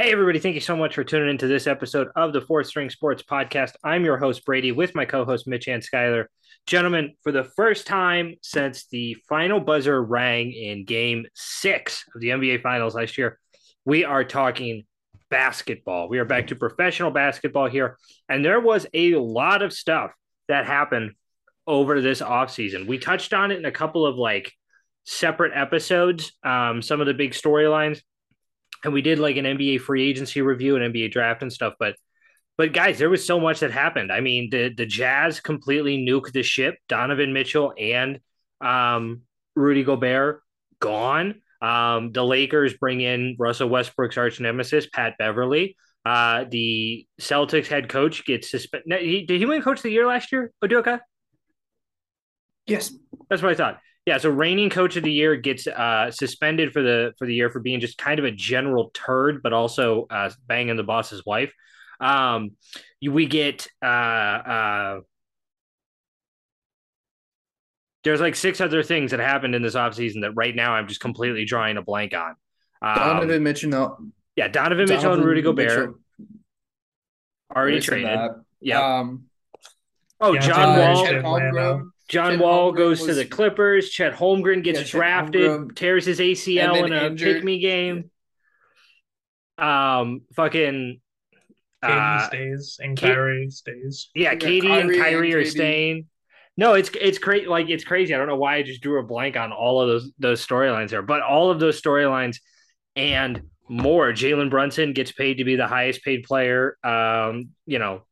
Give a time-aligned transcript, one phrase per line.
[0.00, 0.38] Hey, everybody.
[0.38, 3.72] Thank you so much for tuning into this episode of the Fourth String Sports Podcast.
[3.82, 6.26] I'm your host, Brady, with my co host, Mitch and Skyler.
[6.68, 12.28] Gentlemen, for the first time since the final buzzer rang in game six of the
[12.28, 13.40] NBA Finals last year,
[13.84, 14.84] we are talking
[15.30, 16.08] basketball.
[16.08, 17.98] We are back to professional basketball here.
[18.28, 20.12] And there was a lot of stuff
[20.46, 21.14] that happened
[21.66, 22.86] over this offseason.
[22.86, 24.52] We touched on it in a couple of like
[25.02, 28.00] separate episodes, um, some of the big storylines
[28.84, 31.74] and we did like an NBA free agency review and NBA draft and stuff.
[31.78, 31.96] But
[32.56, 34.10] but guys, there was so much that happened.
[34.12, 36.76] I mean, the the Jazz completely nuked the ship.
[36.88, 38.20] Donovan Mitchell and
[38.60, 39.22] um,
[39.54, 40.42] Rudy Gobert
[40.80, 41.40] gone.
[41.60, 45.76] Um, the Lakers bring in Russell Westbrook's arch nemesis, Pat Beverley.
[46.04, 49.26] Uh, the Celtics head coach gets suspended.
[49.26, 51.00] Did he win coach of the year last year, Udoka?
[52.66, 52.92] Yes.
[53.28, 53.80] That's what I thought.
[54.08, 57.50] Yeah, so reigning coach of the year gets uh, suspended for the for the year
[57.50, 61.52] for being just kind of a general turd, but also uh, banging the boss's wife.
[62.00, 62.52] Um,
[63.02, 65.00] we get uh, uh,
[68.02, 71.00] there's like six other things that happened in this offseason that right now I'm just
[71.00, 72.34] completely drawing a blank on.
[72.80, 73.98] Um, Donovan Mitchell,
[74.36, 76.00] yeah, Donovan, Donovan Mitchell and Rudy Gobert Mitchell.
[77.54, 78.18] already traded.
[78.62, 79.00] Yeah.
[79.00, 79.24] Um,
[80.18, 81.90] oh, John Wall.
[82.08, 83.90] John Chet Wall Holmgren goes was, to the Clippers.
[83.90, 87.36] Chet Holmgren gets yeah, drafted, Holmgren, tears his ACL in a injured.
[87.36, 88.10] pick me game.
[89.58, 91.00] Um, fucking.
[91.84, 94.10] KD uh, stays and Kyrie stays.
[94.14, 96.06] Yeah, KD Kyrie and Kyrie and are staying.
[96.56, 97.46] No, it's it's crazy.
[97.46, 98.14] Like it's crazy.
[98.14, 100.90] I don't know why I just drew a blank on all of those those storylines
[100.90, 102.38] there, but all of those storylines
[102.96, 104.12] and more.
[104.12, 106.76] Jalen Brunson gets paid to be the highest paid player.
[106.82, 108.02] Um, you know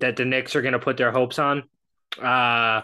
[0.00, 1.62] that the Knicks are going to put their hopes on.
[2.18, 2.82] Uh,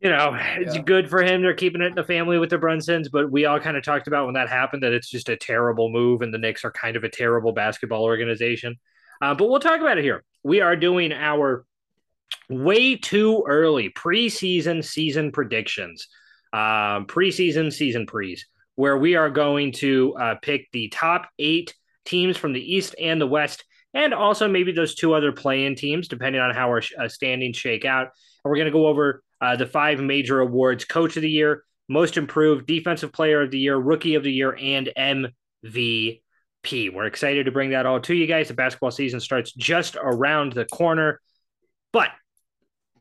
[0.00, 0.82] you know, it's yeah.
[0.82, 1.42] good for him.
[1.42, 4.06] They're keeping it in the family with the Brunsons, but we all kind of talked
[4.06, 6.96] about when that happened that it's just a terrible move, and the Knicks are kind
[6.96, 8.76] of a terrible basketball organization.
[9.20, 10.24] Uh, but we'll talk about it here.
[10.44, 11.64] We are doing our
[12.48, 16.06] way too early preseason season predictions,
[16.52, 22.36] um, preseason season pre's, where we are going to uh, pick the top eight teams
[22.36, 26.40] from the East and the West and also maybe those two other play-in teams, depending
[26.40, 28.08] on how our uh, standings shake out.
[28.44, 31.64] And we're going to go over uh, the five major awards: Coach of the Year,
[31.88, 36.20] Most Improved, Defensive Player of the Year, Rookie of the Year, and MVP.
[36.92, 38.48] We're excited to bring that all to you guys.
[38.48, 41.20] The basketball season starts just around the corner,
[41.92, 42.10] but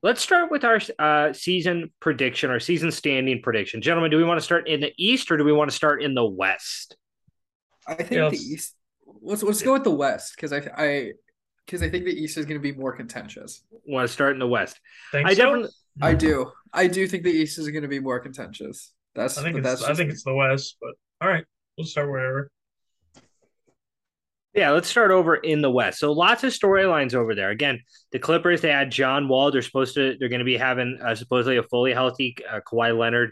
[0.04, 3.82] let's start with our uh, season prediction, our season standing prediction.
[3.82, 6.02] Gentlemen, do we want to start in the East or do we want to start
[6.02, 6.96] in the West?
[7.88, 8.32] I think yes.
[8.32, 8.77] the East
[9.28, 11.12] let's let's go with the West because I I
[11.66, 13.62] because I think the East is going to be more contentious.
[13.86, 14.80] Want to start in the West?
[15.12, 15.44] Think I so?
[15.44, 15.70] definitely
[16.02, 16.52] I do.
[16.74, 18.94] I do think the East is going to be more contentious.
[19.16, 21.46] That's I think it's, that's I think it's the West, but all right,
[21.78, 22.52] we'll start wherever.
[24.54, 26.00] Yeah, let's start over in the West.
[26.00, 27.52] So lots of storylines over there.
[27.52, 27.80] Again,
[28.12, 29.52] the Clippers they had John Wall.
[29.52, 32.98] They're supposed to they're going to be having uh, supposedly a fully healthy uh, Kawhi
[32.98, 33.32] Leonard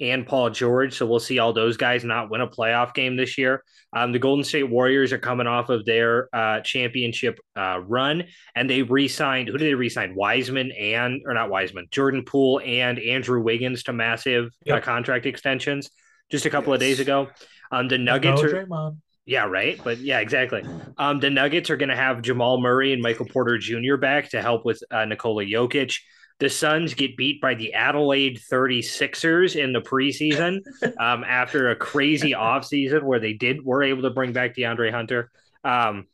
[0.00, 0.96] and Paul George.
[0.96, 3.62] So we'll see all those guys not win a playoff game this year.
[3.92, 8.24] Um, the Golden State Warriors are coming off of their uh, championship uh, run,
[8.54, 9.48] and they re-signed.
[9.48, 10.14] Who did they re-sign?
[10.14, 14.78] Wiseman and or not Wiseman, Jordan Poole and Andrew Wiggins to massive uh, yep.
[14.78, 15.90] uh, contract extensions
[16.30, 16.76] just a couple yes.
[16.76, 17.28] of days ago.
[17.70, 18.48] Um, the Nuggets are.
[18.48, 18.98] Draymond.
[19.24, 19.80] Yeah, right.
[19.82, 20.64] But yeah, exactly.
[20.98, 23.96] Um, the Nuggets are going to have Jamal Murray and Michael Porter Jr.
[23.96, 25.96] back to help with uh, Nikola Jokic.
[26.38, 30.60] The Suns get beat by the Adelaide 36ers in the preseason
[31.00, 35.30] um, after a crazy offseason where they did were able to bring back DeAndre Hunter.
[35.64, 36.06] Um,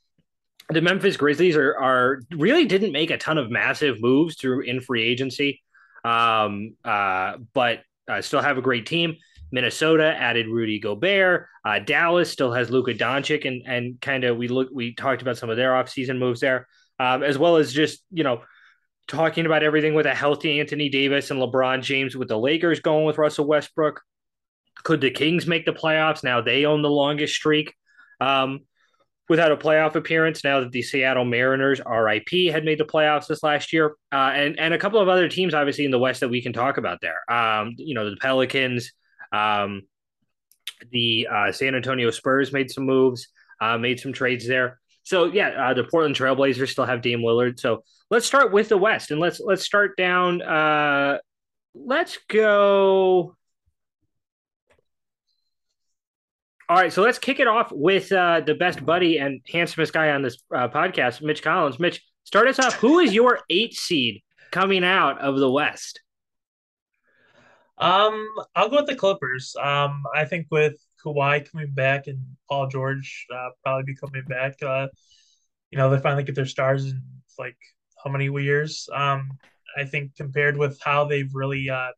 [0.69, 4.81] the Memphis Grizzlies are, are really didn't make a ton of massive moves through in
[4.81, 5.61] free agency,
[6.05, 9.17] um, uh, but uh, still have a great team.
[9.51, 11.47] Minnesota added Rudy Gobert.
[11.65, 15.37] Uh, Dallas still has Luka Doncic, and and kind of we look we talked about
[15.37, 16.67] some of their offseason moves there,
[16.99, 18.43] um, as well as just you know
[19.09, 23.05] talking about everything with a healthy Anthony Davis and LeBron James with the Lakers going
[23.05, 24.01] with Russell Westbrook.
[24.85, 26.25] Could the Kings make the playoffs?
[26.25, 27.75] Now they own the longest streak
[28.21, 28.61] um,
[29.29, 30.45] without a playoff appearance.
[30.45, 34.59] Now that the Seattle Mariners, RIP, had made the playoffs this last year, uh, and
[34.59, 37.01] and a couple of other teams, obviously in the West, that we can talk about
[37.01, 37.31] there.
[37.31, 38.93] Um, you know, the Pelicans,
[39.33, 39.83] um,
[40.91, 43.29] the uh, San Antonio Spurs made some moves,
[43.61, 44.81] uh, made some trades there.
[45.05, 47.59] So yeah, uh, the Portland Trailblazers still have Dame Lillard.
[47.59, 50.43] So let's start with the West and let's let's start down.
[50.43, 51.17] Uh,
[51.75, 53.35] let's go.
[56.69, 60.11] All right, so let's kick it off with uh, the best buddy and handsomest guy
[60.11, 61.81] on this uh, podcast, Mitch Collins.
[61.81, 62.75] Mitch, start us off.
[62.75, 66.01] Who is your eight seed coming out of the West?
[67.79, 69.57] Um, I'll go with the Clippers.
[69.61, 70.75] Um, I think with
[71.05, 72.19] Kawhi coming back and
[72.49, 74.63] Paul George uh, probably be coming back.
[74.63, 74.89] Uh,
[75.71, 77.03] you know, they finally get their stars in
[77.39, 77.57] like
[78.03, 78.89] how many years?
[78.93, 79.31] Um,
[79.77, 81.91] I think compared with how they've really uh,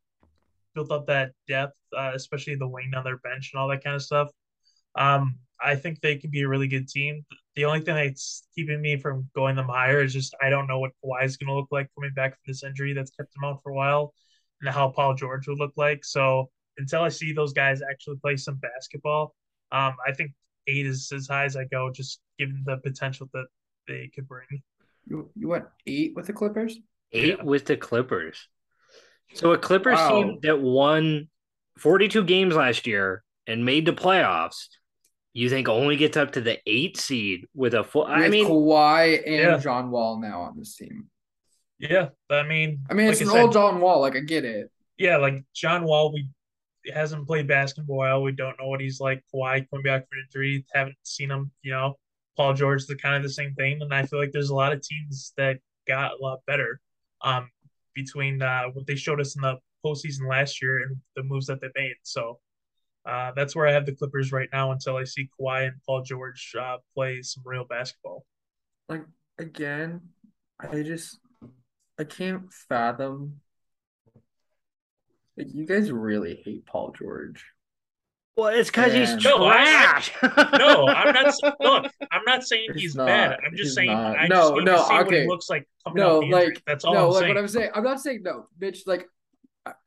[0.73, 3.95] built up that depth, uh, especially the wing on their bench and all that kind
[3.95, 4.29] of stuff.
[4.95, 7.25] Um, I think they can be a really good team.
[7.55, 10.79] The only thing that's keeping me from going them higher is just I don't know
[10.79, 13.45] what Kawhi is going to look like coming back from this injury that's kept him
[13.45, 14.13] out for a while,
[14.61, 16.03] and how Paul George would look like.
[16.03, 19.33] So until I see those guys actually play some basketball,
[19.71, 20.31] um, I think
[20.67, 23.45] eight is as high as I go, just given the potential that
[23.87, 24.61] they could bring.
[25.07, 26.77] You you went eight with the Clippers?
[27.11, 27.43] Eight yeah.
[27.43, 28.47] with the Clippers.
[29.33, 30.09] So a Clippers wow.
[30.09, 31.29] team that won
[31.77, 34.67] 42 games last year and made the playoffs,
[35.33, 38.05] you think only gets up to the eight seed with a full?
[38.05, 39.57] I mean, Kawhi and yeah.
[39.57, 41.07] John Wall now on this team.
[41.77, 43.99] Yeah, I mean, I mean, it's like an old John Wall.
[43.99, 44.71] Like I get it.
[44.97, 46.29] Yeah, like John Wall, we
[46.93, 48.23] hasn't played basketball.
[48.23, 49.23] We don't know what he's like.
[49.33, 51.51] Kawhi coming back from injury, haven't seen him.
[51.63, 51.95] You know,
[52.35, 53.81] Paul George, the kind of the same thing.
[53.81, 56.79] And I feel like there's a lot of teams that got a lot better
[57.21, 57.49] um,
[57.93, 61.61] between uh, what they showed us in the postseason last year and the moves that
[61.61, 61.95] they made.
[62.03, 62.39] So
[63.05, 66.01] uh, that's where I have the Clippers right now until I see Kawhi and Paul
[66.01, 68.25] George uh, play some real basketball.
[68.89, 69.05] Like
[69.37, 70.01] again,
[70.59, 71.19] I just
[71.99, 73.41] I can't fathom.
[75.37, 77.45] Like you guys really hate Paul George.
[78.37, 80.11] Well, it's because he's trash.
[80.23, 81.33] no, I'm not.
[81.61, 83.37] Look, I'm not saying he's, he's not, bad.
[83.45, 84.19] I'm just saying not.
[84.19, 84.83] I no, just no.
[84.83, 85.03] okay.
[85.03, 86.93] What he looks like coming no, like that's all.
[86.93, 87.35] No, I'm like saying.
[87.35, 87.69] what I'm saying.
[87.73, 88.79] I'm not saying no, bitch.
[88.85, 89.07] Like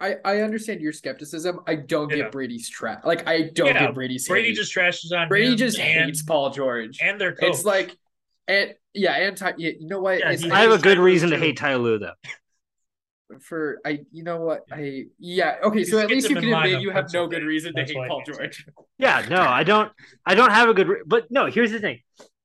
[0.00, 1.60] I, I understand your skepticism.
[1.66, 2.16] I don't yeah.
[2.16, 3.04] get Brady's trash.
[3.04, 4.26] Like I don't yeah, get Brady's.
[4.26, 4.56] Brady hate.
[4.56, 5.28] just trashes on.
[5.28, 7.50] Brady just and, hates Paul George and their coach.
[7.50, 7.96] It's like,
[8.48, 10.18] and yeah, and Ty, you know what?
[10.20, 12.14] Yeah, I have a good reason to hate Ty Lue though
[13.40, 16.90] for I you know what I yeah okay so at least you can admit you
[16.90, 18.66] have no good reason to hate Paul George.
[19.00, 19.92] Yeah, no, I don't.
[20.26, 20.88] I don't have a good.
[20.88, 22.00] Re- but no, here's the thing.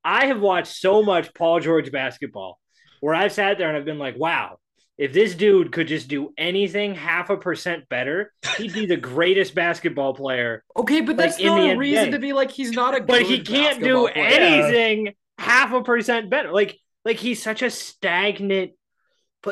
[0.05, 2.59] I have watched so much Paul George basketball
[2.99, 4.59] where I've sat there and I've been like, wow,
[4.95, 9.55] if this dude could just do anything half a percent better, he'd be the greatest
[9.55, 10.63] basketball player.
[10.77, 13.01] Okay, but that's like, not a reason to be like he's not a.
[13.03, 14.13] But he can't do player.
[14.15, 16.51] anything half a percent better.
[16.51, 18.82] Like like he's such a stagnant but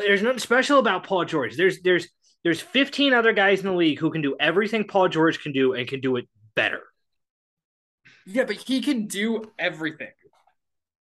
[0.00, 1.56] there's nothing special about Paul George.
[1.56, 2.08] There's there's
[2.44, 5.74] there's 15 other guys in the league who can do everything Paul George can do
[5.74, 6.82] and can do it better.
[8.26, 10.10] Yeah, but he can do everything.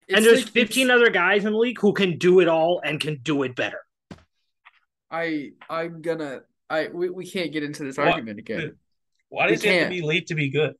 [0.07, 2.81] It's and there's like 15 other guys in the league who can do it all
[2.83, 3.79] and can do it better.
[5.09, 8.07] I I'm gonna I we, we can't get into this what?
[8.07, 8.75] argument again.
[9.29, 10.75] Why does it have to be late to be good?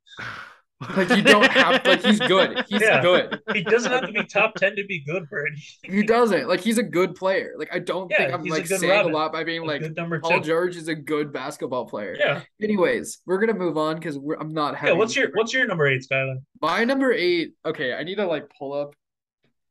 [0.98, 2.64] Like you don't have like he's good.
[2.68, 3.02] He's yeah.
[3.02, 3.40] good.
[3.54, 5.62] He doesn't have to be top ten to be good for anything.
[6.02, 6.48] He doesn't.
[6.48, 7.54] Like he's a good player.
[7.58, 9.12] Like I don't yeah, think I'm like saying Robin.
[9.12, 9.84] a lot by being a like
[10.22, 10.42] Paul two.
[10.42, 12.16] George is a good basketball player.
[12.18, 12.42] Yeah.
[12.62, 14.96] Anyways, we're gonna move on because we're I'm not having.
[14.96, 15.00] Yeah.
[15.00, 16.38] What's your What's your number eight, Skyler?
[16.62, 17.54] My number eight.
[17.66, 18.96] Okay, I need to like pull up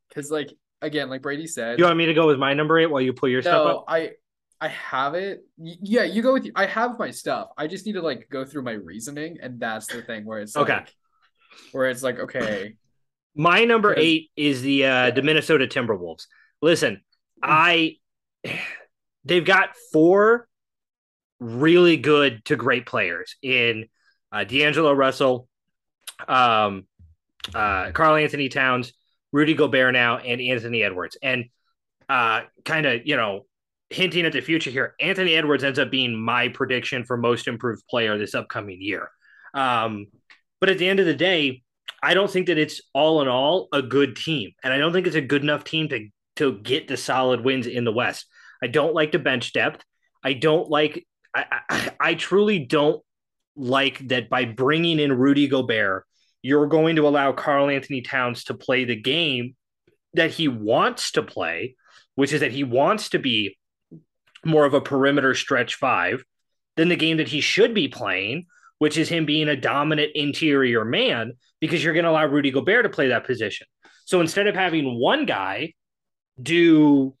[0.09, 1.77] because like again, like Brady said.
[1.77, 3.67] You want me to go with my number eight while you pull your no, stuff
[3.67, 3.85] up?
[3.87, 4.11] I
[4.61, 5.43] I have it.
[5.57, 6.47] Yeah, you go with.
[6.55, 7.49] I have my stuff.
[7.57, 10.55] I just need to like go through my reasoning, and that's the thing where it's
[10.55, 10.73] okay.
[10.73, 10.93] Like,
[11.71, 12.75] where it's like, okay.
[13.35, 16.25] My number eight is the uh, the Minnesota Timberwolves.
[16.61, 16.99] Listen, mm.
[17.43, 17.95] I
[19.23, 20.47] they've got four
[21.39, 23.87] really good to great players in
[24.31, 25.47] uh, D'Angelo Russell,
[26.27, 26.85] um,
[27.53, 28.93] uh, Karl-Anthony Towns,
[29.31, 31.17] Rudy Gobert now, and Anthony Edwards.
[31.21, 31.45] And
[32.07, 33.45] uh, kind of, you know,
[33.89, 37.87] hinting at the future here, Anthony Edwards ends up being my prediction for most improved
[37.87, 39.09] player this upcoming year.
[39.53, 40.07] Um,
[40.61, 41.63] but at the end of the day,
[42.01, 44.51] I don't think that it's all in all a good team.
[44.63, 47.67] And I don't think it's a good enough team to, to get the solid wins
[47.67, 48.25] in the West.
[48.63, 49.83] I don't like the bench depth.
[50.23, 53.03] I don't like, I, I, I truly don't
[53.55, 56.05] like that by bringing in Rudy Gobert,
[56.41, 59.55] you're going to allow Karl-Anthony Towns to play the game
[60.13, 61.75] that he wants to play,
[62.15, 63.57] which is that he wants to be
[64.45, 66.23] more of a perimeter stretch five
[66.77, 68.45] than the game that he should be playing,
[68.81, 72.81] which is him being a dominant interior man, because you're going to allow Rudy Gobert
[72.81, 73.67] to play that position.
[74.05, 75.73] So instead of having one guy
[76.41, 77.13] do,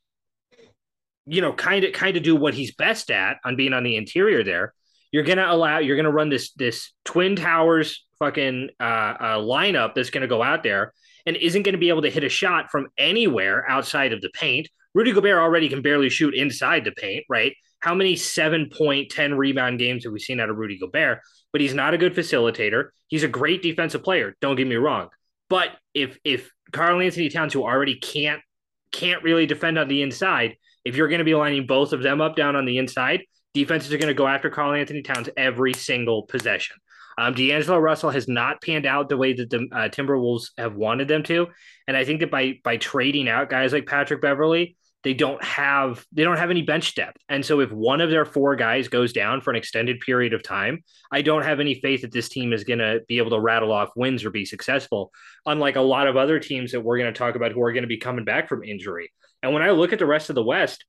[1.27, 3.95] you know, kind of kind of do what he's best at on being on the
[3.95, 4.73] interior there,
[5.11, 9.37] you're going to allow you're going to run this this twin towers fucking uh, uh,
[9.37, 10.93] lineup that's going to go out there
[11.27, 14.31] and isn't going to be able to hit a shot from anywhere outside of the
[14.33, 14.67] paint.
[14.95, 17.53] Rudy Gobert already can barely shoot inside the paint, right?
[17.81, 21.19] How many seven point, 10 rebound games have we seen out of Rudy Gobert?
[21.51, 22.89] But he's not a good facilitator.
[23.07, 24.35] He's a great defensive player.
[24.41, 25.09] Don't get me wrong.
[25.49, 28.41] But if if Karl-Anthony Towns, who already can't
[28.91, 30.55] can't really defend on the inside,
[30.85, 33.21] if you're going to be lining both of them up down on the inside,
[33.53, 36.77] defenses are going to go after Karl-Anthony Towns every single possession.
[37.17, 41.07] Um, D'Angelo Russell has not panned out the way that the uh, Timberwolves have wanted
[41.07, 41.47] them to,
[41.87, 46.05] and I think that by by trading out guys like Patrick Beverley, they don't have
[46.11, 47.17] they don't have any bench depth.
[47.27, 50.43] And so if one of their four guys goes down for an extended period of
[50.43, 53.39] time, I don't have any faith that this team is going to be able to
[53.39, 55.11] rattle off wins or be successful.
[55.45, 57.83] Unlike a lot of other teams that we're going to talk about who are going
[57.83, 59.11] to be coming back from injury.
[59.41, 60.85] And when I look at the rest of the West,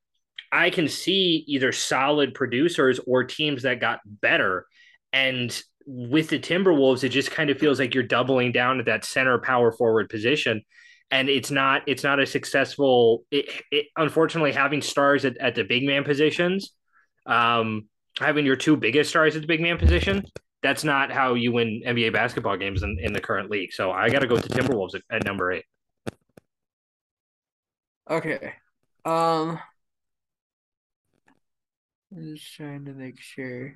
[0.51, 4.67] I can see either solid producers or teams that got better.
[5.11, 9.05] And with the Timberwolves, it just kind of feels like you're doubling down at that
[9.05, 10.61] center power forward position
[11.13, 15.63] and it's not it's not a successful it, it, unfortunately having stars at, at the
[15.63, 16.73] big man positions
[17.27, 17.87] um
[18.19, 20.23] having your two biggest stars at the big man position
[20.63, 23.71] that's not how you win nba basketball games in, in the current league.
[23.71, 25.65] So i gotta go to timberwolves at, at number eight.
[28.09, 28.53] Okay
[29.05, 29.59] um
[32.11, 33.75] i'm just trying to make sure.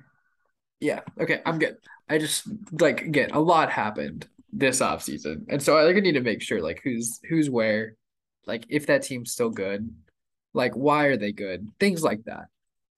[0.80, 1.76] Yeah okay i'm good.
[2.08, 6.00] I just like again a lot happened this off season, And so I think I
[6.00, 7.94] need to make sure like who's who's where,
[8.46, 9.94] like if that team's still good,
[10.54, 11.68] like why are they good?
[11.78, 12.46] Things like that.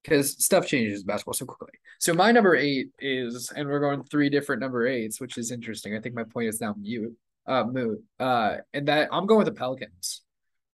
[0.03, 1.79] Because stuff changes in basketball so quickly.
[1.99, 5.95] So my number eight is, and we're going three different number eights, which is interesting.
[5.95, 7.15] I think my point is now mute,
[7.47, 8.03] uh, moot.
[8.19, 10.23] Uh, and that I'm going with the Pelicans.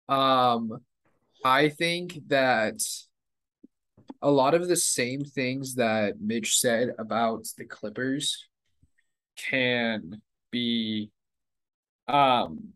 [0.07, 0.77] Um,
[1.43, 2.81] I think that
[4.21, 8.47] a lot of the same things that Mitch said about the Clippers
[9.35, 10.21] can
[10.55, 11.11] be
[12.07, 12.69] um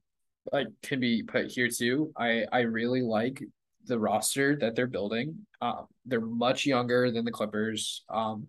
[0.51, 2.12] like can be put here too.
[2.17, 3.41] I I really like
[3.86, 5.45] the roster that they're building.
[5.62, 8.03] Um, they're much younger than the Clippers.
[8.09, 8.48] Um,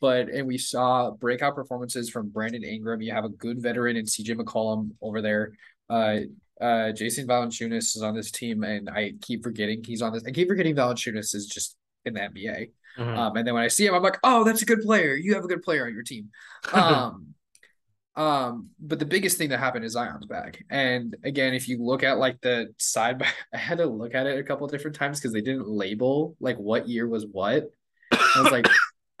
[0.00, 3.02] but and we saw breakout performances from Brandon Ingram.
[3.02, 5.52] You have a good veteran in CJ McCollum over there.
[5.88, 6.20] Uh,
[6.60, 10.24] uh, Jason Valanciunas is on this team, and I keep forgetting he's on this.
[10.26, 12.70] I keep forgetting Valanciunas is just in the NBA.
[12.98, 13.18] Mm-hmm.
[13.18, 15.14] Um, and then when I see him, I'm like, oh, that's a good player.
[15.14, 16.30] You have a good player on your team.
[16.72, 17.34] Um,
[18.16, 20.64] um, but the biggest thing that happened is Zion's back.
[20.68, 24.26] And again, if you look at like the side by I had to look at
[24.26, 27.64] it a couple different times because they didn't label like what year was what.
[28.12, 28.68] I was like,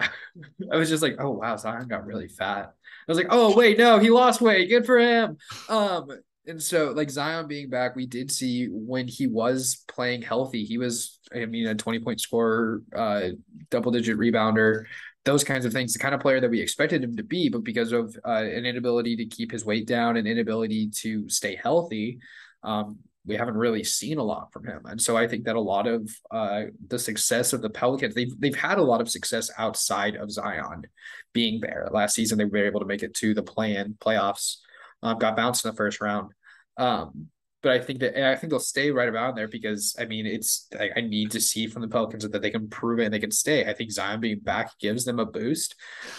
[0.00, 2.66] I was just like, oh wow, Zion got really fat.
[2.66, 4.68] I was like, oh wait, no, he lost weight.
[4.68, 5.36] Good for him.
[5.68, 6.08] Um,
[6.46, 10.78] and so like Zion being back, we did see when he was playing healthy, he
[10.78, 13.28] was, I mean, a 20 point scorer, uh,
[13.70, 14.84] double digit rebounder
[15.24, 17.62] those kinds of things, the kind of player that we expected him to be, but
[17.62, 22.18] because of uh, an inability to keep his weight down and inability to stay healthy,
[22.62, 24.80] um, we haven't really seen a lot from him.
[24.86, 28.32] And so I think that a lot of uh, the success of the Pelicans, they've
[28.40, 30.86] they've had a lot of success outside of Zion
[31.34, 31.88] being there.
[31.92, 34.56] Last season, they were able to make it to the play-in playoffs,
[35.02, 36.32] um, got bounced in the first round.
[36.78, 37.28] Um,
[37.62, 40.66] but I think that I think they'll stay right around there because I mean it's
[40.78, 43.18] like I need to see from the Pelicans that they can prove it and they
[43.18, 43.68] can stay.
[43.68, 45.74] I think Zion being back gives them a boost.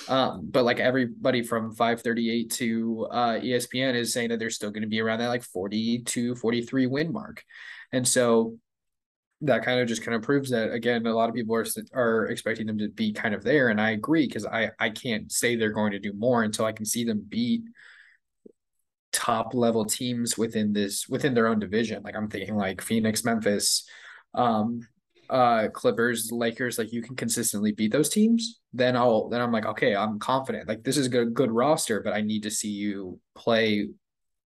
[0.07, 4.83] Um, but like everybody from 538 to uh, ESPN is saying that they're still going
[4.83, 7.43] to be around that like 40 to 43 win mark.
[7.91, 8.57] And so
[9.41, 12.27] that kind of just kind of proves that again a lot of people are are
[12.27, 15.55] expecting them to be kind of there and I agree because I I can't say
[15.55, 17.63] they're going to do more until I can see them beat
[19.11, 22.03] top level teams within this within their own division.
[22.03, 23.87] Like I'm thinking like Phoenix, Memphis,
[24.33, 24.81] um,
[25.29, 26.77] uh, Clippers, Lakers.
[26.77, 28.59] Like you can consistently beat those teams.
[28.73, 30.67] Then I'll then I'm like okay, I'm confident.
[30.67, 33.89] Like this is a good good roster, but I need to see you play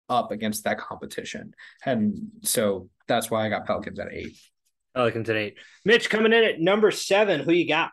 [0.09, 1.53] up against that competition.
[1.85, 4.37] And so that's why I got Pelicans at eight.
[4.95, 5.57] Pelicans at eight.
[5.83, 7.41] Mitch coming in at number seven.
[7.41, 7.91] Who you got?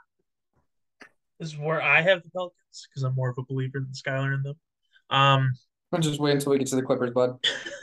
[1.38, 4.34] This is where I have the Pelicans because I'm more of a believer than Skylar
[4.34, 4.54] in them.
[5.10, 5.52] Um,
[5.92, 7.38] I'm just wait until we get to the Clippers, bud.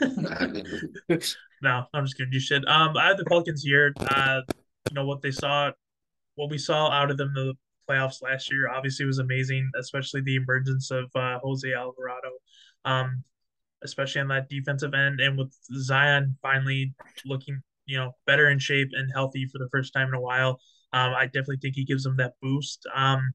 [1.62, 2.66] no, I'm just giving you shit.
[2.66, 3.92] Um, I have the Pelicans here.
[3.98, 4.40] Uh,
[4.88, 5.70] you know what they saw,
[6.34, 7.54] what we saw out of them the
[7.88, 8.68] playoffs last year.
[8.68, 12.30] Obviously, was amazing, especially the emergence of uh, Jose Alvarado.
[12.84, 13.24] Um,
[13.82, 18.88] especially on that defensive end, and with Zion finally looking, you know, better in shape
[18.92, 20.60] and healthy for the first time in a while.
[20.92, 22.86] Um, I definitely think he gives them that boost.
[22.94, 23.32] Um,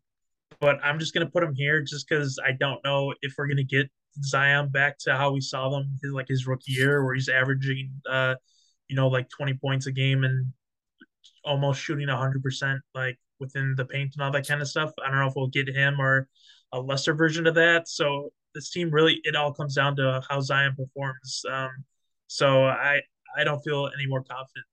[0.59, 3.63] but I'm just gonna put him here just because I don't know if we're gonna
[3.63, 3.89] get
[4.23, 7.91] Zion back to how we saw them his like his rookie year, where he's averaging,
[8.09, 8.35] uh,
[8.87, 10.51] you know, like 20 points a game and
[11.43, 14.91] almost shooting 100 percent like within the paint and all that kind of stuff.
[15.03, 16.27] I don't know if we'll get him or
[16.71, 17.87] a lesser version of that.
[17.87, 21.43] So this team really, it all comes down to how Zion performs.
[21.51, 21.69] Um,
[22.27, 23.01] so I
[23.37, 24.65] I don't feel any more confident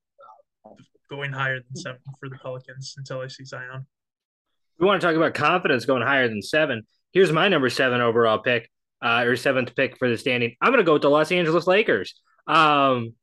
[1.09, 3.85] going higher than seven for the Pelicans until I see Zion.
[4.79, 6.83] We want to talk about confidence going higher than seven.
[7.11, 8.69] Here's my number seven overall pick
[9.03, 10.55] uh, or seventh pick for the standing.
[10.61, 12.15] I'm going to go with the Los Angeles Lakers.
[12.47, 13.13] Um,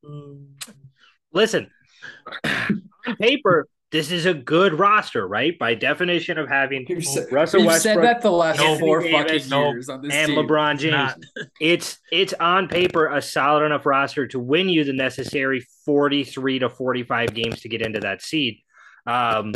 [1.33, 1.71] listen,
[2.45, 5.59] on paper, this is a good roster, right?
[5.59, 9.13] By definition of having You've Russell you've Westbrook said that the last No, four Anthony
[9.41, 10.39] fucking years on this and team.
[10.39, 11.19] LeBron James, Not.
[11.61, 16.69] it's it's on paper a solid enough roster to win you the necessary 43 to
[16.69, 18.59] 45 games to get into that seed.
[19.07, 19.55] Um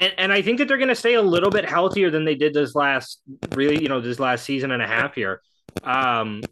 [0.00, 2.34] and, and I think that they're going to stay a little bit healthier than they
[2.34, 3.20] did this last
[3.54, 5.40] really, you know, this last season and a half here.
[5.84, 6.42] Um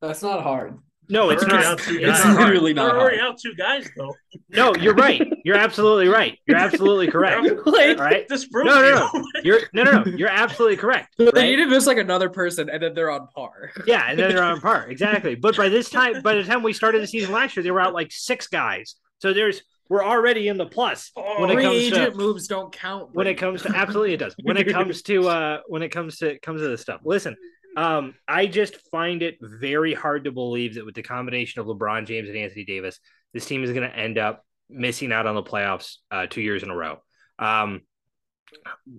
[0.00, 0.78] That's not hard.
[1.08, 1.64] no, it's not.
[1.64, 2.24] out two It's guys.
[2.24, 2.46] not hard.
[2.48, 4.14] literally not They're already out two guys though.
[4.50, 5.20] No, you're right.
[5.44, 6.38] You're absolutely right.
[6.46, 7.46] You're absolutely correct.
[7.66, 8.28] Like, All right.
[8.28, 9.24] This proves No, no, no.
[9.42, 10.12] You're no, no, no.
[10.16, 11.14] You're absolutely correct.
[11.18, 11.34] They right?
[11.50, 13.72] need to miss like another person, and then they're on par.
[13.86, 14.86] Yeah, and then they're on par.
[14.88, 15.34] Exactly.
[15.34, 17.80] But by this time, by the time we started the season last year, they were
[17.80, 18.94] out like six guys.
[19.18, 22.72] So there's we're already in the plus when it Free comes agent to moves don't
[22.72, 23.10] count.
[23.12, 24.34] when it comes to absolutely it does.
[24.42, 27.00] When it comes to uh when it comes to comes to this stuff.
[27.04, 27.36] Listen,
[27.76, 32.06] um, I just find it very hard to believe that with the combination of LeBron
[32.06, 32.98] James and Anthony Davis,
[33.32, 36.62] this team is going to end up missing out on the playoffs uh, two years
[36.62, 36.98] in a row.
[37.38, 37.82] Um,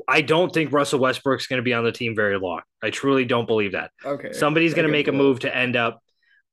[0.08, 2.62] I don't think Russell Westbrook's going to be on the team very long.
[2.84, 3.92] I truly don't believe that.
[4.04, 6.02] okay, Somebody's going to make a move to end up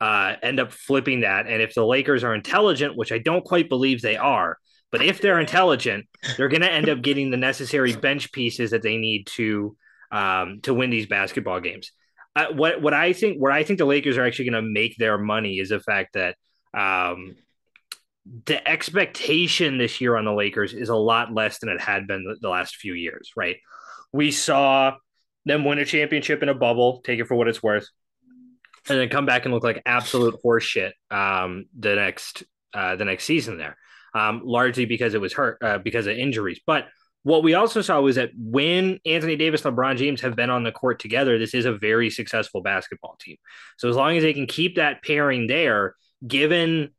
[0.02, 1.46] uh, end up flipping that.
[1.46, 4.58] And if the Lakers are intelligent, which I don't quite believe they are,
[4.90, 6.06] but if they're intelligent,
[6.36, 9.76] they're going to end up getting the necessary bench pieces that they need to
[10.10, 11.92] um, to win these basketball games.
[12.34, 14.96] Uh, what what I think where I think the Lakers are actually going to make
[14.96, 16.34] their money is the fact that
[16.74, 17.36] um,
[18.46, 22.24] the expectation this year on the Lakers is a lot less than it had been
[22.24, 23.30] the, the last few years.
[23.36, 23.58] Right?
[24.12, 24.96] We saw
[25.44, 27.86] them win a championship in a bubble, take it for what it's worth,
[28.88, 33.24] and then come back and look like absolute horseshit um, the next uh, the next
[33.24, 33.76] season there,
[34.14, 36.60] um, largely because it was hurt uh, because of injuries.
[36.66, 36.88] But
[37.22, 40.64] what we also saw was that when Anthony Davis and LeBron James have been on
[40.64, 43.36] the court together, this is a very successful basketball team.
[43.78, 45.94] So as long as they can keep that pairing there,
[46.26, 46.90] given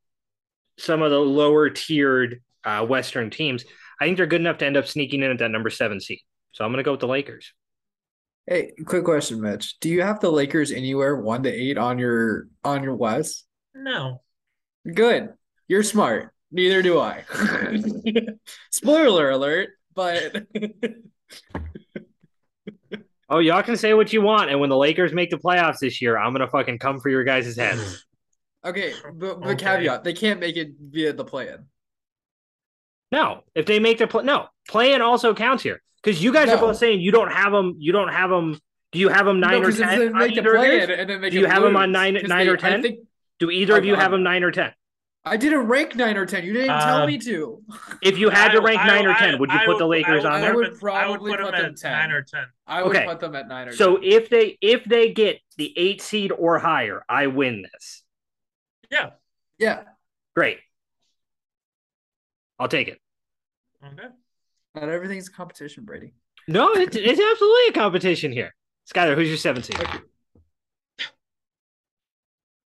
[0.78, 3.66] some of the lower tiered uh, Western teams,
[4.00, 6.20] I think they're good enough to end up sneaking in at that number seven seed.
[6.54, 7.54] So I'm going to go with the Lakers.
[8.46, 9.80] Hey, quick question, Mitch.
[9.80, 13.46] Do you have the Lakers anywhere one to eight on your on your West?
[13.74, 14.22] No.
[14.92, 15.30] Good.
[15.68, 16.34] You're smart.
[16.52, 17.24] Neither do I.
[18.72, 20.46] Spoiler alert, but
[23.30, 26.02] Oh, y'all can say what you want, and when the Lakers make the playoffs this
[26.02, 28.06] year, I'm gonna fucking come for your guys' heads.
[28.64, 29.66] okay, but, but Okay.
[29.66, 31.66] caveat, they can't make it via the plan.
[33.14, 36.58] No, if they make the play, no play-in also counts here because you guys are
[36.58, 37.76] both saying you don't have them.
[37.78, 38.60] You don't have them.
[38.92, 40.00] Do you have them nine No, or 'cause if ten?
[40.00, 40.90] they make the play yours?
[40.90, 42.82] and then they Do you can have 'em on nine- nine they- or 10?
[42.82, 43.00] Think
[43.38, 44.74] Do either of you I'm- have them nine or ten?
[45.26, 46.44] I didn't rank nine or ten.
[46.44, 47.62] You didn't tell Uh, me to.
[48.02, 50.26] If you had to rank I- nine or ten, would you I put the Lakers
[50.26, 50.56] I on I there?
[50.56, 51.92] would I would probably put put them them at 10.
[51.92, 52.46] nine or ten.
[52.66, 53.06] I would Okay.
[53.06, 54.04] put them at nine or So 10.
[54.12, 58.04] if they if they get the eight seed or higher, I win this.
[58.92, 59.12] Yeah.
[59.60, 59.84] yeah,
[60.36, 60.60] Great,
[62.60, 63.00] I'll take it.
[63.86, 64.08] Okay.
[64.76, 66.14] not everything's a competition, Brady.
[66.48, 68.54] No, it's, it's absolutely a competition here.
[68.94, 69.80] Skyler, who's your seven seed?
[69.80, 70.00] Okay.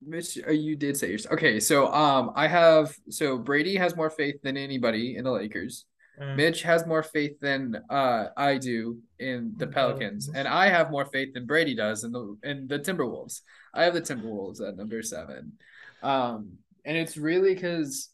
[0.06, 1.26] Mitch, uh, you did say yours.
[1.26, 5.86] Okay, so um, I have so Brady has more faith than anybody in the Lakers.
[6.20, 6.36] Mm.
[6.36, 10.28] Mitch has more faith than uh I do in the The Pelicans, Pelicans.
[10.36, 13.40] and I have more faith than Brady does in the in the Timberwolves.
[13.72, 15.54] I have the Timberwolves at number seven,
[16.02, 18.10] um, and it's really because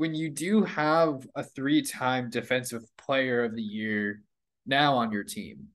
[0.00, 4.22] when you do have a three-time Defensive Player of the Year
[4.64, 5.66] now on your team,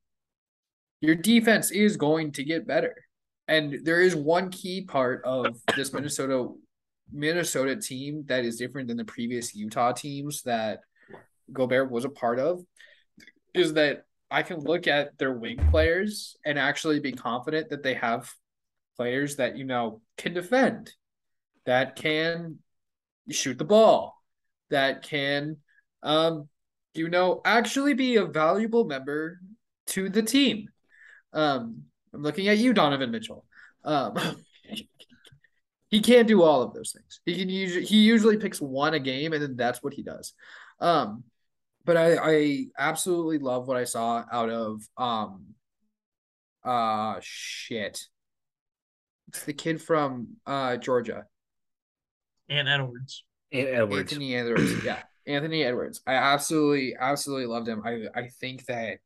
[0.99, 2.95] your defense is going to get better,
[3.47, 6.47] and there is one key part of this Minnesota
[7.13, 10.79] Minnesota team that is different than the previous Utah teams that
[11.53, 12.63] Gobert was a part of
[13.53, 17.93] is that I can look at their wing players and actually be confident that they
[17.93, 18.33] have
[18.97, 20.91] players that you know can defend,
[21.67, 22.57] that can
[23.29, 24.14] shoot the ball,
[24.69, 25.57] that can
[26.03, 26.47] um
[26.93, 29.39] you know actually be a valuable member
[29.87, 30.69] to the team.
[31.33, 33.45] Um I'm looking at you Donovan Mitchell.
[33.83, 34.17] Um
[35.89, 37.21] he can't do all of those things.
[37.25, 40.33] He can usually he usually picks one a game and then that's what he does.
[40.79, 41.23] Um
[41.83, 45.45] but I I absolutely love what I saw out of um
[46.63, 48.01] uh shit.
[49.27, 51.25] It's the kid from uh Georgia.
[52.47, 53.23] And Edwards.
[53.51, 54.11] Edwards.
[54.11, 54.83] Anthony Edwards.
[54.83, 55.03] yeah.
[55.27, 56.01] Anthony Edwards.
[56.05, 57.81] I absolutely absolutely loved him.
[57.83, 58.99] I I think that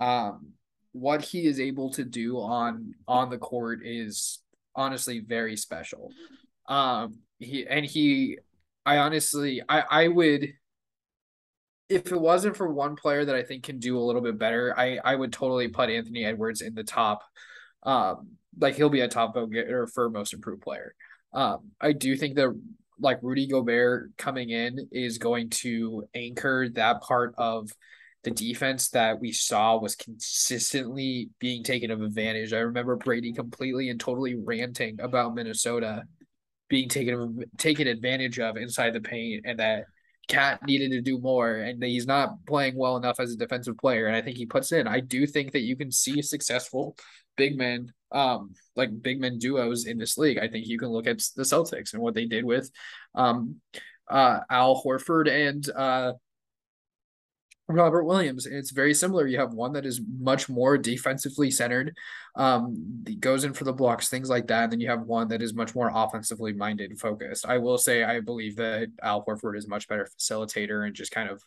[0.00, 0.52] um
[0.92, 4.40] what he is able to do on on the court is
[4.74, 6.10] honestly very special.
[6.68, 8.38] Um he and he
[8.84, 10.52] I honestly I I would
[11.88, 14.74] if it wasn't for one player that I think can do a little bit better,
[14.76, 17.22] I I would totally put Anthony Edwards in the top.
[17.82, 20.94] Um, like he'll be a top vote getter for most improved player.
[21.32, 22.58] Um, I do think that
[22.98, 27.70] like Rudy Gobert coming in is going to anchor that part of
[28.24, 32.52] the defense that we saw was consistently being taken of advantage.
[32.52, 36.02] I remember Brady completely and totally ranting about Minnesota
[36.68, 39.84] being taken taken advantage of inside the paint and that
[40.28, 43.78] KAT needed to do more and that he's not playing well enough as a defensive
[43.78, 44.06] player.
[44.06, 44.88] And I think he puts in.
[44.88, 46.96] I do think that you can see successful
[47.36, 50.38] big men, um, like big men duos in this league.
[50.38, 52.70] I think you can look at the Celtics and what they did with
[53.14, 53.56] um
[54.08, 56.12] uh Al Horford and uh
[57.68, 58.46] Robert Williams.
[58.46, 59.26] It's very similar.
[59.26, 61.96] You have one that is much more defensively centered,
[62.36, 64.64] um, goes in for the blocks, things like that.
[64.64, 67.44] And then you have one that is much more offensively minded, focused.
[67.44, 71.10] I will say, I believe that Al Horford is a much better facilitator and just
[71.10, 71.42] kind of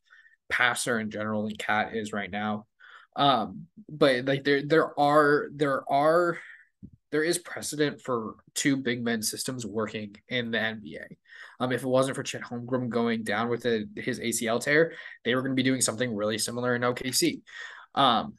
[0.49, 2.65] passer in general than KAT is right now.
[3.15, 6.37] Um, but like there, there are, there are,
[7.11, 11.05] there is precedent for two big men systems working in the NBA.
[11.59, 14.93] Um, if it wasn't for Chet Holmgren going down with a, his ACL tear,
[15.25, 17.41] they were going to be doing something really similar in OKC.
[17.95, 18.35] Um,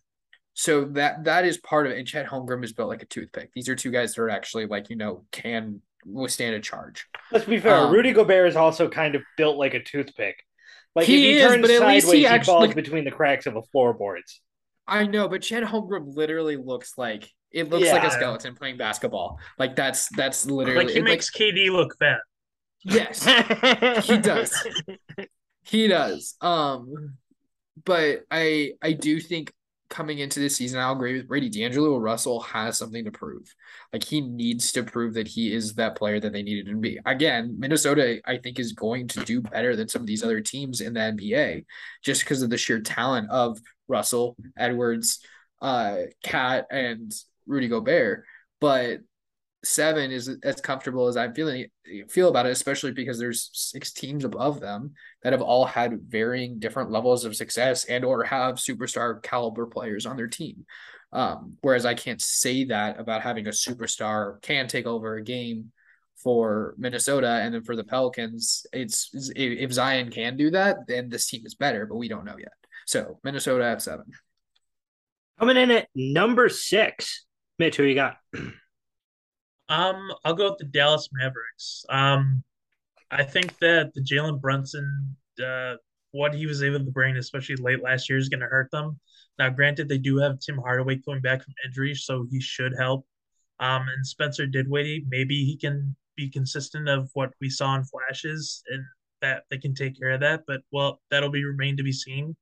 [0.55, 1.99] so that that is part of it.
[1.99, 3.51] And Chet Holmgren is built like a toothpick.
[3.55, 7.07] These are two guys that are actually like you know can withstand a charge.
[7.33, 7.77] Let's be fair.
[7.77, 10.45] Um, Rudy Gobert is also kind of built like a toothpick.
[10.95, 13.05] Like he if he is, turns but at least he, actually, he falls like, between
[13.05, 14.41] the cracks of a floorboards.
[14.87, 17.95] I know, but Chet Holmgren literally looks like it looks yeah.
[17.95, 19.39] like a skeleton playing basketball.
[19.59, 22.21] Like that's that's literally like he makes like, KD look fat.
[22.83, 23.25] Yes,
[24.07, 24.55] he does.
[25.65, 26.37] He does.
[26.41, 27.17] Um,
[27.85, 29.53] but I I do think
[29.91, 31.51] coming into this season, I'll agree with Brady.
[31.51, 33.53] D'Angelo Russell has something to prove.
[33.93, 36.99] Like he needs to prove that he is that player that they needed to be.
[37.05, 40.81] Again, Minnesota, I think, is going to do better than some of these other teams
[40.81, 41.65] in the NBA
[42.03, 43.59] just because of the sheer talent of
[43.89, 45.21] Russell, Edwards,
[45.61, 47.13] uh, KAT, and
[47.51, 48.25] Rudy Gobert.
[48.61, 49.01] But
[49.63, 51.67] seven is as comfortable as I'm feeling
[52.09, 56.59] feel about it, especially because there's six teams above them that have all had varying
[56.59, 60.65] different levels of success and or have superstar caliber players on their team.
[61.13, 65.73] Um, whereas I can't say that about having a superstar can take over a game
[66.23, 71.27] for Minnesota and then for the Pelicans, it's if Zion can do that, then this
[71.27, 72.53] team is better, but we don't know yet.
[72.87, 74.07] So Minnesota at seven.
[75.39, 77.25] Coming in at number six,
[77.61, 78.17] Mitch, who you got?
[79.69, 81.85] Um, I'll go with the Dallas Mavericks.
[81.91, 82.43] Um,
[83.11, 85.75] I think that the Jalen Brunson, uh,
[86.13, 88.99] what he was able to bring, especially late last year, is going to hurt them.
[89.39, 93.07] Now, granted, they do have Tim Hardaway coming back from injury, so he should help.
[93.61, 98.63] Um, and Spencer Dinwiddie, maybe he can be consistent of what we saw in flashes,
[98.71, 98.83] and
[99.21, 100.45] that they can take care of that.
[100.47, 102.35] But well, that'll be remain to be seen.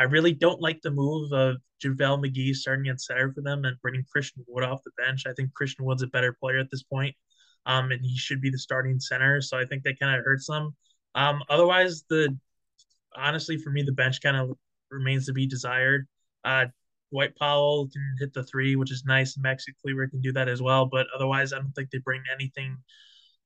[0.00, 3.76] I really don't like the move of JaVale McGee starting at center for them and
[3.82, 5.24] bringing Christian Wood off the bench.
[5.26, 7.14] I think Christian Wood's a better player at this point,
[7.66, 9.42] um, and he should be the starting center.
[9.42, 10.74] So I think that kind of hurts them.
[11.14, 12.34] Um, otherwise, the
[13.14, 14.56] honestly for me, the bench kind of
[14.90, 16.08] remains to be desired.
[16.44, 16.64] Uh,
[17.12, 19.36] Dwight Powell can hit the three, which is nice.
[19.36, 22.78] Maxi Kleber can do that as well, but otherwise, I don't think they bring anything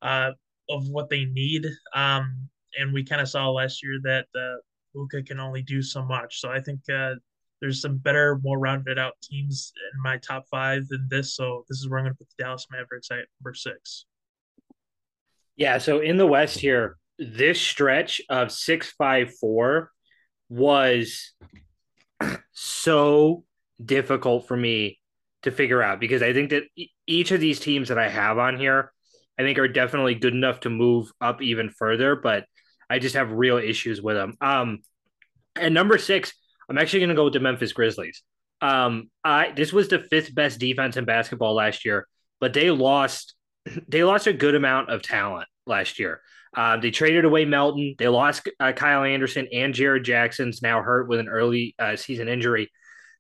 [0.03, 0.31] uh,
[0.71, 1.67] of what they need.
[1.97, 4.61] Um, and we kind of saw last year that uh,
[4.95, 6.41] Luka can only do so much.
[6.41, 7.15] So I think uh,
[7.61, 11.35] there's some better, more rounded out teams in my top five than this.
[11.35, 14.07] So this is where I'm going to put the Dallas Mavericks at number six.
[15.57, 15.79] Yeah.
[15.79, 19.91] So in the West here, this stretch of six five four
[20.49, 21.33] was
[22.53, 23.45] so
[23.85, 25.01] difficult for me
[25.43, 26.65] to figure out because I think that
[27.07, 28.93] each of these teams that I have on here,
[29.39, 32.17] I think are definitely good enough to move up even further.
[32.17, 32.45] But
[32.89, 34.37] I just have real issues with them.
[34.41, 34.81] Um,
[35.57, 36.33] and number six,
[36.69, 38.23] I'm actually going to go with the Memphis Grizzlies.
[38.61, 42.07] Um, I this was the fifth best defense in basketball last year,
[42.41, 43.35] but they lost
[43.89, 46.21] they lost a good amount of talent last year.
[46.57, 47.97] Uh, they traded away Melton.
[47.99, 52.29] They lost uh, Kyle Anderson and Jaren Jackson's now hurt with an early uh, season
[52.29, 52.71] injury.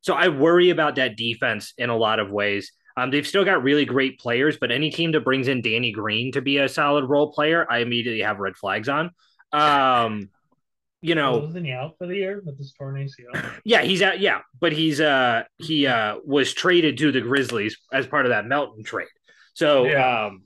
[0.03, 2.71] So I worry about that defense in a lot of ways.
[2.97, 6.31] Um, they've still got really great players, but any team that brings in Danny Green
[6.33, 9.11] to be a solid role player, I immediately have red flags on.
[9.55, 10.31] Um,
[11.01, 13.61] you know, wasn't he out for the year with this torn ACL?
[13.65, 14.21] Yeah, he's out.
[14.21, 18.47] Yeah, but he's uh he uh was traded to the Grizzlies as part of that
[18.47, 19.09] Melton trade.
[19.53, 20.27] So yeah.
[20.27, 20.43] um,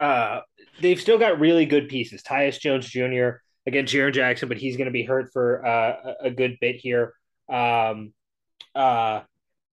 [0.00, 0.40] uh,
[0.80, 2.22] they've still got really good pieces.
[2.22, 3.40] Tyus Jones Jr.
[3.66, 7.14] again, Jaren Jackson, but he's going to be hurt for uh, a good bit here.
[7.48, 8.12] Um,
[8.74, 9.20] uh,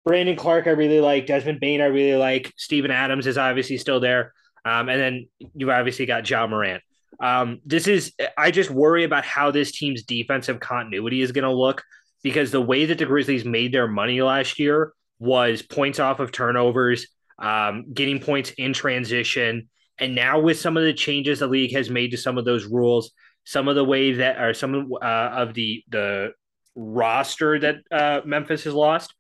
[0.05, 1.27] Brandon Clarke, I really like.
[1.27, 2.53] Desmond Bane, I really like.
[2.57, 4.33] Steven Adams is obviously still there.
[4.65, 6.83] Um, and then you've obviously got Ja Morant.
[7.21, 11.53] Um, this is, I just worry about how this team's defensive continuity is going to
[11.53, 11.83] look
[12.23, 16.33] because the way that the Grizzlies made their money last year was points off of
[16.33, 17.07] turnovers,
[17.39, 21.91] um, getting points in transition, And now with some of the changes the league has
[21.91, 23.13] made to some of those rules,
[23.45, 26.33] some of the way that are some of, uh, of the the
[26.75, 29.15] roster that uh, Memphis has lost,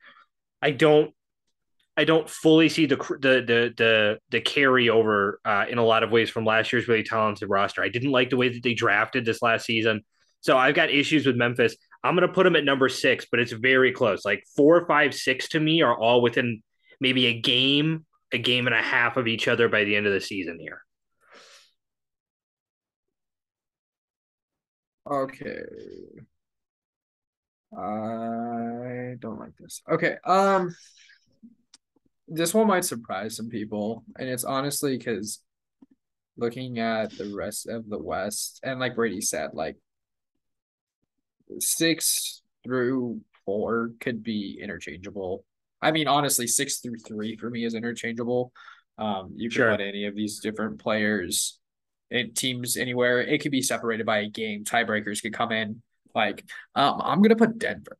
[0.60, 1.14] I don't
[1.96, 6.10] I don't fully see the the the the, the carryover uh, in a lot of
[6.10, 7.82] ways from last year's really talented roster.
[7.82, 10.02] I didn't like the way that they drafted this last season,
[10.40, 11.76] so I've got issues with Memphis.
[12.04, 14.24] I'm going to put them at number six, but it's very close.
[14.24, 16.62] Like four, five, six to me are all within
[17.00, 20.12] maybe a game, a game and a half of each other by the end of
[20.12, 20.82] the season here.
[25.06, 25.62] Okay.
[27.76, 29.82] I don't like this.
[29.90, 30.16] Okay.
[30.24, 30.74] Um
[32.32, 35.40] this one might surprise some people, and it's honestly because
[36.36, 39.76] looking at the rest of the West, and like Brady said, like
[41.58, 45.44] six through four could be interchangeable.
[45.82, 48.52] I mean, honestly, six through three for me is interchangeable.
[48.98, 49.70] Um, you can sure.
[49.72, 51.58] put any of these different players
[52.10, 53.20] in teams anywhere.
[53.20, 54.64] It could be separated by a game.
[54.64, 55.82] Tiebreakers could come in.
[56.14, 57.98] Like, um, I'm gonna put Denver,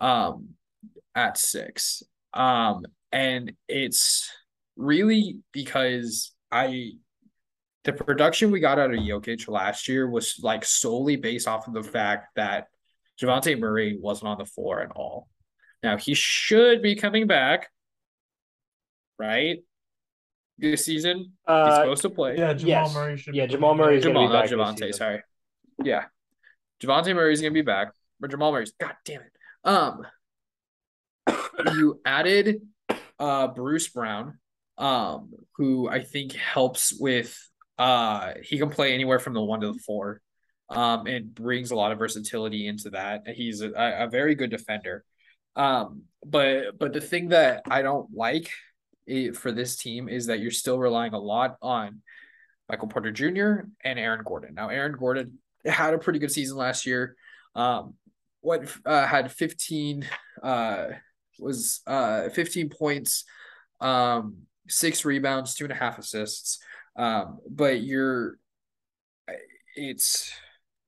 [0.00, 0.50] um,
[1.14, 2.02] at six.
[2.32, 4.30] Um, and it's
[4.76, 6.92] really because I
[7.84, 11.74] the production we got out of Jokic last year was like solely based off of
[11.74, 12.66] the fact that
[13.20, 15.28] Dejounte Murray wasn't on the floor at all.
[15.82, 17.68] Now he should be coming back,
[19.18, 19.58] right?
[20.58, 22.36] This season, uh, he's supposed to play.
[22.36, 22.94] Yeah, Jamal yes.
[22.94, 23.34] Murray should.
[23.34, 24.00] Yeah, Jamal Murray.
[24.00, 24.92] Jamal, not Javonte.
[24.92, 25.22] Sorry.
[25.82, 26.06] Yeah,
[26.82, 28.72] Javonte Murray's gonna be back, but Jamal Murray's.
[28.78, 29.32] God damn it.
[29.62, 30.04] Um,
[31.76, 32.60] you added
[33.18, 34.38] uh, Bruce Brown,
[34.76, 37.36] um, who I think helps with
[37.78, 40.20] uh, he can play anywhere from the one to the four,
[40.68, 43.22] um, and brings a lot of versatility into that.
[43.28, 45.04] He's a, a very good defender.
[45.56, 48.50] Um, but but the thing that I don't like
[49.34, 52.02] for this team is that you're still relying a lot on
[52.68, 53.66] Michael Porter Jr.
[53.82, 54.54] and Aaron Gordon.
[54.54, 57.16] Now Aaron Gordon had a pretty good season last year.
[57.54, 57.94] Um,
[58.40, 60.06] what uh, had 15
[60.42, 60.86] uh
[61.38, 63.24] was uh 15 points,
[63.80, 66.58] um, six rebounds, two and a half assists.
[66.96, 68.38] Um, but you're
[69.76, 70.32] it's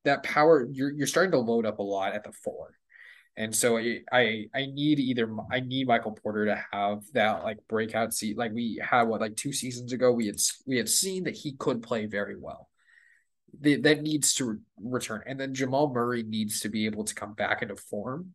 [0.05, 2.75] that power you're you're starting to load up a lot at the four.
[3.37, 7.59] And so I, I I need either I need Michael Porter to have that like
[7.69, 10.37] breakout seat like we had what like two seasons ago we had
[10.67, 12.69] we had seen that he could play very well.
[13.63, 17.35] That needs to re- return, and then Jamal Murray needs to be able to come
[17.35, 18.35] back into form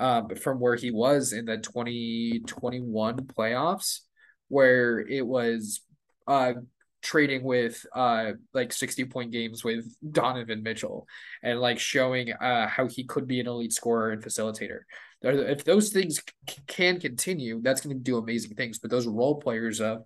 [0.00, 4.00] um, from where he was in the 2021 playoffs,
[4.48, 5.82] where it was
[6.26, 6.54] uh,
[7.02, 11.06] trading with uh, like 60 point games with Donovan Mitchell
[11.42, 14.80] and like showing uh, how he could be an elite scorer and facilitator.
[15.22, 18.78] If those things c- can continue, that's going to do amazing things.
[18.78, 20.04] But those role players of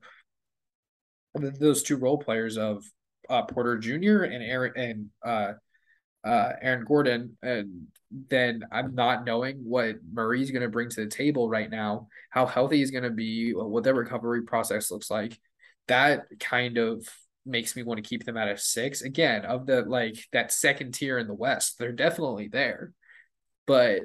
[1.34, 2.84] those two role players of
[3.30, 4.24] uh, Porter Jr.
[4.24, 5.54] and Aaron and
[6.24, 7.86] uh, Aaron Gordon, and
[8.30, 12.46] then I'm not knowing what Murray's going to bring to the table right now, how
[12.46, 15.38] healthy he's going to be, what their recovery process looks like.
[15.88, 17.06] That kind of
[17.44, 19.02] makes me want to keep them at a six.
[19.02, 22.92] Again, of the like that second tier in the West, they're definitely there.
[23.66, 24.02] But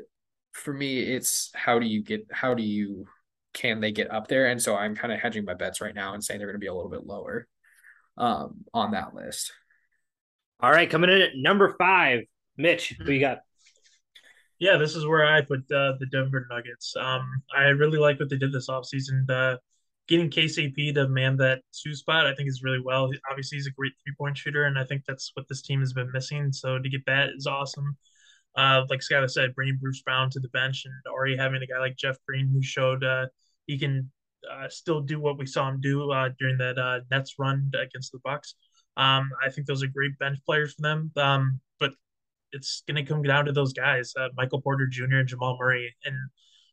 [0.52, 3.06] for me, it's how do you get, how do you,
[3.54, 4.48] can they get up there?
[4.48, 6.64] And so I'm kind of hedging my bets right now and saying they're going to
[6.64, 7.48] be a little bit lower
[8.18, 9.54] um, on that list.
[10.62, 12.24] All right, coming in at number five,
[12.58, 13.40] Mitch, who you got?
[14.60, 16.94] Yeah, this is where I put uh, the Denver Nuggets.
[17.00, 19.30] Um, I really like what they did this offseason.
[19.30, 19.56] Uh,
[20.10, 23.10] getting KCP to man that two spot, I think is really well.
[23.30, 25.94] Obviously, he's a great three point shooter, and I think that's what this team has
[25.94, 26.52] been missing.
[26.52, 27.96] So to get that is awesome.
[28.54, 31.80] Uh, like Scott said, bringing Bruce Brown to the bench and already having a guy
[31.80, 33.28] like Jeff Green who showed uh,
[33.66, 34.12] he can
[34.52, 38.12] uh, still do what we saw him do uh, during that uh, Nets run against
[38.12, 38.56] the Bucks.
[39.00, 41.12] Um, I think those are great bench players for them.
[41.16, 41.94] Um, but
[42.52, 45.20] it's going to come down to those guys, uh, Michael Porter Jr.
[45.20, 46.16] and Jamal Murray, and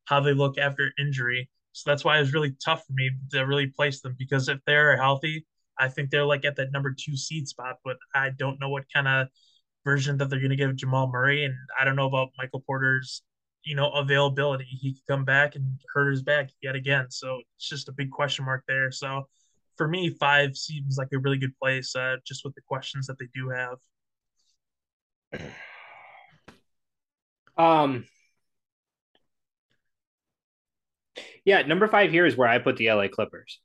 [0.06, 1.48] how they look after injury.
[1.72, 4.58] So that's why it was really tough for me to really place them because if
[4.66, 5.46] they're healthy,
[5.78, 7.76] I think they're like at that number two seed spot.
[7.84, 9.28] But I don't know what kind of
[9.84, 13.22] version that they're going to give Jamal Murray, and I don't know about Michael Porter's
[13.62, 14.64] you know availability.
[14.64, 18.10] He could come back and hurt his back yet again, so it's just a big
[18.10, 18.90] question mark there.
[18.90, 19.28] So
[19.76, 23.18] for me, five seems like a really good place, uh, just with the questions that
[23.18, 23.78] they do have.
[27.56, 28.04] Um,
[31.44, 33.60] yeah, number five here is where I put the LA Clippers.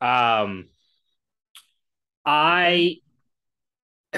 [0.00, 0.68] Um,
[2.24, 2.96] I,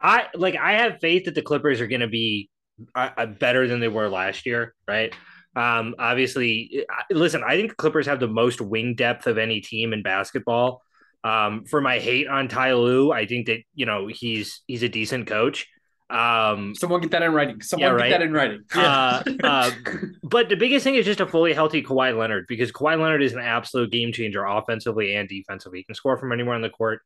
[0.00, 2.50] I like I have faith that the Clippers are going to be
[2.94, 5.14] uh, uh, better than they were last year, right?
[5.56, 9.92] Um, obviously, listen, I think the Clippers have the most wing depth of any team
[9.92, 10.82] in basketball.
[11.22, 14.88] Um, for my hate on Ty Lue, I think that you know he's he's a
[14.88, 15.68] decent coach.
[16.10, 17.62] Um, Someone get that in writing.
[17.62, 18.62] Someone Yeah, get that in writing.
[18.74, 19.70] Uh, uh,
[20.22, 23.32] but the biggest thing is just a fully healthy Kawhi Leonard because Kawhi Leonard is
[23.32, 25.78] an absolute game changer offensively and defensively.
[25.78, 27.00] He can score from anywhere on the court.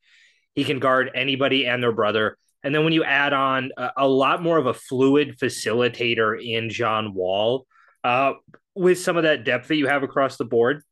[0.54, 2.36] He can guard anybody and their brother.
[2.64, 6.70] And then when you add on a, a lot more of a fluid facilitator in
[6.70, 7.66] John Wall,
[8.08, 8.32] uh,
[8.74, 10.82] with some of that depth that you have across the board,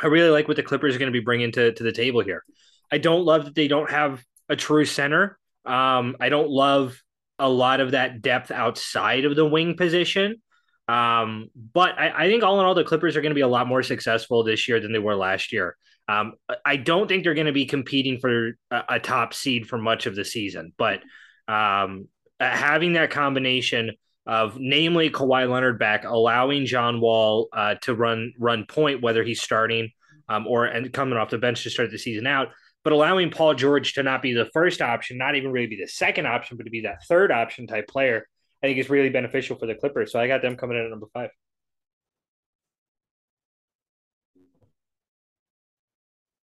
[0.00, 2.22] I really like what the Clippers are going to be bringing to, to the table
[2.22, 2.44] here.
[2.90, 5.38] I don't love that they don't have a true center.
[5.66, 6.98] Um, I don't love
[7.38, 10.40] a lot of that depth outside of the wing position.
[10.88, 13.48] Um, but I, I think all in all, the Clippers are going to be a
[13.48, 15.76] lot more successful this year than they were last year.
[16.08, 16.32] Um,
[16.64, 20.06] I don't think they're going to be competing for a, a, top seed for much
[20.06, 21.02] of the season, but
[21.46, 22.08] um,
[22.40, 23.92] having that combination
[24.30, 29.42] of namely Kawhi Leonard back, allowing John Wall uh, to run run point, whether he's
[29.42, 29.90] starting
[30.28, 32.50] um, or and coming off the bench to start the season out,
[32.84, 35.88] but allowing Paul George to not be the first option, not even really be the
[35.88, 38.24] second option, but to be that third option type player,
[38.62, 40.12] I think is really beneficial for the Clippers.
[40.12, 41.30] So I got them coming in at number five.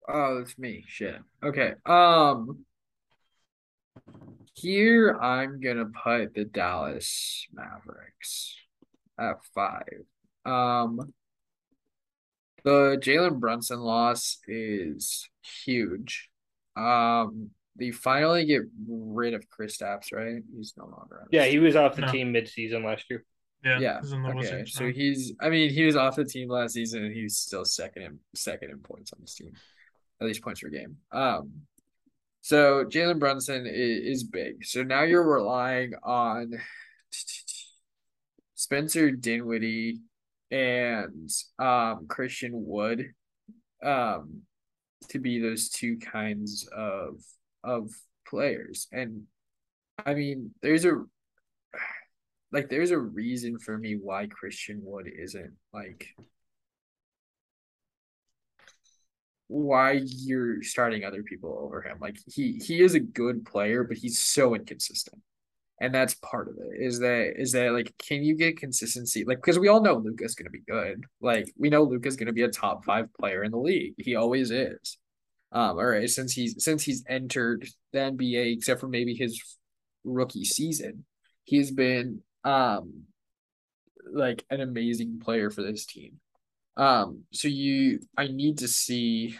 [0.09, 0.83] Oh, it's me.
[0.87, 1.21] Shit.
[1.41, 1.75] Okay.
[1.85, 2.65] Um
[4.53, 8.55] here I'm gonna put the Dallas Mavericks
[9.19, 10.03] at five.
[10.45, 11.13] Um
[12.63, 15.29] the Jalen Brunson loss is
[15.65, 16.29] huge.
[16.75, 20.43] Um they finally get rid of Kristaps, right?
[20.55, 22.11] He's no longer on Yeah, he was off the No.
[22.11, 23.25] team mid-season last year.
[23.63, 23.79] Yeah.
[23.79, 23.99] Yeah.
[24.01, 24.65] he's in the Okay.
[24.65, 28.03] So he's I mean, he was off the team last season and he's still second
[28.03, 29.53] in second in points on this team.
[30.19, 30.97] At least points per game.
[31.11, 31.51] Um
[32.41, 34.65] so Jalen Brunson is, is big.
[34.65, 36.53] So now you're relying on
[38.55, 39.99] Spencer Dinwiddie
[40.49, 43.13] and um Christian Wood
[43.83, 44.41] um
[45.09, 47.15] to be those two kinds of
[47.63, 47.89] of
[48.27, 48.87] players.
[48.91, 49.23] And
[50.05, 51.03] I mean, there's a
[52.51, 56.07] like there's a reason for me why Christian Wood isn't like
[59.51, 61.97] why you're starting other people over him.
[61.99, 65.21] Like he he is a good player, but he's so inconsistent.
[65.81, 66.81] And that's part of it.
[66.81, 69.25] Is that is that like can you get consistency?
[69.25, 71.03] Like because we all know Luka's gonna be good.
[71.19, 73.95] Like we know Luka's gonna be a top five player in the league.
[73.97, 74.97] He always is.
[75.51, 79.41] Um, all right, since he's since he's entered the NBA, except for maybe his
[80.05, 81.03] rookie season,
[81.43, 83.03] he's been um
[84.13, 86.21] like an amazing player for this team.
[86.77, 89.37] Um, so you I need to see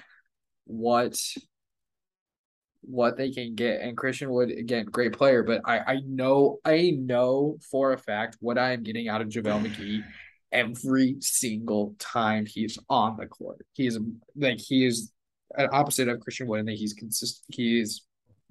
[0.66, 1.20] what
[2.82, 3.82] what they can get.
[3.82, 8.38] And Christian Wood, again, great player, but I I know I know for a fact
[8.40, 10.04] what I am getting out of JaVale McGee
[10.52, 13.66] every single time he's on the court.
[13.74, 13.98] He's
[14.36, 15.12] like he is
[15.56, 17.46] an opposite of Christian Wood, and that he's consistent.
[17.50, 18.02] He is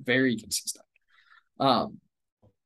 [0.02, 0.84] very consistent.
[1.58, 1.98] Um,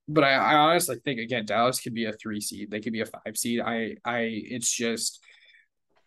[0.06, 2.70] but I, I honestly think again Dallas could be a three seed.
[2.70, 3.60] They could be a five seed.
[3.60, 5.20] I I it's just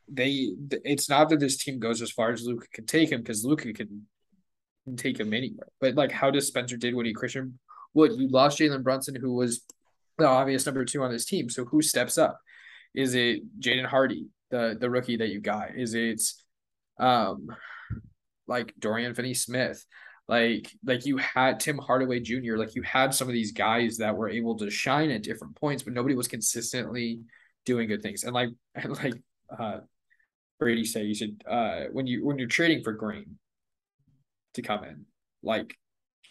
[0.10, 0.52] they
[0.86, 3.74] it's not that this team goes as far as Luka can take him because Luka
[3.74, 4.08] can,
[4.86, 5.68] can take him anywhere.
[5.82, 7.60] But like how does Spencer Dinwiddie Christian
[7.94, 9.64] Wood you lost Jalen Brunson who was
[10.18, 11.50] the obvious number two on this team.
[11.50, 12.40] So who steps up?
[12.94, 15.76] Is it Jaden Hardy, the the rookie that you got?
[15.76, 16.22] Is it
[17.00, 17.48] um
[18.48, 19.86] like Dorian Finney Smith?
[20.28, 22.58] Like like you had Tim Hardaway Jr.
[22.58, 25.84] Like you had some of these guys that were able to shine at different points,
[25.84, 27.22] but nobody was consistently
[27.66, 28.24] doing good things.
[28.24, 28.50] And like
[28.86, 29.14] like
[29.58, 29.80] uh
[30.60, 33.38] Brady said, you should uh when you when you're trading for Green
[34.56, 35.06] to come in,
[35.44, 35.78] like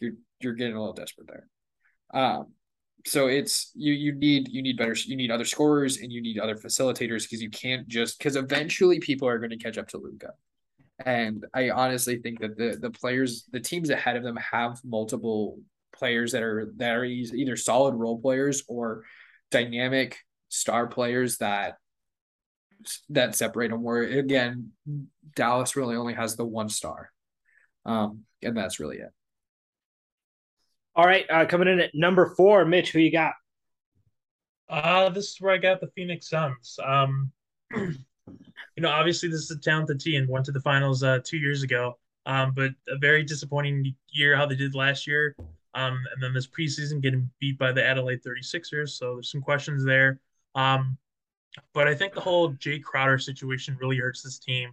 [0.01, 1.49] you're you're getting a little desperate there.
[2.13, 2.53] Um
[3.07, 6.39] so it's you you need you need better you need other scorers and you need
[6.39, 9.99] other facilitators because you can't just because eventually people are going to catch up to
[9.99, 10.33] Luka.
[11.05, 15.59] And I honestly think that the the players, the teams ahead of them have multiple
[15.95, 19.05] players that are that are either solid role players or
[19.51, 21.77] dynamic star players that
[23.11, 23.83] that separate them.
[23.83, 24.73] Where again,
[25.35, 27.11] Dallas really only has the one star,
[27.85, 29.11] um, and that's really it.
[30.95, 33.33] All right, uh, coming in at number four, Mitch, who you got?
[34.69, 36.79] Uh, this is where I got the Phoenix Suns.
[36.85, 37.33] Um,
[37.77, 37.97] you
[38.79, 40.27] know, obviously this is a talented team.
[40.29, 41.99] Went to the finals uh, two years ago.
[42.27, 45.37] Um, but a very disappointing year how they did last year.
[45.75, 48.91] Um, and then this preseason getting beat by the Adelaide 36ers.
[48.91, 50.21] So there's some questions there.
[50.55, 50.99] Um,
[51.73, 54.71] but I think the whole Jae Crowder situation really hurts this team.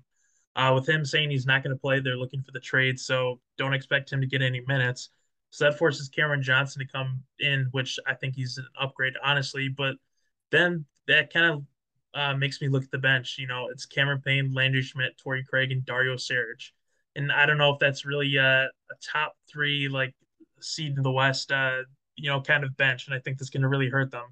[0.55, 3.39] Uh, with him saying he's not going to play, they're looking for the trade, so
[3.57, 5.09] don't expect him to get any minutes.
[5.49, 9.67] So that forces Cameron Johnson to come in, which I think he's an upgrade, honestly.
[9.69, 9.95] But
[10.51, 11.63] then that kind of
[12.13, 13.37] uh, makes me look at the bench.
[13.37, 16.71] You know, it's Cameron Payne, Landry Shamet, Torrey Craig, and Dario Saric.
[17.15, 20.15] And I don't know if that's really a, a top three like
[20.59, 21.83] seed in the West, uh,
[22.15, 23.07] you know, kind of bench.
[23.07, 24.25] And I think that's going to really hurt them,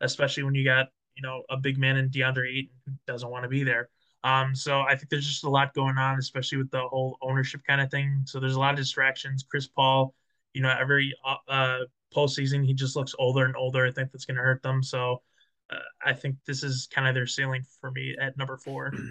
[0.00, 3.42] especially when you got you know a big man in DeAndre Ayton who doesn't want
[3.42, 3.88] to be there.
[4.24, 7.60] Um, so I think there's just a lot going on, especially with the whole ownership
[7.66, 8.22] kind of thing.
[8.24, 9.44] So there's a lot of distractions.
[9.48, 10.14] Chris Paul,
[10.54, 11.78] you know, every uh, uh
[12.14, 13.86] postseason he just looks older and older.
[13.86, 14.82] I think that's going to hurt them.
[14.82, 15.22] So
[15.70, 18.92] uh, I think this is kind of their ceiling for me at number four.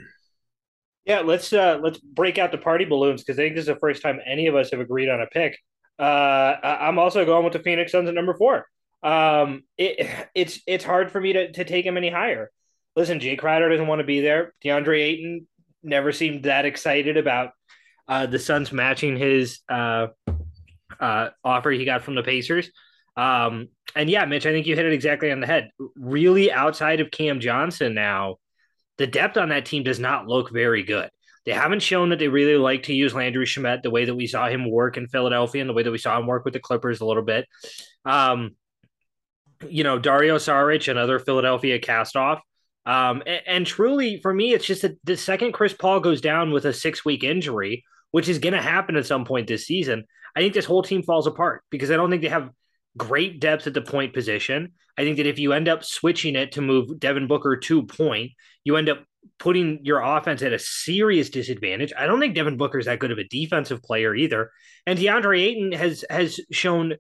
[1.06, 3.80] Yeah, let's uh let's break out the party balloons because I think this is the
[3.80, 5.58] first time any of us have agreed on a pick.
[5.98, 8.68] Uh, I'm also going with the Phoenix Suns at number four.
[9.04, 12.52] Um, it it's it's hard for me to to take him any higher.
[12.96, 14.54] Listen, Jae Crowder doesn't want to be there.
[14.64, 15.48] DeAndre Ayton
[15.84, 17.52] never seemed that excited about
[18.08, 20.08] uh, the Suns matching his uh,
[21.00, 22.72] uh, offer he got from the Pacers.
[23.16, 25.72] Um, and yeah, Mitch, I think you hit it exactly on the head.
[25.96, 28.38] Really, outside of Cam Johnson now,
[28.98, 31.10] the depth on that team does not look very good.
[31.46, 34.28] They haven't shown that they really like to use Landry Shamet the way that we
[34.28, 36.60] saw him work in Philadelphia and the way that we saw him work with the
[36.60, 37.48] Clippers a little bit.
[38.04, 38.56] Um,
[39.70, 42.40] you know, Dario Saric, another Philadelphia castoff.
[42.86, 46.52] Um, and, and, truly, for me, it's just that the second Chris Paul goes down
[46.52, 50.06] with a six week injury, which is going to happen at some point this season,
[50.36, 52.52] I think this whole team falls apart because I don't think they have
[52.96, 54.74] great depth at the point position.
[54.98, 58.32] I think that if you end up switching it to move Devin Booker to point,
[58.64, 59.04] you end up
[59.40, 61.94] putting your offense at a serious disadvantage.
[61.98, 64.52] I don't think Devin Booker is that good of a defensive player either.
[64.86, 66.96] And DeAndre Ayton has has shown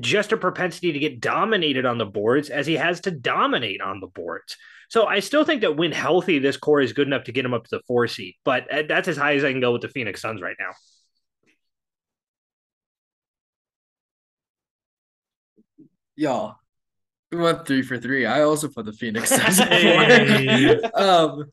[0.00, 4.00] just a propensity to get dominated on the boards as he has to dominate on
[4.00, 4.56] the boards.
[4.88, 7.54] So I still think that when healthy, this core is good enough to get him
[7.54, 8.34] up to the four seed.
[8.44, 10.70] But uh, that's as high as I can go with the Phoenix Suns right now.
[16.16, 16.56] Y'all,
[17.30, 18.26] we went three for three.
[18.26, 19.60] I also put the Phoenix Suns.
[20.94, 21.52] um,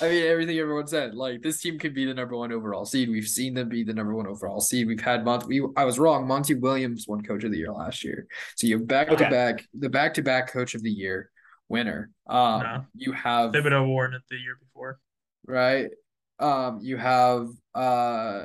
[0.00, 1.14] I mean, everything everyone said.
[1.14, 3.08] Like this team could be the number one overall seed.
[3.08, 4.86] We've seen them be the number one overall seed.
[4.86, 5.60] We've had Monty.
[5.60, 6.26] We, I was wrong.
[6.26, 8.26] Monty Williams won Coach of the Year last year.
[8.56, 11.30] So you have back to back the back to back Coach of the Year
[11.68, 12.10] winner.
[12.26, 12.84] Um, no.
[12.94, 14.98] you have Thibodeau won it the year before,
[15.46, 15.90] right?
[16.38, 18.44] Um, you have uh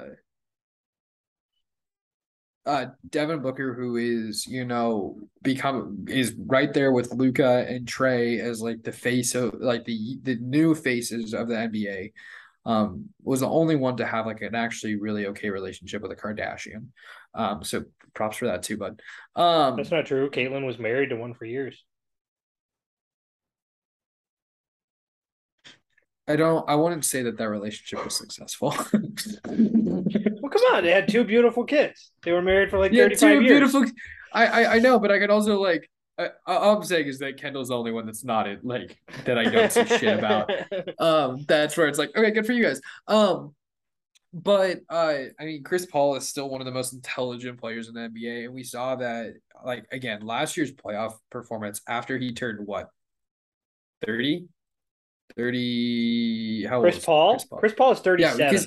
[2.65, 8.39] uh Devin Booker, who is you know become is right there with Luka and Trae
[8.39, 12.13] as like the face of like the the new faces of the NBA.
[12.65, 16.15] Um, was the only one to have like an actually really okay relationship with a
[16.15, 16.87] Kardashian.
[17.33, 17.83] Um, so
[18.13, 18.99] props for that too, but
[19.35, 20.29] um, that's not true.
[20.29, 21.83] Caitlyn was married to one for years.
[26.25, 26.67] I don't.
[26.69, 28.73] I wouldn't say that that relationship was successful.
[30.53, 32.11] come on, they had two beautiful kids.
[32.23, 33.71] They were married for like yeah, thirty five years.
[33.71, 33.85] Beautiful.
[34.31, 35.89] I, I I know, but I could also like.
[36.15, 39.39] I, all I'm saying is that Kendall's the only one that's not it, like that
[39.39, 40.51] I don't see shit about.
[40.99, 42.79] Um, that's where it's like, okay, good for you guys.
[43.07, 43.55] Um,
[44.31, 47.95] but uh, I mean, Chris Paul is still one of the most intelligent players in
[47.95, 49.33] the NBA, and we saw that
[49.65, 52.89] like again last year's playoff performance after he turned what
[54.05, 54.47] 30
[55.35, 57.33] 30 how Chris Paul?
[57.33, 57.59] Chris Paul?
[57.59, 58.39] Chris Paul is 37.
[58.39, 58.59] Yeah,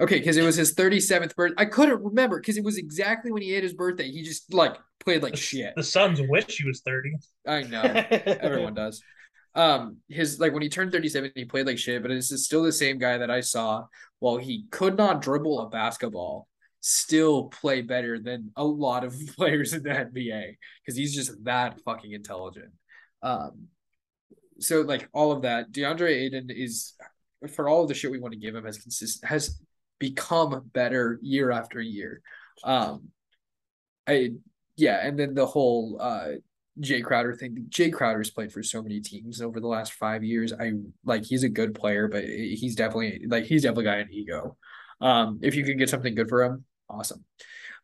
[0.00, 1.54] okay, because it was his 37th birthday.
[1.58, 4.10] I couldn't remember because it was exactly when he had his birthday.
[4.10, 5.74] He just like played like the, shit.
[5.76, 7.12] The Suns wish he was 30.
[7.46, 7.82] I know.
[8.40, 9.02] Everyone does.
[9.54, 12.72] Um, his like when he turned 37, he played like shit, but it's still the
[12.72, 13.86] same guy that I saw
[14.18, 16.46] while he could not dribble a basketball
[16.80, 21.80] still play better than a lot of players in the NBA because he's just that
[21.80, 22.70] fucking intelligent.
[23.22, 23.68] Um,
[24.60, 26.94] so like all of that, DeAndre Ayton is
[27.52, 29.60] for all of the shit we want to give him has consistent has
[29.98, 32.20] become better year after year.
[32.64, 33.08] Um
[34.06, 34.32] I
[34.76, 36.32] yeah, and then the whole uh
[36.80, 37.66] Jae Crowder thing.
[37.70, 40.52] Jae Crowder's played for so many teams over the last five years.
[40.52, 40.72] I
[41.04, 44.56] like he's a good player, but he's definitely like he's definitely got an ego.
[45.00, 47.24] Um, if you can get something good for him, awesome.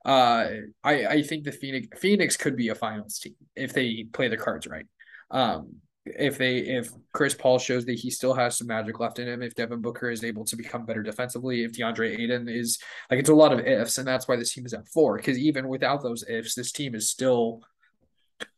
[0.05, 0.49] Uh,
[0.85, 4.37] I I think the Phoenix Phoenix could be a finals team if they play the
[4.37, 4.87] cards right.
[5.31, 9.29] Um, if they if Chris Paul shows that he still has some magic left in
[9.29, 12.79] him, if Devin Booker is able to become better defensively, if DeAndre Ayton is
[13.11, 15.17] like it's a lot of ifs, and that's why this team is at four.
[15.17, 17.63] Because even without those ifs, this team is still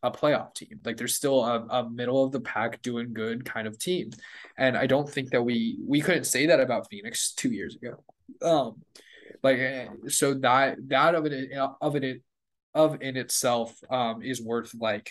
[0.02, 0.80] a playoff team.
[0.84, 4.10] Like they're still a, a middle of the pack doing good kind of team.
[4.56, 8.02] And I don't think that we we couldn't say that about Phoenix two years ago.
[8.42, 8.82] Um
[9.42, 12.22] like eh, so that that of it of it
[12.74, 15.10] of in itself um is worth like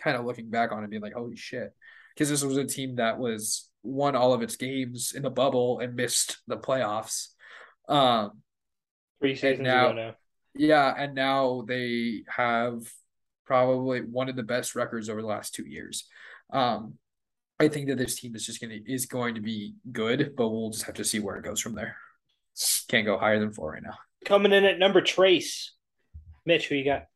[0.00, 1.74] kind of looking back on it being like, holy shit.
[2.14, 5.80] Because this was a team that was won all of its games in the bubble
[5.80, 7.28] and missed the playoffs.
[7.88, 8.42] Um
[9.20, 10.14] three seasons now, ago now.
[10.54, 12.80] Yeah, and now they have
[13.46, 16.06] probably one of the best records over the last two years.
[16.52, 16.94] Um
[17.58, 20.70] I think that this team is just gonna is going to be good, but we'll
[20.70, 21.96] just have to see where it goes from there.
[22.88, 23.98] Can't go higher than four right now.
[24.24, 25.72] Coming in at number trace.
[26.44, 27.06] Mitch, who you got?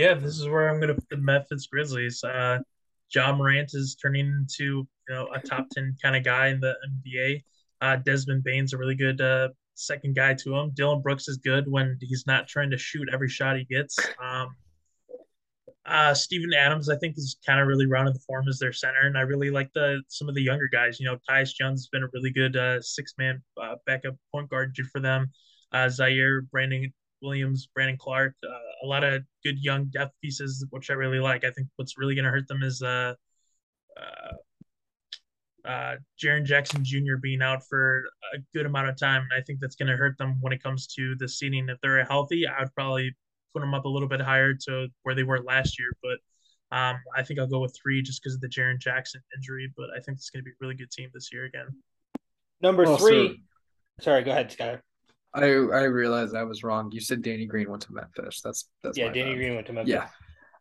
[0.00, 2.24] Yeah, this is where I'm going to put the Memphis Grizzlies.
[2.24, 2.60] Uh,
[3.14, 6.74] Ja Morant is turning into you know a top ten kind of guy in the
[6.88, 7.44] NBA.
[7.82, 10.70] Uh, Desmond Bane's a really good uh, second guy to him.
[10.72, 13.98] Dillon Brooks is good when he's not trying to shoot every shot he gets.
[14.24, 14.56] Um,
[15.84, 19.00] uh, Steven Adams, I think, is kind of really rounded the form as their center,
[19.02, 20.98] and I really like the some of the younger guys.
[20.98, 24.48] You know, Tyus Jones has been a really good uh, six man uh, backup point
[24.48, 25.30] guard for them.
[25.72, 26.90] Uh, Ziaire, Brandon
[27.22, 31.44] Williams, Brandon Clarke, uh, a lot of good young depth pieces, which I really like.
[31.44, 33.14] I think what's really going to hurt them is uh,
[33.96, 37.16] uh, uh, Jaren Jackson Jr.
[37.20, 38.04] being out for
[38.34, 40.62] a good amount of time, and I think that's going to hurt them when it
[40.62, 41.68] comes to the seating.
[41.68, 43.14] If they're healthy, I would probably
[43.52, 46.18] put them up a little bit higher to where they were last year, but
[46.72, 49.72] um, I think I'll go with three just because of the Jaren Jackson injury.
[49.76, 51.66] But I think it's going to be a really good team this year again.
[52.60, 53.42] Number also, three.
[54.00, 54.78] Sorry, go ahead, Sky.
[55.32, 56.90] I I realized I was wrong.
[56.92, 58.40] You said Danny Green went to Memphis.
[58.42, 59.12] That's that's yeah.
[59.12, 59.36] Danny bad.
[59.36, 59.92] Green went to Memphis.
[59.92, 60.08] Yeah.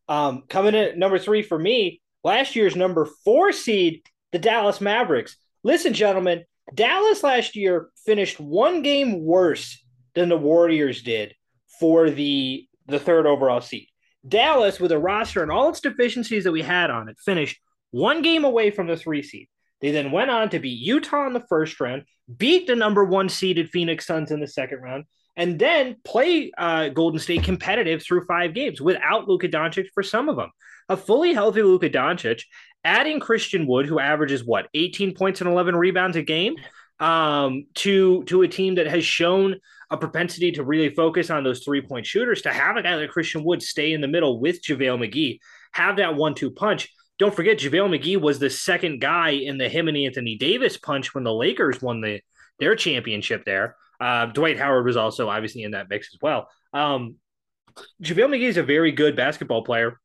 [0.07, 4.01] Um, coming in at number three for me, last year's number four seed,
[4.31, 5.37] the Dallas Mavericks.
[5.63, 6.43] Listen, gentlemen,
[6.73, 9.83] Dallas last year finished one game worse
[10.15, 11.35] than the Warriors did
[11.79, 13.87] for the the third overall seed.
[14.27, 17.59] Dallas, with a roster and all its deficiencies that we had on it, finished
[17.91, 19.47] one game away from the three seed.
[19.81, 22.03] They then went on to beat Utah in the first round,
[22.37, 25.05] beat the number one seeded Phoenix Suns in the second round,
[25.35, 30.27] and then play uh, Golden State competitive through five games without Luka Doncic for some
[30.27, 30.51] of them.
[30.89, 32.43] A fully healthy Luka Doncic,
[32.83, 36.55] adding Christian Wood, who averages what 18 points and 11 rebounds a game,
[36.99, 39.55] um, to to a team that has shown
[39.89, 42.41] a propensity to really focus on those three point shooters.
[42.41, 45.39] To have a guy like Christian Wood stay in the middle with JaVale McGee,
[45.71, 49.67] have that one two punch don't forget, JaVale McGee was the second guy in the
[49.67, 52.21] him and Anthony Davis punch when the Lakers won the
[52.59, 53.75] their championship there.
[53.99, 56.49] Uh, Dwight Howard was also obviously in that mix as well.
[56.73, 57.15] Um,
[58.01, 59.99] JaVale McGee is a very good basketball player,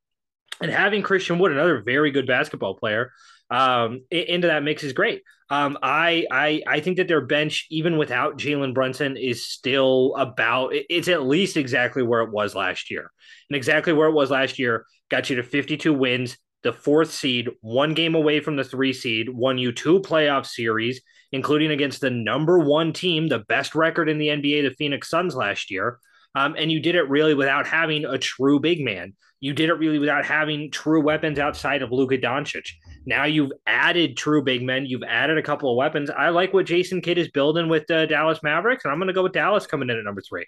[0.60, 3.12] and having Christian Wood, another very good basketball player,
[3.48, 5.22] um, into that mix is great.
[5.50, 10.70] Um, I, I I think that their bench, even without Jalen Brunson, is still about.
[10.72, 13.12] It's at least exactly where it was last year,
[13.48, 17.50] and exactly where it was last year got you to 52 wins, the fourth seed,
[17.60, 21.00] one game away from the three seed, won you two playoff series,
[21.30, 25.36] including against the number one team, the best record in the NBA, the Phoenix Suns
[25.36, 25.98] last year.
[26.34, 29.14] Um, and you did it really without having a true big man.
[29.40, 32.66] You did it really without having true weapons outside of Luka Doncic.
[33.04, 34.86] Now you've added true big men.
[34.86, 36.08] You've added a couple of weapons.
[36.08, 39.12] I like what Jason Kidd is building with the Dallas Mavericks, and I'm going to
[39.12, 40.46] go with Dallas coming in at number three.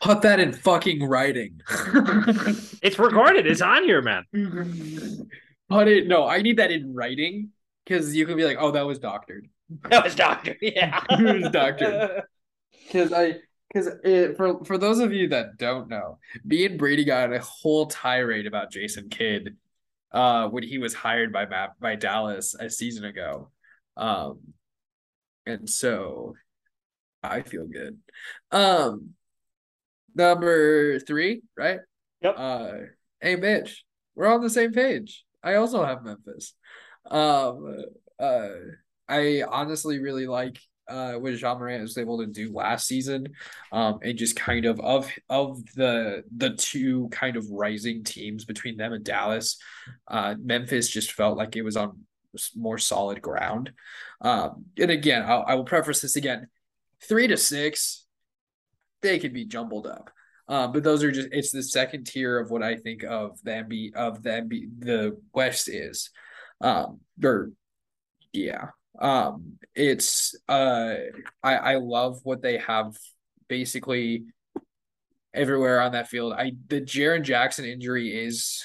[0.00, 1.60] Put that in fucking writing.
[2.82, 3.46] it's recorded.
[3.46, 4.24] It's on here, man.
[5.72, 7.50] But it no, I need that in writing
[7.84, 9.48] because you can be like, oh, that was doctored.
[9.88, 10.58] That was doctored.
[10.62, 12.24] Yeah, it was doctored.
[12.86, 13.36] Because I
[13.72, 13.88] because
[14.36, 18.46] for for those of you that don't know, me and Brady got a whole tirade
[18.46, 19.56] about Jason Kidd
[20.12, 23.50] uh when he was hired by Map by Dallas a season ago.
[23.96, 24.40] Um
[25.46, 26.34] and so
[27.22, 27.98] I feel good.
[28.50, 29.14] Um
[30.14, 31.80] number three, right?
[32.20, 32.34] Yep.
[32.36, 32.72] Uh
[33.22, 35.24] hey Mitch, we're on the same page.
[35.42, 36.54] I also have Memphis.
[37.10, 37.84] Um,
[38.18, 38.48] uh,
[39.08, 43.28] I honestly really like uh, what Ja Morant was able to do last season,
[43.72, 48.76] um, and just kind of of of the the two kind of rising teams between
[48.76, 49.58] them and Dallas,
[50.08, 52.00] uh, Memphis just felt like it was on
[52.56, 53.72] more solid ground.
[54.20, 56.48] Um, and again, I'll, I will preface this again:
[57.02, 58.06] three to six,
[59.02, 60.10] they could be jumbled up.
[60.48, 63.50] Um, but those are just it's the second tier of what I think of the
[63.50, 66.10] MB of the MB the West is.
[66.60, 67.52] Um or
[68.32, 68.68] yeah.
[69.00, 70.94] Um it's uh
[71.42, 72.96] I I love what they have
[73.48, 74.24] basically
[75.32, 76.32] everywhere on that field.
[76.32, 78.64] I the Jaren Jackson injury is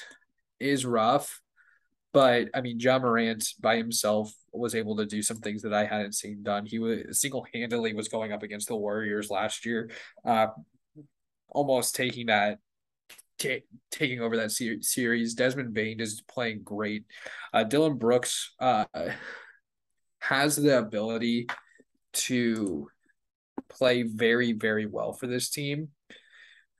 [0.60, 1.40] is rough,
[2.12, 5.84] but I mean Ja Morant by himself was able to do some things that I
[5.84, 6.66] hadn't seen done.
[6.66, 9.90] He was single handedly was going up against the Warriors last year.
[10.24, 10.48] Uh,
[11.48, 12.58] almost taking that
[13.38, 15.34] t- taking over that ser- series.
[15.34, 17.04] Desmond Bane is playing great.
[17.52, 18.84] Uh, Dillon Brooks uh,
[20.20, 21.46] has the ability
[22.12, 22.88] to
[23.68, 25.88] play very very well for this team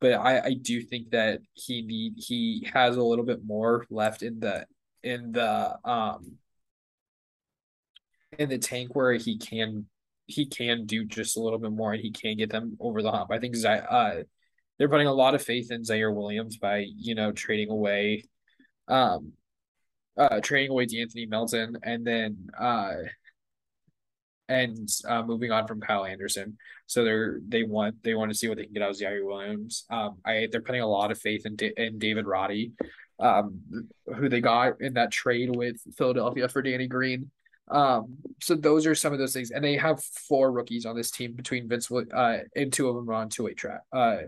[0.01, 4.23] but I, I do think that he need he has a little bit more left
[4.23, 4.67] in the
[5.03, 6.39] in the um
[8.39, 9.87] in the tank where he can
[10.27, 13.11] he can do just a little bit more and he can get them over the
[13.11, 13.31] hump.
[13.33, 14.23] I think uh
[14.79, 18.25] they're putting a lot of faith in Ziaire Williams by you know trading away,
[18.89, 19.33] um,
[20.17, 22.95] uh, trading away Anthony Melton, and then uh,
[24.49, 26.57] and uh, moving on from Kyle Anderson.
[26.87, 29.25] So they're they want they want to see what they can get out of Ziaire
[29.25, 29.85] Williams.
[29.91, 32.73] Um, I they're putting a lot of faith in in David Roddy,
[33.19, 33.61] um,
[34.17, 37.31] who they got in that trade with Philadelphia for Danny Green.
[37.71, 41.11] Um, so those are some of those things, and they have four rookies on this
[41.11, 44.19] team between Vince, uh, and two of them are on two way track, uh,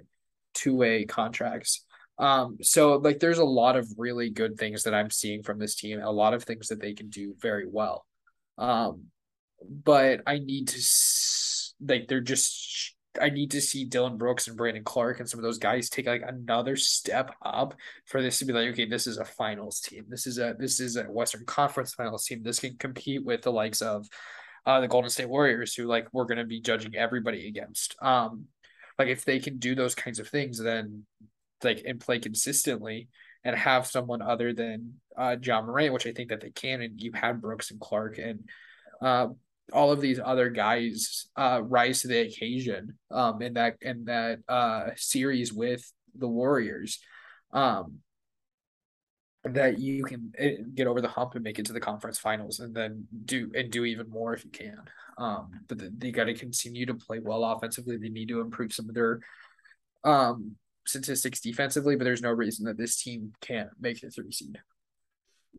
[0.54, 1.84] two way contracts.
[2.18, 5.74] Um, so like there's a lot of really good things that I'm seeing from this
[5.74, 8.04] team, a lot of things that they can do very well.
[8.58, 9.04] Um,
[9.62, 10.82] but I need to
[11.86, 15.44] like they're just I need to see Dillon Brooks and Brandon Clarke and some of
[15.44, 17.74] those guys take like another step up
[18.06, 20.04] for this to be like, okay, this is a finals team.
[20.08, 22.42] This is a this is a Western Conference finals team.
[22.42, 24.06] This can compete with the likes of
[24.66, 27.96] uh, the Golden State Warriors, who like we're gonna be judging everybody against.
[28.00, 28.44] Um,
[29.00, 31.04] like if they can do those kinds of things, then
[31.64, 33.08] like and play consistently
[33.44, 37.00] and have someone other than uh Ja Morant, which I think that they can, and
[37.00, 38.48] you had Brooks and Clarke and
[39.00, 39.28] uh
[39.72, 44.40] all of these other guys uh, rise to the occasion um, in that in that
[44.48, 46.98] uh, series with the Warriors.
[47.52, 47.98] Um,
[49.44, 52.60] that you can eh, get over the hump and make it to the conference finals
[52.60, 54.80] and then do and do even more if you can.
[55.18, 57.96] Um, but the, they got to continue to play well offensively.
[57.96, 59.20] They need to improve some of their
[60.04, 64.58] um, statistics defensively, but there's no reason that this team can't make the three seed.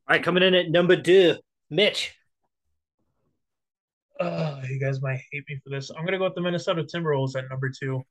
[0.08, 1.38] All right, coming in at number two,
[1.70, 2.16] Mitch
[4.22, 5.90] uh, you guys might hate me for this.
[5.90, 8.04] I'm gonna go with the Minnesota Timberwolves at number two.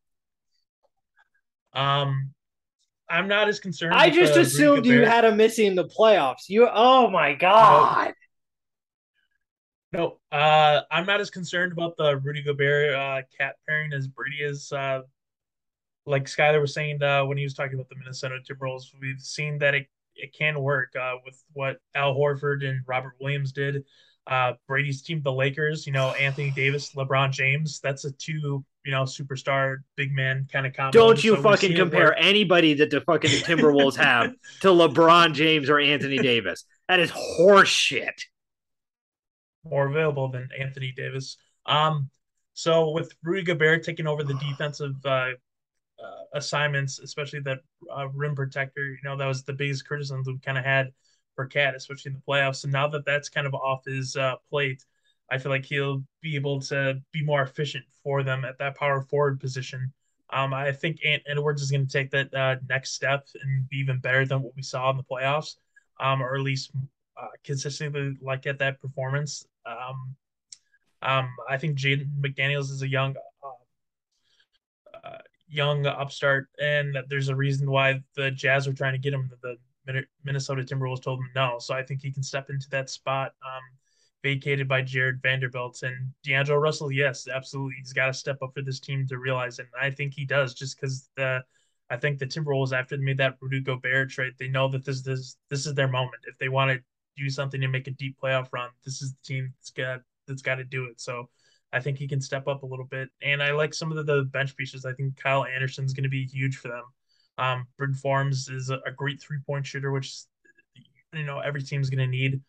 [1.73, 2.33] Um,
[3.11, 3.95] I'm not as concerned.
[3.95, 6.49] I just assumed you had a missing the playoffs.
[6.49, 8.15] You, oh my god.
[9.93, 14.37] No, uh, I'm not as concerned about the Rudy Gobert uh, KAT pairing as Brady
[14.41, 14.71] is.
[14.73, 15.01] Uh,
[16.07, 19.59] like Skyler was saying uh, when he was talking about the Minnesota Timberwolves, we've seen
[19.59, 23.85] that it, it can work uh, with what Al Horford and Robert Williams did
[24.27, 27.81] uh, Brady's team, the Lakers, you know, Anthony Davis, LeBron James.
[27.81, 30.99] That's a two, you know, superstar big man kind of combo.
[30.99, 35.79] Don't you so fucking compare anybody that the fucking Timberwolves have to LeBron James or
[35.79, 36.65] Anthony Davis.
[36.89, 38.23] That is horseshit.
[39.65, 41.37] More available than Anthony Davis.
[41.67, 42.11] Um,
[42.55, 45.31] so with Rudy Gobert taking over the defensive uh,
[46.03, 47.59] uh, assignments, especially that
[47.95, 50.93] uh, rim protector, you know, that was the biggest criticism we kind of had
[51.35, 52.65] for KAT, especially in the playoffs.
[52.65, 54.85] And now that that's kind of off his uh, plate,
[55.31, 59.03] I feel like he'll be able to be more efficient for them at that power
[59.03, 59.93] forward position.
[60.33, 63.79] Um, I think Ant Edwards is going to take that uh, next step and be
[63.79, 65.57] even better than what we saw in the playoffs,
[65.99, 66.73] um, or at least
[67.21, 69.47] uh, consistently like at that performance.
[69.67, 70.15] Um,
[71.03, 75.19] um, I think Jaden McDaniels is a young, uh, uh,
[75.49, 79.31] young upstart, and there's a reason why the Jazz are trying to get him.
[79.43, 79.57] The
[80.25, 81.59] Minnesota Timberwolves told him no.
[81.59, 83.63] So I think he can step into that spot um,
[84.23, 85.83] vacated by Jarred Vanderbilt.
[85.83, 87.77] And D'Angelo Russell, yes, absolutely.
[87.79, 89.69] He's got to step up for this team to realize it.
[89.75, 91.43] And I think he does just because the
[91.91, 95.03] I think the Timberwolves, after they made that Rudy Gobert trade, they know that this
[95.03, 96.23] this this is their moment.
[96.27, 96.81] If they want to
[97.17, 100.43] do something to make a deep playoff run, this is the team that's got that's
[100.43, 101.01] got to do it.
[101.01, 101.29] So
[101.73, 103.09] I think he can step up a little bit.
[103.23, 104.85] And I like some of the, the bench pieces.
[104.85, 106.85] I think Kyle Anderson's going to be huge for them.
[107.39, 110.15] Um, Bryn Forbes is a, a great three point shooter, which
[111.13, 112.41] you know every team's going to need.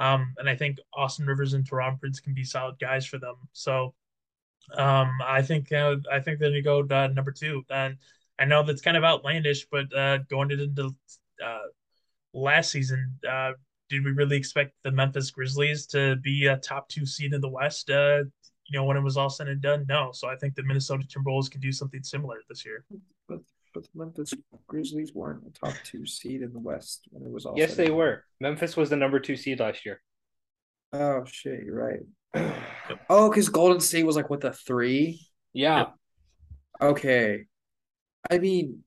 [0.00, 3.36] Um, and I think Austin Rivers and Taurean Prince can be solid guys for them.
[3.52, 3.94] So
[4.76, 7.62] um, I think I think going to go uh, number two.
[7.70, 7.96] And
[8.38, 10.96] I know that's kind of outlandish, but uh, going into
[11.44, 11.58] uh,
[12.32, 13.52] last season, uh,
[13.90, 17.48] did we really expect the Memphis Grizzlies to be a top two seed in the
[17.48, 17.90] West?
[17.90, 18.22] Uh,
[18.66, 20.10] you know, when it was all said and done, no.
[20.12, 22.84] So I think the Minnesota Timberwolves can do something similar this year.
[23.72, 24.34] But but the Memphis
[24.66, 27.54] Grizzlies weren't a top two seed in the West when it was all.
[27.56, 28.24] Yes, they were.
[28.40, 30.00] Memphis was the number two seed last year.
[30.92, 32.00] Oh shit, you're
[32.34, 32.54] right.
[33.10, 35.26] oh, because Golden State was like what the three?
[35.52, 35.86] Yeah.
[36.80, 37.44] Okay.
[38.30, 38.82] I mean.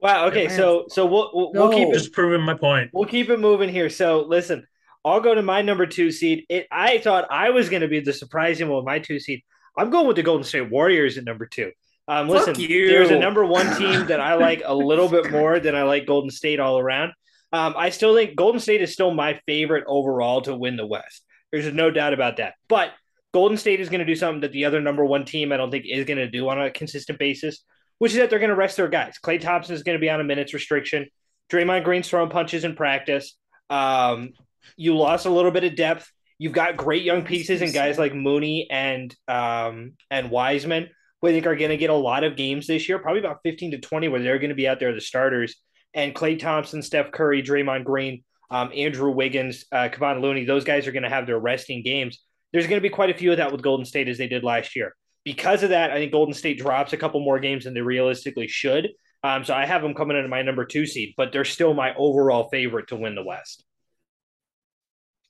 [0.00, 0.26] Wow.
[0.26, 0.48] Okay.
[0.48, 1.68] So so we'll we'll, no.
[1.68, 2.90] we'll keep just proving my point.
[2.92, 3.90] We'll keep it moving here.
[3.90, 4.66] So listen,
[5.04, 6.44] I'll go to my number two seed.
[6.48, 9.42] It I thought I was going to be the surprising one with my two seed.
[9.78, 11.70] I'm going with the Golden State Warriors at number two.
[12.08, 15.74] Um, listen, there's a number one team that I like a little bit more than
[15.74, 17.12] I like Golden State all around.
[17.52, 21.24] Um, I still think Golden State is still my favorite overall to win the West.
[21.50, 22.54] There's no doubt about that.
[22.68, 22.90] But
[23.32, 25.70] Golden State is going to do something that the other number one team I don't
[25.70, 27.64] think is going to do on a consistent basis,
[27.98, 29.16] which is that they're going to rest their guys.
[29.22, 31.06] Klay Thompson is going to be on a minutes restriction.
[31.50, 33.36] Draymond Green's throwing punches in practice.
[33.68, 34.30] Um,
[34.76, 36.10] you lost a little bit of depth.
[36.38, 40.90] You've got great young pieces and guys like Moody and um, and Wiseman
[41.20, 43.40] who I think are going to get a lot of games this year, probably about
[43.44, 45.56] 15 to 20, where they're going to be out there the starters.
[45.94, 50.86] And Klay Thompson, Steph Curry, Draymond Green um, Andrew Wiggins, uh, Kevon Looney, those guys
[50.86, 52.22] are going to have their resting games.
[52.52, 54.44] There's going to be quite a few of that with Golden State as they did
[54.44, 54.94] last year.
[55.24, 58.46] Because of that, I think Golden State drops a couple more games than they realistically
[58.46, 58.90] should.
[59.24, 61.94] Um, so I have them coming into my number two seed, but they're still my
[61.96, 63.64] overall favorite to win the West.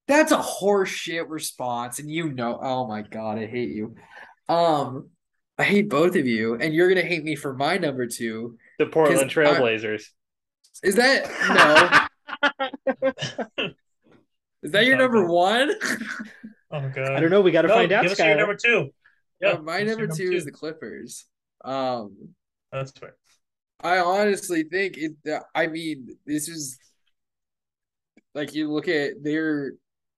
[0.07, 3.97] That's a horseshit response, and you know, oh my god, I hate you.
[4.49, 5.09] Um,
[5.59, 8.59] I hate both of you, and you're gonna hate me for my number two.
[8.79, 10.03] The Portland Trailblazers.
[10.85, 12.09] I, is that
[13.59, 13.65] no?
[14.63, 15.73] is that your number one?
[16.71, 17.13] Oh god.
[17.13, 17.41] I don't know.
[17.41, 18.03] We got to no, find out.
[18.03, 18.91] Give us your number two.
[19.41, 21.27] Yeah, uh, my number two, two is the Clippers.
[21.65, 22.31] Um,
[22.73, 23.17] that's fair.
[23.81, 25.13] I honestly think it.
[25.55, 26.79] I mean, this is
[28.35, 29.73] like you look at their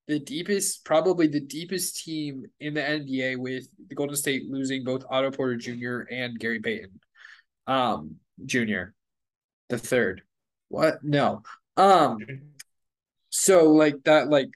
[0.09, 5.05] the deepest, probably the deepest team in the NBA with the Golden State losing both
[5.07, 6.11] Otto Porter Jr.
[6.11, 6.99] and Gary Payton,
[7.67, 8.85] um, Jr.
[9.69, 10.23] The third.
[10.69, 11.03] What?
[11.03, 11.43] No.
[11.77, 12.17] Um.
[13.29, 14.49] So like that, like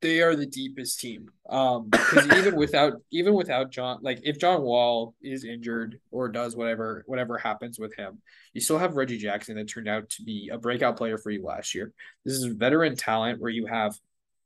[0.00, 1.30] they are the deepest team.
[1.48, 6.56] Um, because even without even without John, like if John Wall is injured or does
[6.56, 8.20] whatever whatever happens with him,
[8.54, 11.44] you still have Reggie Jackson that turned out to be a breakout player for you
[11.44, 11.92] last year.
[12.24, 13.94] This is veteran talent where you have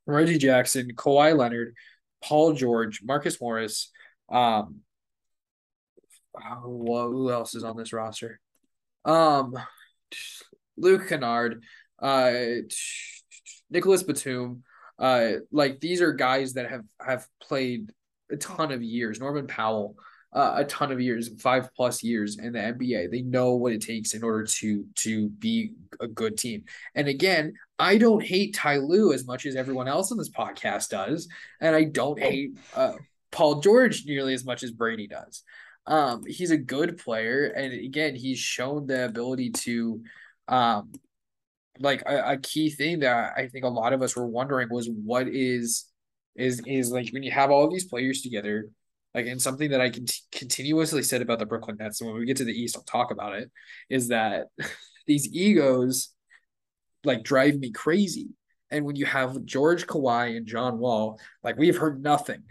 [0.06, 1.74] Reggie Jackson, Kawhi Leonard,
[2.22, 3.90] Paul George, Marcus Morris.
[4.30, 4.80] Um,
[6.62, 8.40] who else is on this roster?
[9.04, 9.54] Um,
[10.76, 11.62] Luke Kennard,
[12.00, 12.32] uh,
[13.70, 14.62] Nicolas Batum.
[14.98, 17.90] Uh, like these are guys that have have played
[18.30, 19.20] a ton of years.
[19.20, 19.96] Norman Powell,
[20.32, 23.10] uh, a ton of years, five plus years in the NBA.
[23.10, 26.64] They know what it takes in order to to be a good team.
[26.94, 30.88] And again, I don't hate Ty Lue as much as everyone else on this podcast
[30.88, 31.28] does,
[31.60, 32.94] and I don't hate uh,
[33.30, 35.42] Paul George nearly as much as Brady does.
[35.86, 40.02] Um, he's a good player, and again, he's shown the ability to,
[40.48, 40.92] um,
[41.78, 44.88] like a, a key thing that I think a lot of us were wondering was
[44.88, 45.86] what is
[46.36, 48.70] is is like when you have all of these players together
[49.14, 52.26] like and something that I can continuously said about the Brooklyn Nets, and when we
[52.26, 53.50] get to the East, I'll talk about it,
[53.90, 54.46] is that
[55.06, 56.10] these egos
[57.04, 58.28] like drive me crazy.
[58.70, 62.42] And when you have George Kawhi and John Wall, like we've heard nothing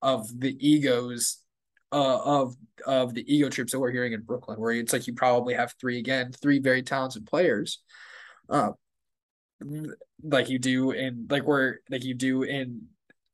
[0.00, 1.38] of the egos
[1.92, 5.14] uh, of of the ego trips that we're hearing in Brooklyn, where it's like you
[5.14, 7.80] probably have three again, three very talented players,
[8.48, 8.70] uh,
[10.22, 12.88] like you do in like where like you do in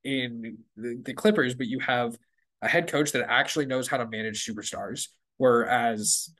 [0.04, 2.16] in the, the Clippers, but you have
[2.62, 6.30] a head coach that actually knows how to manage superstars, whereas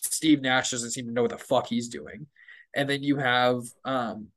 [0.00, 2.26] Steve Nash doesn't seem to know what the fuck he's doing.
[2.74, 4.28] And then you have um,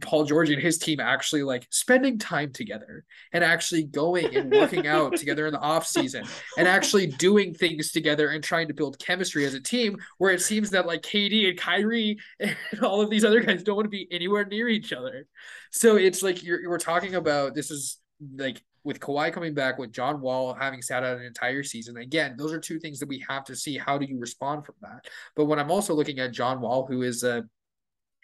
[0.00, 4.86] Paul George and his team actually like spending time together and actually going and working
[4.88, 6.24] out together in the off season
[6.58, 10.42] and actually doing things together and trying to build chemistry as a team where it
[10.42, 13.90] seems that like KD and Kyrie and all of these other guys don't want to
[13.90, 15.26] be anywhere near each other.
[15.70, 17.98] So it's like you're we're talking about this is
[18.36, 22.36] like with Kawhi coming back, with John Wall having sat out an entire season, again,
[22.38, 23.76] those are two things that we have to see.
[23.76, 25.08] How do you respond from that?
[25.34, 27.44] But when I'm also looking at John Wall, who is a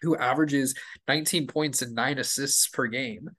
[0.02, 0.74] who averages
[1.08, 3.30] 19 points and nine assists per game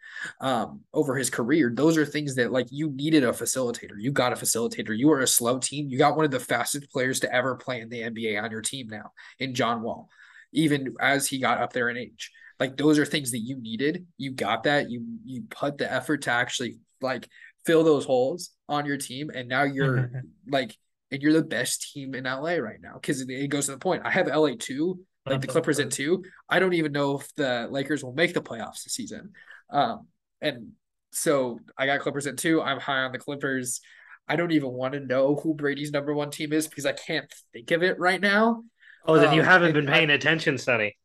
[0.42, 1.72] um, over his career.
[1.74, 3.96] Those are things that like you needed a facilitator.
[3.98, 4.98] You got a facilitator.
[4.98, 5.90] You were a slow team.
[5.90, 8.62] You got one of the fastest players to ever play in the NBA on your
[8.62, 10.10] team now in John Wall,
[10.54, 12.32] even as he got up there in age.
[12.60, 14.06] Like those are things that you needed.
[14.18, 14.90] You got that.
[14.90, 17.28] You you put the effort to actually like
[17.66, 20.12] fill those holes on your team, and now you're
[20.48, 20.76] like,
[21.12, 23.78] and you're the best team in LA right now because it, it goes to the
[23.78, 24.04] point.
[24.06, 26.24] I have LA two, like the Clippers at two.
[26.50, 29.34] I don't even know if the Lakers will make the playoffs this season.
[29.70, 30.08] Um,
[30.42, 30.72] and
[31.12, 32.62] so I got Clippers at two.
[32.62, 33.82] I'm high on the Clippers.
[34.28, 37.32] I don't even want to know who Brady's number one team is because I can't
[37.52, 38.64] think of it right now.
[39.06, 40.98] Oh, then um, you haven't been paying I, attention, Sonny.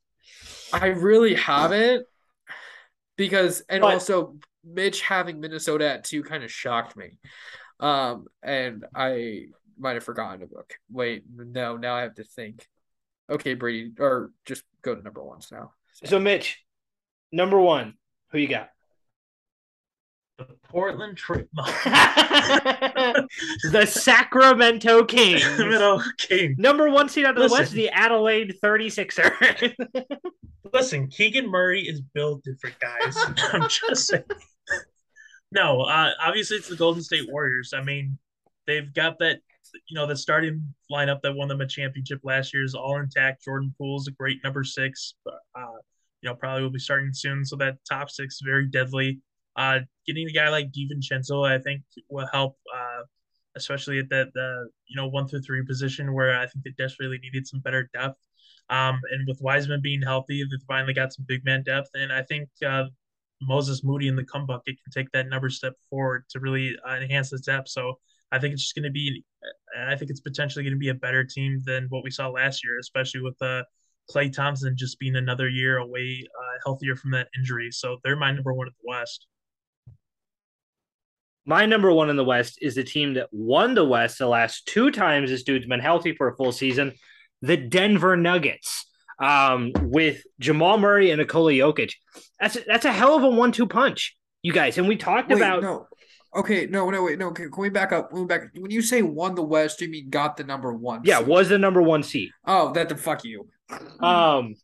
[0.72, 2.06] I really haven't
[3.16, 4.36] because, and but, also
[4.72, 7.18] Mitch having Minnesota at two kind of shocked me.
[7.80, 9.46] Um, and I
[9.78, 10.74] might have forgotten a book.
[10.90, 12.66] Wait, no, now I have to think.
[13.30, 15.72] Okay, Brady, or just go to number ones now.
[15.92, 16.64] So, so Mitch,
[17.30, 17.94] number one,
[18.30, 18.70] who you got?
[20.38, 21.46] The Portland Trail.
[21.56, 23.26] the
[23.88, 25.42] Sacramento Kings.
[25.42, 26.56] Sacramento Kings.
[26.58, 27.56] Number one seed out of Listen.
[27.56, 30.06] the West, the Adelaide 36er.
[30.72, 33.16] Listen, Keegan Murray is built different, guys.
[33.52, 34.22] I'm just saying.
[35.50, 37.72] No, uh, obviously it's the Golden State Warriors.
[37.74, 38.18] I mean,
[38.66, 39.40] they've got that,
[39.88, 43.44] you know, the starting lineup that won them a championship last year is all intact.
[43.44, 45.14] Jordan Poole's a great number six.
[45.26, 45.78] Uh,
[46.22, 47.44] you know, probably will be starting soon.
[47.44, 49.20] So that top six is very deadly.
[49.56, 53.02] Uh, getting a guy like DiVincenzo, I think, will help, uh,
[53.56, 57.18] especially at that the you know one through three position where I think they desperately
[57.18, 58.18] needed some better depth.
[58.70, 62.22] Um, and with Wiseman being healthy, they finally got some big man depth, and I
[62.22, 62.84] think uh,
[63.42, 66.96] Moses Moody in the come bucket can take that number step forward to really uh,
[66.96, 67.68] enhance the depth.
[67.68, 67.98] So
[68.32, 69.24] I think it's just going to be,
[69.78, 72.64] I think it's potentially going to be a better team than what we saw last
[72.64, 73.62] year, especially with uh,
[74.10, 77.70] Klay Thompson just being another year away, uh, healthier from that injury.
[77.70, 79.26] So they're my number one in the West.
[81.46, 84.66] My number one in the West is the team that won the West the last
[84.66, 86.92] two times this dude's been healthy for a full season,
[87.40, 88.87] the Denver Nuggets.
[89.18, 91.92] Um, with Jamal Murray and Nikola Jokic.
[92.40, 94.78] That's a, that's a hell of a one-two punch, you guys.
[94.78, 95.88] And we talked Wait, about no.
[96.36, 97.30] Okay, no, no, wait, no.
[97.32, 98.10] Can, can we back up?
[98.10, 98.50] Can we back.
[98.54, 101.00] When you say won the West, you mean got the number one?
[101.04, 101.26] yeah, seed?
[101.26, 102.30] was the number one seed.
[102.46, 103.48] Oh, that the fuck you.
[104.00, 104.54] Um,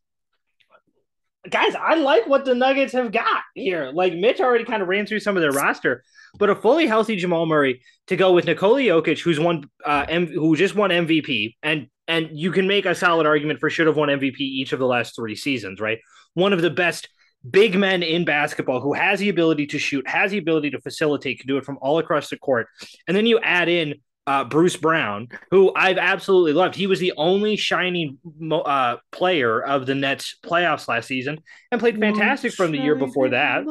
[1.49, 3.91] guys, I like what the Nuggets have got here.
[3.93, 6.05] Like Mitch already kind of ran through some of their roster,
[6.39, 10.27] but a fully healthy Jamal Murray to go with Nikola Jokic, who's won, uh, M-
[10.27, 13.97] who just won MVP, and and you can make a solid argument for should have
[13.97, 15.99] won MVP each of the last three seasons, right?
[16.35, 17.09] One of the best
[17.49, 21.41] big men in basketball who has the ability to shoot, has the ability to facilitate,
[21.41, 22.69] can do it from all across the court,
[23.07, 23.95] and then you add in
[24.27, 26.75] uh, Bruce Brown, who I've absolutely loved.
[26.75, 28.19] He was the only shining
[28.51, 31.41] uh, player of the Nets playoffs last season
[31.71, 33.65] and played fantastic from the year before that.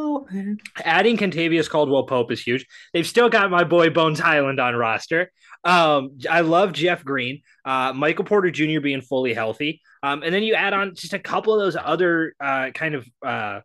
[0.86, 2.67] Adding Kentavious Caldwell Pope is huge.
[2.93, 5.31] They've still got my boy Bones Hyland on roster.
[5.64, 8.82] Um, I love Jeff Green, uh, Michael Porter Jr.
[8.82, 9.82] being fully healthy.
[10.01, 13.07] Um, and then you add on just a couple of those other uh, kind of,
[13.26, 13.61] uh,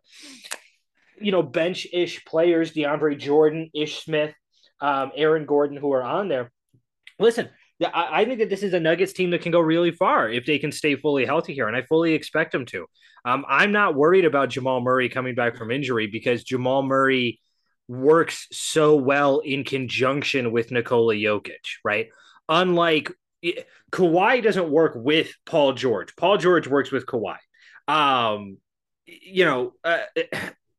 [1.19, 4.33] you know, bench ish players, DeAndre Jordan, Ish Smith,
[4.79, 6.51] um, Aaron Gordon, who are on there
[7.19, 7.49] listen,
[7.83, 10.45] I, I think that this is a Nuggets team that can go really far if
[10.45, 12.87] they can stay fully healthy here, and I fully expect them to.
[13.25, 17.39] Um, I'm not worried about Jamal Murray coming back from injury because Jamal Murray
[17.89, 22.09] works so well in conjunction with Nikola Jokic, right?
[22.47, 23.11] Unlike
[23.91, 26.15] Kawhi doesn't work with Paul George.
[26.15, 27.37] Paul George works with Kawhi.
[27.87, 28.57] Um,
[29.05, 30.01] you know, uh,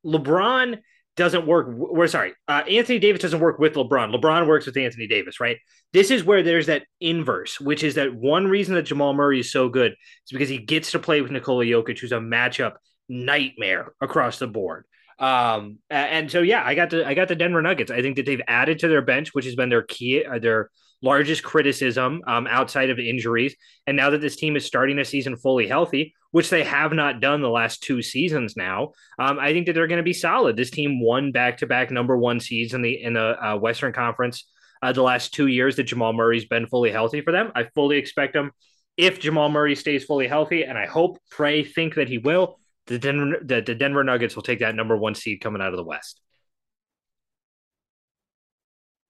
[0.06, 0.78] LeBron
[1.16, 1.66] doesn't work.
[1.70, 4.14] We're sorry, uh, Anthony Davis doesn't work with LeBron.
[4.14, 5.58] LeBron works with Anthony Davis, right?
[5.92, 9.50] This is where there's that inverse, which is that one reason that Jamal Murray is
[9.50, 12.74] so good is because he gets to play with Nikola Jokic, who's a matchup
[13.08, 14.84] nightmare across the board.
[15.20, 17.90] Um, and so yeah, I got the I got the Denver Nuggets.
[17.90, 20.70] I think that they've added to their bench, which has been their key, uh, their
[21.02, 23.54] largest criticism um, outside of injuries.
[23.86, 27.20] And now that this team is starting a season fully healthy, which they have not
[27.20, 30.56] done the last two seasons now, um, I think that they're going to be solid.
[30.56, 33.92] This team won back to back number one seeds in the in the uh, Western
[33.92, 34.48] Conference
[34.82, 37.52] uh, the last two years that Jamal Murray's been fully healthy for them.
[37.54, 38.52] I fully expect them
[38.96, 42.59] if Jamal Murray stays fully healthy, and I hope, pray, think that he will.
[42.90, 45.76] The Denver, the, the Denver Nuggets will take that number one seed coming out of
[45.76, 46.20] the West.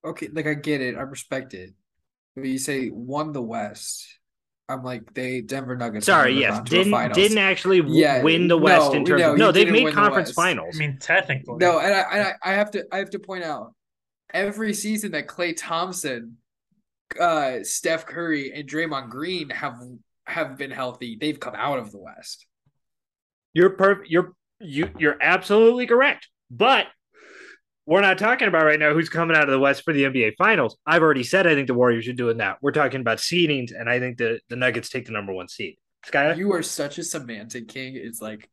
[0.05, 1.70] Okay, like I get it, I respect it.
[2.37, 4.07] But you say won the West.
[4.68, 6.05] I'm like they Denver Nuggets.
[6.05, 9.22] Sorry, yes, didn't didn't actually w- yeah, win the West no, in terms.
[9.22, 10.76] No, of, no they've made conference the finals.
[10.76, 13.45] I mean, technically, no, and I, and I I have to I have to point
[13.45, 13.72] out
[14.35, 16.37] every season that Klay Thompson,
[17.18, 19.81] uh, Steph Curry, and Draymond Green have
[20.26, 22.47] have been healthy, they've come out of the West.
[23.53, 24.11] You're perfect.
[24.11, 26.86] You're you you're absolutely correct, but
[27.86, 30.36] we're not talking about right now who's coming out of the West for the NBA
[30.36, 30.76] Finals.
[30.86, 32.59] I've already said I think the Warriors are doing that.
[32.62, 35.76] We're talking about seedings, and I think the, the Nuggets take the number one seed.
[36.07, 36.36] Skyler?
[36.36, 37.96] You are such a semantic king.
[37.96, 38.48] It's like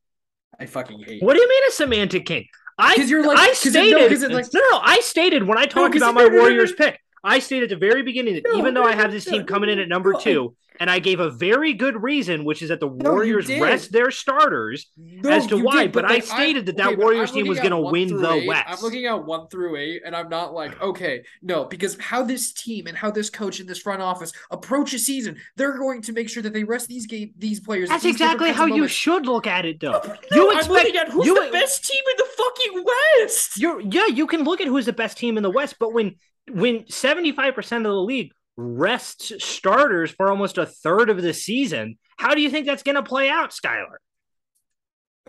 [0.59, 1.21] I fucking hate.
[1.21, 2.47] What do you mean a semantic king?
[2.79, 6.09] I you're like I stated no, like, no, no, I stated when I talked no,
[6.09, 6.99] about my Warriors pick.
[7.27, 9.69] I stated at the very beginning that no, even though I have this team coming
[9.69, 12.87] in at number two, and I gave a very good reason, which is that the
[12.87, 15.83] no, Warriors rest their starters no, as to why.
[15.83, 18.31] Did, but, but like, I stated that that Warriors team was going to win the
[18.31, 18.65] eight, West.
[18.67, 22.53] I'm looking at one through eight, and I'm not like, okay, no, because how this
[22.53, 26.13] team and how this coach and this front office approach a season, they're going to
[26.13, 27.89] make sure that they rest these game these players.
[27.89, 29.91] That's exactly how you should look at it, though.
[29.91, 32.85] No, you expect, I'm looking at who's you, the best team in the fucking
[33.19, 33.57] West.
[33.57, 36.15] You're yeah, you can look at who's the best team in the West, but when
[36.51, 41.97] when 75% of the league rests starters for almost a third of the season.
[42.17, 43.97] How do you think that's going to play out, Skylar?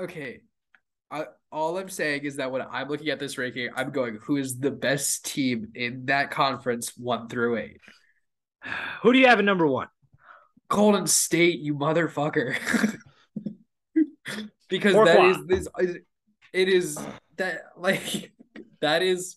[0.01, 0.41] Okay.
[1.11, 4.37] I, all I'm saying is that when I'm looking at this ranking, I'm going, who
[4.37, 7.81] is the best team in that conference, one through eight?
[9.03, 9.89] Who do you have at number one?
[10.69, 12.57] Golden State, you motherfucker.
[14.69, 15.69] because that is this,
[16.53, 16.99] it is
[17.37, 18.33] that like
[18.81, 19.37] that is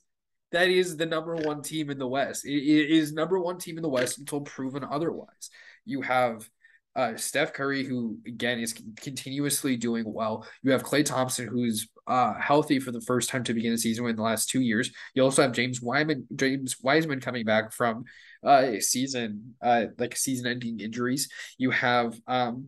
[0.51, 2.45] that is the number one team in the West.
[2.45, 5.49] It, is number one team in the West until proven otherwise.
[5.85, 6.47] You have
[6.95, 10.45] uh, Steph Curry, who again is continuously doing well.
[10.61, 14.05] You have Klay Thompson, who's uh, healthy for the first time to begin the season
[14.07, 14.91] in the last two years.
[15.15, 18.03] You also have James Wiseman, James Wiseman coming back from
[18.45, 21.29] uh, a season uh, like season-ending injuries.
[21.57, 22.67] You have um,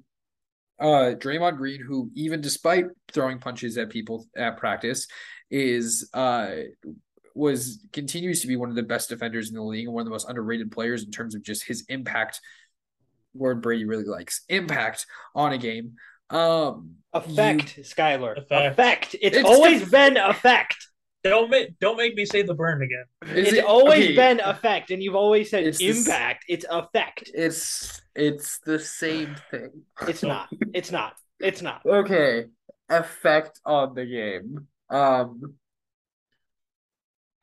[0.80, 5.08] uh Draymond Green, who even despite throwing punches at people at practice,
[5.52, 6.56] is uh
[7.36, 10.06] was continues to be one of the best defenders in the league and one of
[10.06, 12.40] the most underrated players in terms of just his impact.
[13.34, 15.94] Word Brady really likes impact on a game.
[16.30, 18.38] Um, effect, you, Skylar.
[18.38, 18.72] Effect.
[18.74, 19.16] Effect.
[19.22, 20.76] It's, It's always def- been effect.
[21.24, 23.06] Don't make don't make me say the burn again.
[23.38, 26.46] is It's it- always okay, been effect, and you've always said It's this- impact.
[26.48, 27.32] It's effect.
[27.34, 29.70] It's it's the same thing.
[30.08, 30.50] It's not.
[30.74, 31.14] It's not.
[31.40, 31.82] It's not.
[31.88, 32.46] Okay,
[32.90, 34.68] effect on the game.
[34.90, 35.56] Um,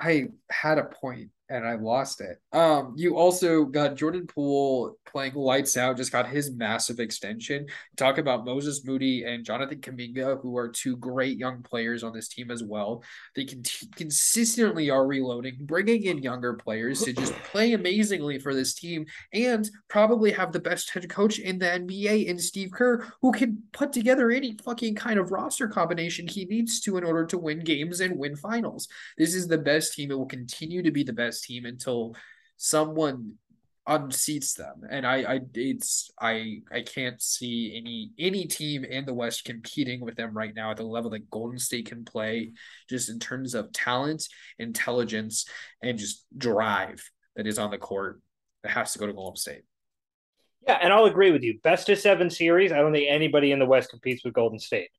[0.01, 2.41] I had a point and I lost it.
[2.53, 7.67] Um, you also got Jordan Poole playing lights out, just got his massive extension.
[7.97, 12.29] Talk about Moses Moody and Jonathan Kuminga, who are two great young players on this
[12.29, 13.03] team as well.
[13.35, 13.65] They can
[13.97, 19.69] consistently are reloading, bringing in younger players to just play amazingly for this team, and
[19.89, 23.93] probably have the best head coach in the NBA in Steve Kerr, who can put
[23.93, 28.01] together any fucking kind of roster combination he needs to in order to win games
[28.01, 28.87] and win finals.
[29.19, 30.13] This is the best team.
[30.13, 32.15] It will continue to be the best team until
[32.57, 33.35] someone
[33.89, 34.83] unseats them.
[34.89, 40.01] And I, I, it's, I, I can't see any any team in the West competing
[40.01, 42.53] with them right now at the level that Golden State can play,
[42.89, 44.29] just in terms of talent,
[44.59, 45.47] intelligence,
[45.83, 47.03] and just drive
[47.37, 48.21] that is on the court.
[48.65, 49.63] It has to go to Golden State.
[50.67, 51.59] Yeah, and I'll agree with you.
[51.63, 52.71] Best of seven series.
[52.71, 54.91] I don't think anybody in the West competes with Golden State.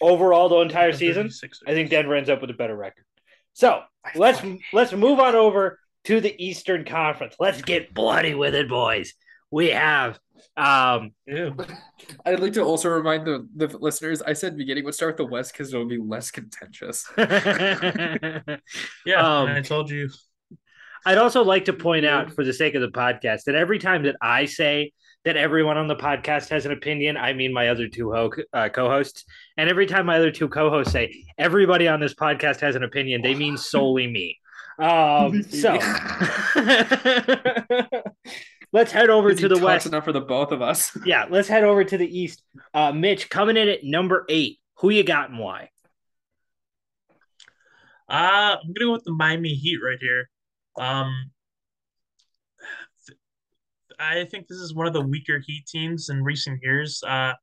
[0.00, 1.30] Overall, the entire season,
[1.66, 3.04] I think Denver ends up with a better record.
[3.52, 3.82] So
[4.14, 4.40] let's
[4.72, 7.36] let's move on over to the Eastern Conference.
[7.38, 9.14] Let's get bloody with it, boys.
[9.50, 10.18] We have
[10.56, 11.56] um Ew.
[12.26, 14.20] I'd like to also remind the, the listeners.
[14.22, 17.06] I said beginning would start with the West because it'll be less contentious.
[19.06, 20.10] Yeah, Um, I told you.
[21.04, 24.04] I'd also like to point out, for the sake of the podcast, that every time
[24.04, 24.92] that I say
[25.24, 28.68] that everyone on the podcast has an opinion, I mean my other two ho- uh,
[28.68, 29.24] co-hosts,
[29.56, 33.20] and every time my other two co-hosts say everybody on this podcast has an opinion,
[33.22, 34.38] they mean solely me.
[34.78, 35.74] Um, so
[38.72, 39.86] let's head over to the talks west.
[39.86, 40.96] enough for the both of us.
[41.04, 42.42] Yeah, let's head over to the east.
[42.72, 44.58] Uh, Mitch coming in at number eight.
[44.78, 45.70] Who you got and why?
[48.08, 50.28] Uh, I'm gonna go with the Miami Heat right here.
[50.78, 51.30] Um,
[53.98, 57.02] I think this is one of the weaker Heat teams in recent years.
[57.06, 57.34] Uh,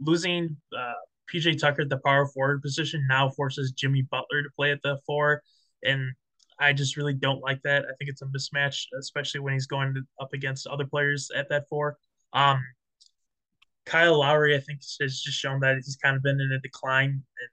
[0.00, 0.92] losing uh,
[1.32, 4.98] PJ Tucker at the power forward position now forces Jimmy Butler to play at the
[5.06, 5.42] four,
[5.82, 6.12] and
[6.60, 7.84] I just really don't like that.
[7.84, 11.68] I think it's a mismatch, especially when he's going up against other players at that
[11.68, 11.96] four.
[12.32, 12.60] Um,
[13.86, 17.10] Kyle Lowry, I think, has just shown that he's kind of been in a decline.
[17.10, 17.50] And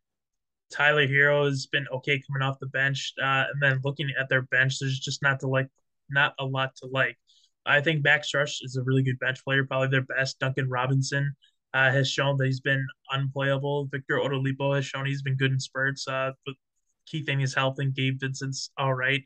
[0.72, 3.14] Tyler Herro has been okay coming off the bench.
[3.22, 5.68] Uh, and then looking at their bench, there's just not to like,
[6.10, 7.18] not a lot to like.
[7.66, 10.39] I think Max Strus is a really good bench player, probably their best.
[10.39, 11.36] Duncan Robinson
[11.74, 13.88] uh, has shown that he's been unplayable.
[13.91, 16.08] Victor Oladipo has shown he's been good in spurts.
[16.08, 16.56] Uh, but
[17.06, 19.22] key thing is health, and Gabe Vincent's all right.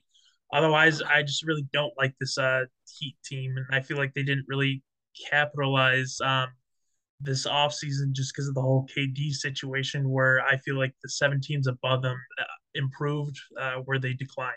[0.52, 2.66] Otherwise, I just really don't like this uh,
[2.98, 4.84] Heat team, and I feel like they didn't really
[5.30, 6.48] capitalize um,
[7.22, 11.40] this offseason just because of the whole KD situation, where I feel like the seven
[11.42, 14.56] teams above them uh, improved uh, where they declined.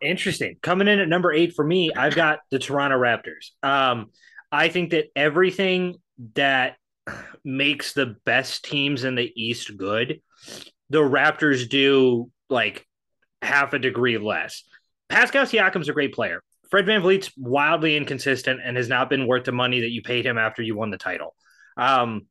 [0.00, 0.56] Interesting.
[0.62, 3.50] Coming in at number eight for me, I've got the Toronto Raptors.
[3.62, 4.10] Um,
[4.52, 5.96] I think that everything
[6.34, 6.76] that
[7.44, 10.20] makes the best teams in the East good,
[10.90, 12.86] the Raptors do like
[13.42, 14.64] half a degree less.
[15.08, 16.42] Pascal Siakam's a great player.
[16.70, 20.36] Fred VanVleet's wildly inconsistent and has not been worth the money that you paid him
[20.36, 21.34] after you won the title.
[21.76, 22.26] Um,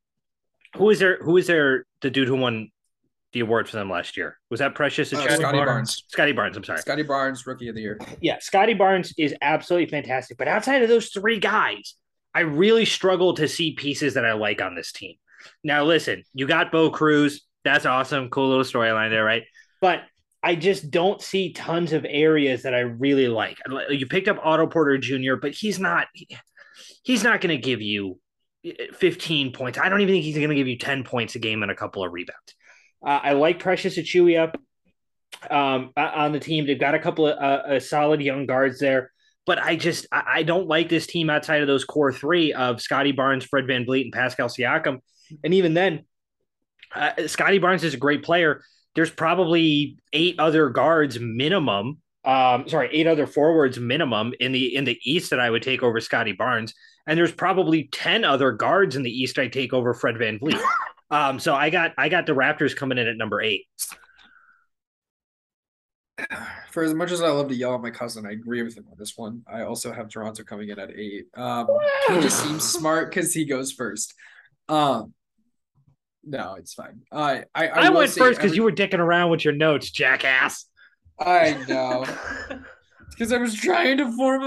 [0.75, 1.17] who is there?
[1.23, 1.85] Who is there?
[2.01, 2.69] The dude who won
[3.33, 5.21] the award for them last year was that Precious Uh?
[5.35, 6.03] Scottie Barnes.
[6.07, 6.55] Scottie Barnes.
[6.55, 6.79] I'm sorry.
[6.79, 7.99] Scottie Barnes, rookie of the year.
[8.21, 10.37] Yeah, Scottie Barnes is absolutely fantastic.
[10.37, 11.95] But outside of those three guys,
[12.37, 15.15] I really struggle to see pieces that I like on this team.
[15.63, 17.41] Now, listen, you got Bo Cruz.
[17.63, 18.29] That's awesome.
[18.29, 19.41] Cool little storyline there, right?
[19.81, 20.01] But
[20.43, 23.57] I just don't see tons of areas that I really like.
[23.89, 26.05] You picked up Otto Porter Jr., but he's not
[27.01, 28.19] he's not going to give you
[28.93, 29.79] 15 points.
[29.79, 31.75] I don't even think he's going to give you 10 points a game and a
[31.75, 32.53] couple of rebounds.
[33.03, 34.53] Uh, I like Precious Achiuwa
[35.49, 36.67] um, on the team.
[36.67, 39.11] They've got a couple of uh, uh, solid young guards there,
[39.47, 42.81] but I just I, I don't like this team outside of those core three of
[42.81, 44.99] Scottie Barnes, Fred VanVleet, and Pascal Siakam.
[45.43, 46.03] And even then,
[46.93, 48.61] uh, Scottie Barnes is a great player.
[48.93, 52.01] There's probably eight other guards minimum.
[52.25, 55.81] Um, sorry, eight other forwards minimum in the in the East that I would take
[55.81, 56.73] over Scottie Barnes,
[57.07, 60.61] and there's probably ten other guards in the East I take over Fred VanVleet.
[61.09, 63.65] Um, so I got I got the Raptors coming in at number eight.
[66.77, 68.85] For as much as I love to yell at my cousin, I agree with him
[68.91, 69.41] on this one.
[69.51, 71.25] I also have Toronto coming in at eight.
[71.33, 71.67] Um,
[72.07, 74.13] he just seems smart because he goes first.
[74.69, 75.15] Um,
[76.23, 77.01] no, it's fine.
[77.11, 79.89] Uh, I I, I went first because every- you were dicking around with your notes,
[79.89, 80.67] jackass.
[81.19, 82.05] I know
[83.09, 84.43] because I was trying to form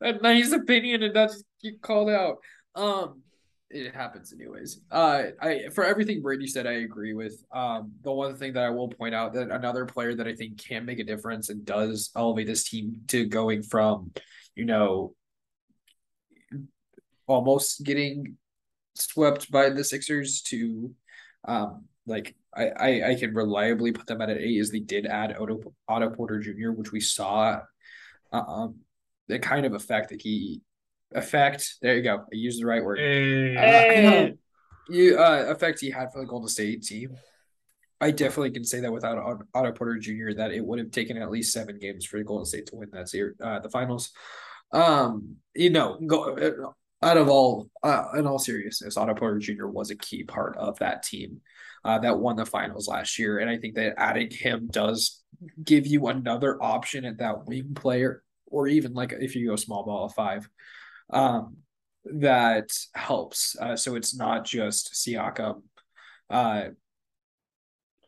[0.00, 2.38] a, a nice opinion and just get called out.
[2.74, 3.20] Um,
[3.70, 4.80] it happens anyways.
[4.90, 7.44] Uh, I for everything Brady said, I agree with.
[7.52, 10.62] Um, the one thing that I will point out that another player that I think
[10.62, 14.12] can make a difference and does elevate this team to going from,
[14.54, 15.14] you know,
[17.26, 18.36] almost getting
[18.94, 20.94] swept by the Sixers to,
[21.46, 25.06] um, like I, I, I can reliably put them at an eight is they did
[25.06, 27.60] add Otto, Otto Porter Jr., which we saw
[28.32, 28.76] um
[29.28, 30.60] the kind of effect that he
[31.16, 32.18] effect there you go.
[32.18, 32.98] I used the right word.
[32.98, 33.56] Hey.
[33.56, 34.30] Uh,
[34.88, 37.16] you uh effect he had for the Golden State team.
[38.00, 40.32] I definitely can say that without Otto Porter Jr.
[40.36, 42.90] that it would have taken at least seven games for the Golden State to win
[42.92, 44.12] that series, uh, the finals.
[44.72, 49.66] Um, you know, go out of all, uh, in all seriousness, Otto Porter Jr.
[49.66, 51.40] was a key part of that team
[51.84, 55.22] uh, that won the finals last year, and I think that adding him does
[55.62, 59.84] give you another option at that wing player, or even like if you go small
[59.84, 60.48] ball of five,
[61.10, 61.58] um,
[62.04, 63.56] that helps.
[63.60, 65.62] Uh, so it's not just Siakam,
[66.30, 66.68] uh,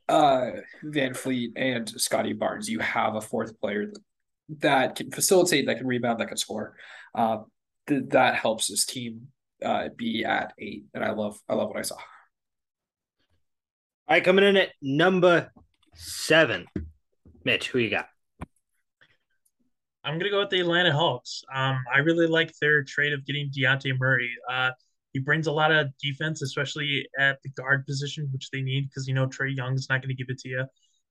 [0.08, 0.50] uh,
[0.84, 2.68] VanVleet and Scottie Barnes.
[2.68, 3.92] You have a fourth player
[4.60, 6.76] that can facilitate, that can rebound, that can score.
[7.14, 7.38] Uh,
[7.86, 9.28] th- that helps this team
[9.64, 11.96] uh, be at eight, and I love, I love what I saw.
[11.96, 15.52] All right, coming in at number
[15.94, 16.66] seven.
[17.44, 18.08] Mitch, who you got?
[20.04, 21.42] I'm gonna go with the Atlanta Hawks.
[21.54, 24.30] Um, I really like their trade of getting Dejounte Murray.
[24.50, 24.70] Uh,
[25.12, 29.08] he brings a lot of defense, especially at the guard position, which they need because
[29.08, 30.64] you know Trae Young is not going to give it to you.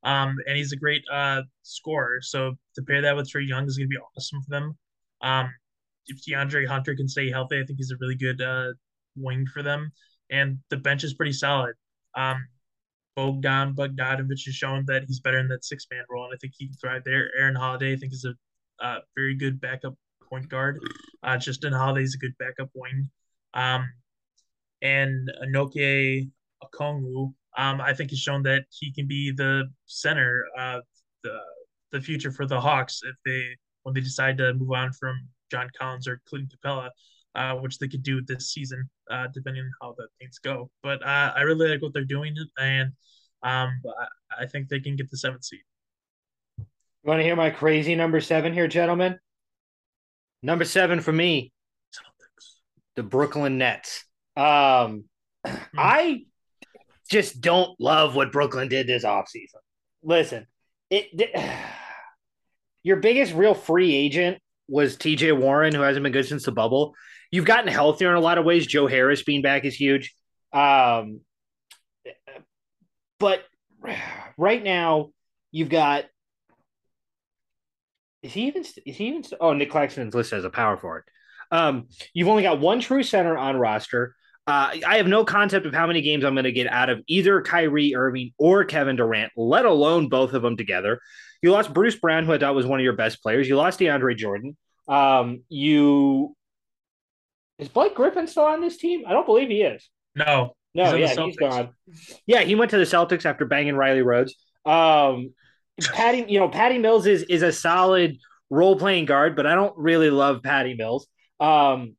[0.03, 2.21] Um, and he's a great uh scorer.
[2.21, 4.77] So to pair that with Trae Young is to be awesome for them.
[5.21, 5.53] Um,
[6.07, 8.73] if DeAndre Hunter can stay healthy, I think he's a really good uh
[9.15, 9.91] wing for them.
[10.29, 11.75] And the bench is pretty solid.
[12.15, 12.47] Um,
[13.15, 16.53] Bogdan Bogdanovic has shown that he's better in that six man role, and I think
[16.57, 17.29] he can thrive there.
[17.37, 18.35] Aaron Holiday, I think, is a
[18.81, 19.95] uh, very good backup
[20.29, 20.79] point guard.
[21.23, 23.09] Uh, Justin Holiday's a good backup wing.
[23.53, 23.89] Um,
[24.81, 26.29] and Onyeka
[26.63, 30.83] Okongwu, um, I think has shown that he can be the center of
[31.23, 31.39] the
[31.91, 35.15] the future for the Hawks if they when they decide to move on from
[35.49, 36.89] John Collins or Clinton Capela,
[37.35, 40.69] uh, which they could do this season, uh, depending on how the things go.
[40.83, 42.91] But uh, I really like what they're doing, and
[43.43, 43.81] um,
[44.31, 45.61] I, I think they can get the seventh seed.
[47.07, 49.17] You want to hear my crazy number seven here, gentlemen?
[50.43, 51.53] Number seven for me,
[52.97, 54.03] the Brooklyn Nets.
[54.35, 55.05] Um,
[55.77, 56.25] I
[57.09, 59.61] just don't love what Brooklyn did this offseason.
[60.03, 60.47] Listen,
[60.89, 61.33] it,
[62.83, 66.93] your biggest real free agent was TJ Warren, who hasn't been good since the bubble.
[67.31, 68.67] You've gotten healthier in a lot of ways.
[68.67, 70.13] Joe Harris being back is huge.
[70.51, 71.21] Um,
[73.17, 73.45] but
[74.37, 75.11] right now,
[75.53, 76.03] you've got
[78.27, 81.05] is he even is he even oh Nick Claxton's listed as a power forward.
[81.49, 84.15] Um, you've only got one true center on roster.
[84.45, 87.01] Uh, I have no concept of how many games I'm going to get out of
[87.07, 90.99] either Kyrie Irving or Kevin Durant, let alone both of them together.
[91.41, 93.47] You lost Bruce Brown, who I thought was one of your best players.
[93.47, 94.57] You lost DeAndre Jordan.
[94.87, 96.35] Um, you
[97.59, 99.03] is Blake Griffin still on this team?
[99.07, 99.89] I don't believe he is.
[100.15, 101.69] No, No, He's yeah, he's gone.
[102.25, 104.35] Yeah, he went to the Celtics after banging Riley Rhodes.
[104.65, 105.33] Um,
[105.93, 108.17] Patty, you know, Patty Mills is is a solid
[108.49, 111.07] role playing guard, but I don't really love Patty Mills.
[111.39, 111.95] Um,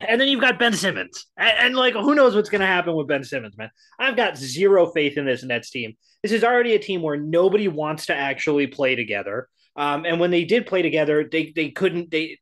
[0.00, 2.94] and then you've got Ben Simmons, and, and like who knows what's going to happen
[2.94, 3.70] with Ben Simmons, man?
[3.98, 5.94] I've got zero faith in this Nets team.
[6.22, 9.48] This is already a team where nobody wants to actually play together.
[9.76, 12.10] Um, and when they did play together, they they couldn't.
[12.10, 12.38] They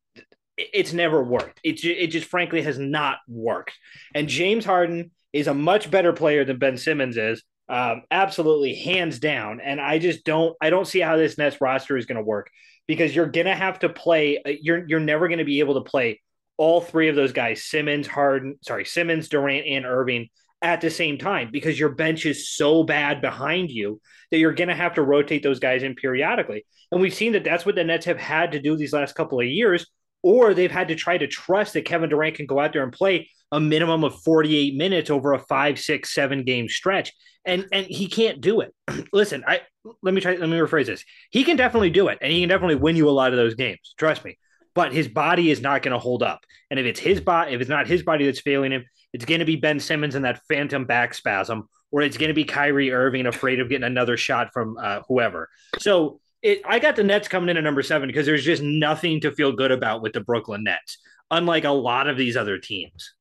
[0.57, 1.61] it's never worked.
[1.63, 3.73] It it just frankly has not worked.
[4.15, 9.19] And James Harden is a much better player than Ben Simmons is, um, absolutely hands
[9.19, 9.61] down.
[9.61, 12.51] And I just don't I don't see how this Nets roster is going to work
[12.87, 14.43] because you're going to have to play.
[14.45, 16.21] uh, You're you're never going to be able to play
[16.57, 20.29] all three of those guys, Simmons, Harden, sorry, Simmons, Durant, and Irving
[20.63, 24.01] at the same time because your bench is so bad behind you
[24.31, 26.65] that you're going to have to rotate those guys in periodically.
[26.93, 29.41] And we've seen that that's what the Nets have had to do these last couple
[29.41, 29.87] of years,
[30.23, 32.93] or they've had to try to trust that Kevin Durant can go out there and
[32.93, 37.13] play a minimum of 48 minutes over a five, six, seven game stretch.
[37.47, 38.75] And and he can't do it.
[39.13, 39.61] Listen, I
[40.03, 41.05] let me try let me rephrase this.
[41.31, 43.55] He can definitely do it, and he can definitely win you a lot of those
[43.55, 43.95] games.
[43.99, 44.39] Trust me.
[44.75, 46.41] But his body is not going to hold up.
[46.71, 49.39] And if it's his body, if it's not his body that's failing him, it's going
[49.39, 52.91] to be Ben Simmons and that phantom back spasm, or it's going to be Kyrie
[52.91, 55.49] Irving afraid of getting another shot from uh, whoever.
[55.79, 59.21] So it, I got the Nets coming in at number seven because there's just nothing
[59.21, 60.99] to feel good about with the Brooklyn Nets,
[61.31, 63.15] unlike a lot of these other teams.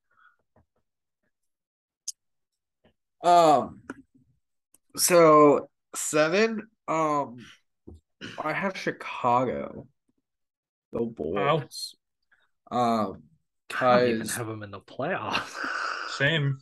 [3.24, 3.82] Um,
[4.96, 6.68] so seven.
[6.88, 7.38] Um,
[8.44, 9.88] I have Chicago.
[10.92, 11.96] The Bulls.
[12.70, 13.24] Um,
[13.80, 15.52] I don't even have them in the playoffs.
[16.18, 16.60] Same.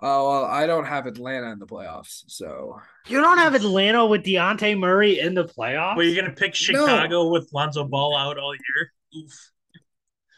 [0.00, 4.24] oh well, I don't have Atlanta in the playoffs, so you don't have Atlanta with
[4.24, 5.96] Dejounte Murray in the playoffs.
[5.96, 8.92] Well, you're gonna pick Chicago with Lonzo Ball out all year.
[9.16, 9.50] Oof.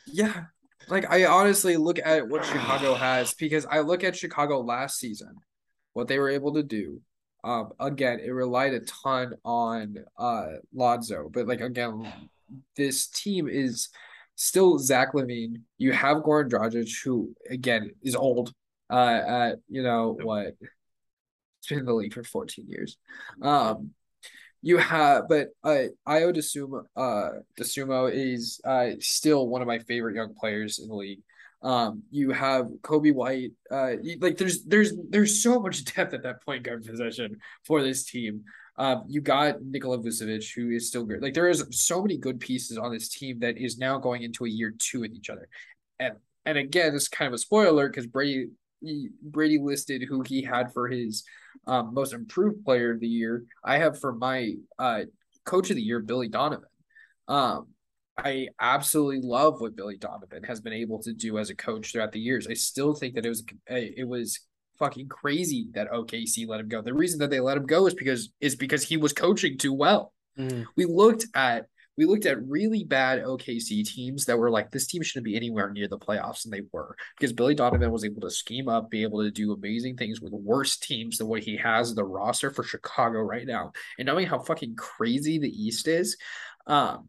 [0.06, 0.44] yeah.
[0.88, 5.36] Like I honestly look at what Chicago has because I look at Chicago last season,
[5.92, 7.00] what they were able to do.
[7.44, 12.12] Um, again, it relied a ton on uh Lonzo, but like again,
[12.76, 13.88] this team is
[14.34, 15.62] still Zach LaVine.
[15.78, 18.52] You have Goran Dragic, who again is old.
[18.90, 20.54] Uh, at you know what,
[21.58, 22.96] it's been in the league for fourteen years.
[23.42, 23.90] Um,
[24.60, 30.16] you have, but uh, Ayo Dosunmu, uh, Dosunmu is uh still one of my favorite
[30.16, 31.22] young players in the league.
[31.62, 33.52] Um, you have Coby White.
[33.70, 37.82] Uh, you- like there's there's there's so much depth at that point guard position for
[37.82, 38.44] this team.
[38.76, 41.20] Um, you got Nikola Vucevic, who is still great.
[41.20, 44.44] Like there is so many good pieces on this team that is now going into
[44.44, 45.48] a year two with each other.
[45.98, 46.14] And
[46.46, 48.48] and again, this is kind of a spoiler because Brady
[49.20, 51.24] Brady listed who he had for his
[51.66, 53.44] um, most improved player of the year.
[53.64, 55.02] I have for my uh,
[55.44, 56.68] coach of the year, Billy Donovan.
[57.26, 57.66] Um,
[58.18, 62.12] I absolutely love what Billy Donovan has been able to do as a coach throughout
[62.12, 62.48] the years.
[62.48, 64.40] I still think that it was it was
[64.78, 66.82] fucking crazy that OKC let him go.
[66.82, 69.72] The reason that they let him go is because is because he was coaching too
[69.72, 70.12] well.
[70.38, 70.66] Mm.
[70.76, 71.66] We looked at
[71.96, 75.70] we looked at really bad OKC teams that were like this team shouldn't be anywhere
[75.70, 79.02] near the playoffs, and they were because Billy Donovan was able to scheme up, be
[79.02, 82.62] able to do amazing things with worse teams than what he has the roster for
[82.64, 83.72] Chicago right now.
[83.98, 86.16] And knowing how fucking crazy the East is,
[86.68, 87.08] um,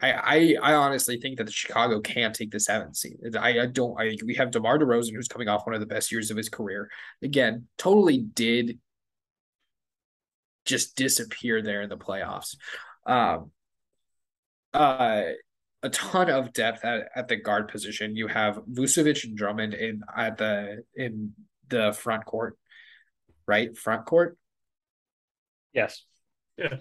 [0.00, 3.16] I, I I honestly think that the Chicago can take the seventh seed.
[3.38, 3.98] I, I don't.
[3.98, 6.48] I we have DeMar DeRozan, who's coming off one of the best years of his
[6.48, 6.90] career.
[7.22, 8.78] Again, totally did
[10.64, 12.56] just disappear there in the playoffs.
[13.06, 13.50] Um,
[14.72, 15.22] uh,
[15.82, 18.16] a ton of depth at, at the guard position.
[18.16, 21.34] You have Vucevic and Drummond in at the in
[21.68, 22.58] the front court,
[23.46, 23.76] right?
[23.76, 24.36] Front court.
[25.72, 26.04] Yes.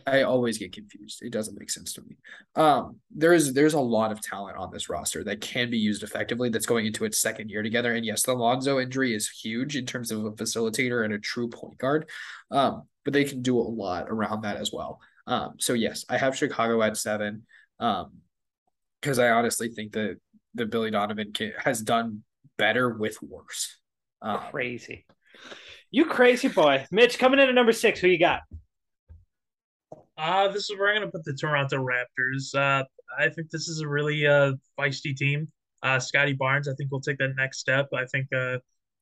[0.08, 1.22] I always get confused.
[1.22, 2.18] It doesn't make sense to me.
[2.56, 6.50] Um, there's there's a lot of talent on this roster that can be used effectively.
[6.50, 7.94] That's going into its second year together.
[7.94, 11.50] And yes, the Lonzo injury is huge in terms of a facilitator and a true
[11.50, 12.10] point guard.
[12.52, 15.00] Um, but they can do a lot around that as well.
[15.26, 17.46] Um, so yes, I have Chicago at seven.
[17.80, 18.12] Um,
[19.02, 20.18] because I honestly think that
[20.54, 22.24] the Billy Donovan can, has done
[22.58, 23.78] better with worse.
[24.22, 25.06] Um, Crazy.
[25.92, 26.86] You crazy boy.
[26.90, 28.00] Mitch coming in at number six.
[28.00, 28.42] Who you got?
[30.18, 32.54] Uh, this is where I'm gonna put the Toronto Raptors.
[32.56, 32.84] Uh,
[33.18, 35.48] I think this is a really uh feisty team.
[35.82, 37.90] Uh, Scottie Barnes, I think will take that next step.
[37.94, 38.58] I think uh,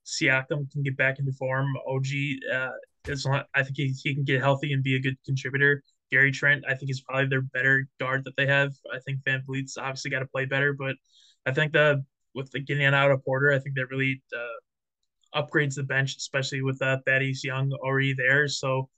[0.06, 1.68] Siakam can get back into form.
[1.88, 2.06] OG,
[2.52, 2.70] uh,
[3.08, 5.84] is I think he, he can get healthy and be a good contributor.
[6.12, 8.74] Gary Trent, I think he's probably their better guard that they have.
[8.94, 10.96] I think VanVleet's obviously got to play better, but
[11.46, 15.76] I think the with the getting out of Porter, I think that really uh, upgrades
[15.76, 18.48] the bench, especially with uh, Thaddeus Young already there.
[18.48, 18.90] So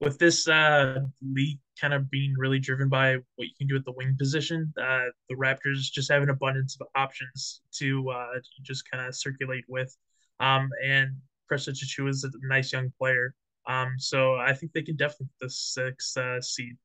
[0.00, 3.84] with this uh, league kind of being really driven by what you can do at
[3.84, 8.90] the wing position, uh, the Raptors just have an abundance of options to uh, just
[8.90, 9.94] kind of circulate with.
[10.40, 11.10] Um, and
[11.48, 13.34] Precious Achiuwa is a nice young player.
[13.66, 16.76] Um, so I think they can definitely get the sixth uh, seed.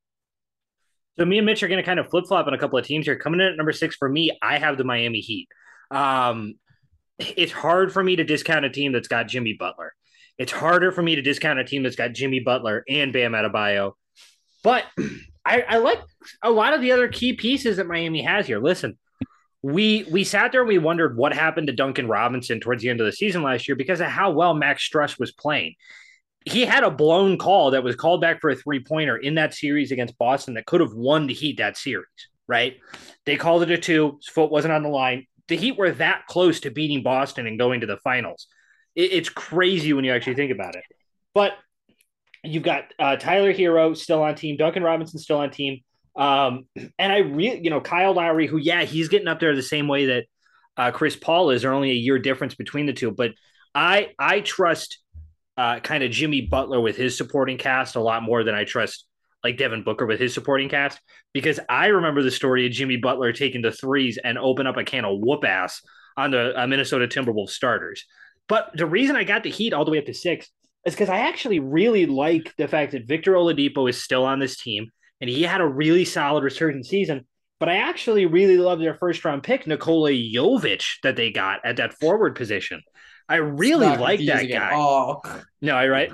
[1.18, 2.84] So me and Mitch are going to kind of flip flop on a couple of
[2.84, 3.16] teams here.
[3.16, 5.48] Coming in at number six for me, I have the Miami Heat.
[5.90, 6.56] Um,
[7.18, 9.94] it's hard for me to discount a team that's got Jimmy Butler.
[10.38, 13.92] It's harder for me to discount a team that's got Jimmy Butler and Bam Adebayo.
[14.62, 14.84] But
[15.44, 16.00] I, I like
[16.42, 18.58] a lot of the other key pieces that Miami has here.
[18.58, 18.98] Listen,
[19.62, 23.00] we we sat there and we wondered what happened to Duncan Robinson towards the end
[23.00, 25.74] of the season last year because of how well Max Strus was playing.
[26.44, 29.54] He had a blown call that was called back for a three pointer in that
[29.54, 32.06] series against Boston that could have won the Heat that series,
[32.46, 32.76] right?
[33.24, 34.18] They called it a two.
[34.20, 35.26] His foot wasn't on the line.
[35.48, 38.46] The Heat were that close to beating Boston and going to the finals.
[38.96, 40.82] It, it's crazy when you actually think about it.
[41.34, 41.52] But
[42.42, 45.80] you've got uh, Tyler Herro still on team, Duncan Robinson still on team.
[46.16, 46.66] Um,
[46.98, 49.86] and I really, you know, Kyle Lowry, who, yeah, he's getting up there the same
[49.86, 50.24] way that
[50.76, 51.62] uh, Chris Paul is.
[51.62, 53.32] There only a year difference between the two, but
[53.74, 54.98] I I trust
[55.56, 59.06] uh, kind of Jimmy Butler with his supporting cast a lot more than I trust
[59.44, 61.00] like Devin Booker with his supporting cast
[61.32, 64.84] because I remember the story of Jimmy Butler taking the threes and open up a
[64.84, 65.82] can of whoop ass
[66.16, 68.04] on the uh, Minnesota Timberwolves starters.
[68.48, 70.48] But the reason I got the Heat all the way up to six
[70.84, 74.56] is because I actually really like the fact that Victor Oladipo is still on this
[74.56, 74.90] team.
[75.20, 77.26] and he had a really solid resurgent season.
[77.58, 81.78] But I actually really love their first round pick, Nikola Jovic, that they got at
[81.78, 82.82] that forward position.
[83.28, 84.70] I really like that guy.
[84.74, 85.22] Oh,
[85.62, 86.12] No, I right.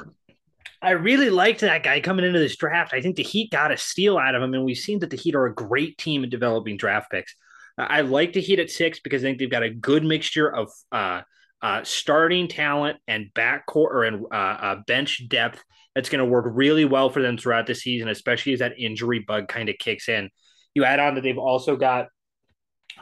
[0.81, 2.95] I really liked that guy coming into this draft.
[2.95, 5.17] I think the Heat got a steal out of him, and we've seen that the
[5.17, 7.35] Heat are a great team at developing draft picks.
[7.77, 10.71] I like the Heat at six because I think they've got a good mixture of
[10.93, 11.23] uh,
[11.63, 15.63] uh, starting talent and backcourt or and uh, uh, bench depth
[15.95, 19.21] that's going to work really well for them throughout the season, especially as that injury
[19.21, 20.29] bug kind of kicks in.
[20.75, 22.07] You add on that they've also got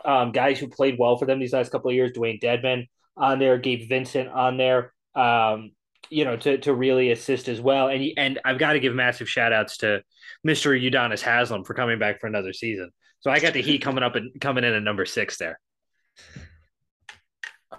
[0.04, 3.38] um, guys who played well for them these last couple of years, Dewayne Dedmon on
[3.38, 4.92] there, Gabe Vincent on there.
[5.14, 5.70] Um,
[6.08, 7.88] you know, to to really assist as well.
[7.88, 10.02] And and I've got to give massive shout outs to
[10.46, 10.78] Mr.
[10.78, 12.90] Udonis Haslam for coming back for another season.
[13.20, 15.60] So I got the Heat coming up and coming in at number six there.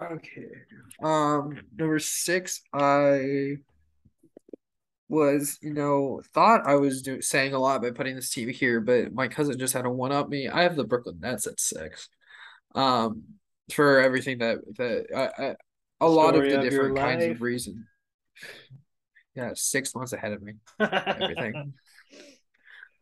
[0.02, 0.48] Okay.
[1.02, 3.58] Um, number six, I
[5.10, 8.80] was, you know, thought I was do- saying a lot by putting this team here,
[8.80, 10.48] but my cousin just had a one up me.
[10.48, 12.10] I have the Brooklyn Nets at six.
[12.74, 13.24] Um,
[13.72, 15.56] for everything that that I, I
[16.00, 17.36] a lot of the of different kinds life.
[17.36, 17.88] of reason.
[19.36, 20.54] Yeah, six months ahead of me.
[20.80, 21.74] Everything.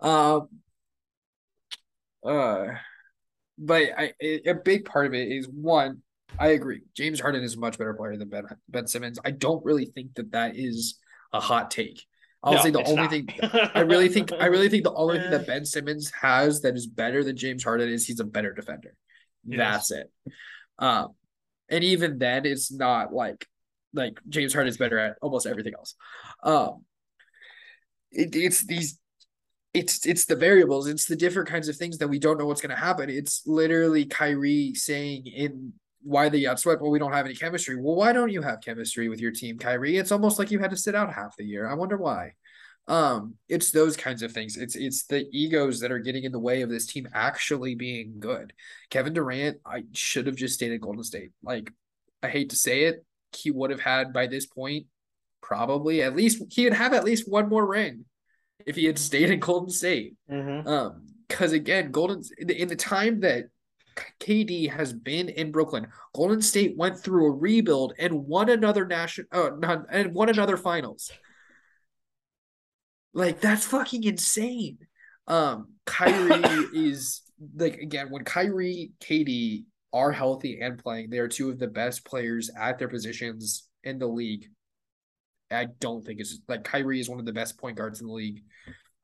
[0.02, 0.48] Um.
[2.26, 2.68] Uh,
[3.58, 6.04] but I a big part of it is one.
[6.38, 6.82] I agree.
[6.96, 9.20] James Harden is a much better player than Ben Ben Simmons.
[9.24, 10.98] I don't really think that that is
[11.34, 12.06] a hot take.
[12.42, 13.10] I'll No, say the only not.
[13.10, 13.30] thing
[13.74, 16.88] I really think I really think the only thing that Ben Simmons has that is
[16.88, 18.94] better than James Harden is he's a better defender.
[19.46, 19.90] Yes.
[19.90, 20.12] That's it.
[20.78, 21.16] Um,
[21.70, 23.46] and even then, it's not like
[23.94, 25.96] like James Harden is better at almost everything else.
[26.44, 26.86] Um,
[28.12, 28.98] it, it's these.
[29.74, 30.88] It's it's the variables.
[30.88, 33.10] It's the different kinds of things that we don't know what's going to happen.
[33.10, 36.82] It's literally Kyrie saying in why the got swept.
[36.82, 37.76] Well, we don't have any chemistry.
[37.76, 39.98] Well, why don't you have chemistry with your team, Kyrie?
[39.98, 41.68] It's almost like you had to sit out half the year.
[41.68, 42.34] I wonder why.
[42.88, 44.58] Um, it's those kinds of things.
[44.58, 48.16] It's it's the egos that are getting in the way of this team actually being
[48.20, 48.54] good.
[48.90, 51.32] Kevin Durant, I should have just stayed at Golden State.
[51.44, 51.72] Like,
[52.24, 53.06] I hate to say it,
[53.36, 54.88] he would have had by this point
[55.42, 58.06] probably at least he would have at least one more ring
[58.66, 60.16] if he had stayed in Golden State.
[60.30, 60.68] Mhm.
[60.68, 63.46] Um, because again, Golden in the time that
[64.20, 69.28] KD has been in Brooklyn, Golden State went through a rebuild and won another national,
[69.32, 71.12] uh, not, and won another finals.
[73.14, 74.80] Like that's fucking insane.
[75.28, 77.22] Um, Kyrie is
[77.56, 82.06] like again when Kyrie, KD are healthy and playing, they are two of the best
[82.06, 84.46] players at their positions in the league.
[85.52, 88.14] I don't think it's like Kyrie is one of the best point guards in the
[88.14, 88.44] league.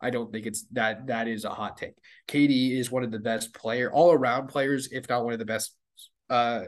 [0.06, 1.96] I don't think it's that that is a hot take.
[2.28, 5.46] KD is one of the best player all around players, if not one of the
[5.46, 5.76] best
[6.30, 6.66] uh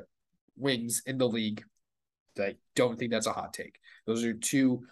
[0.58, 1.64] wings in the league.
[2.40, 3.78] I don't think that's a hot take.
[4.08, 4.86] Those are two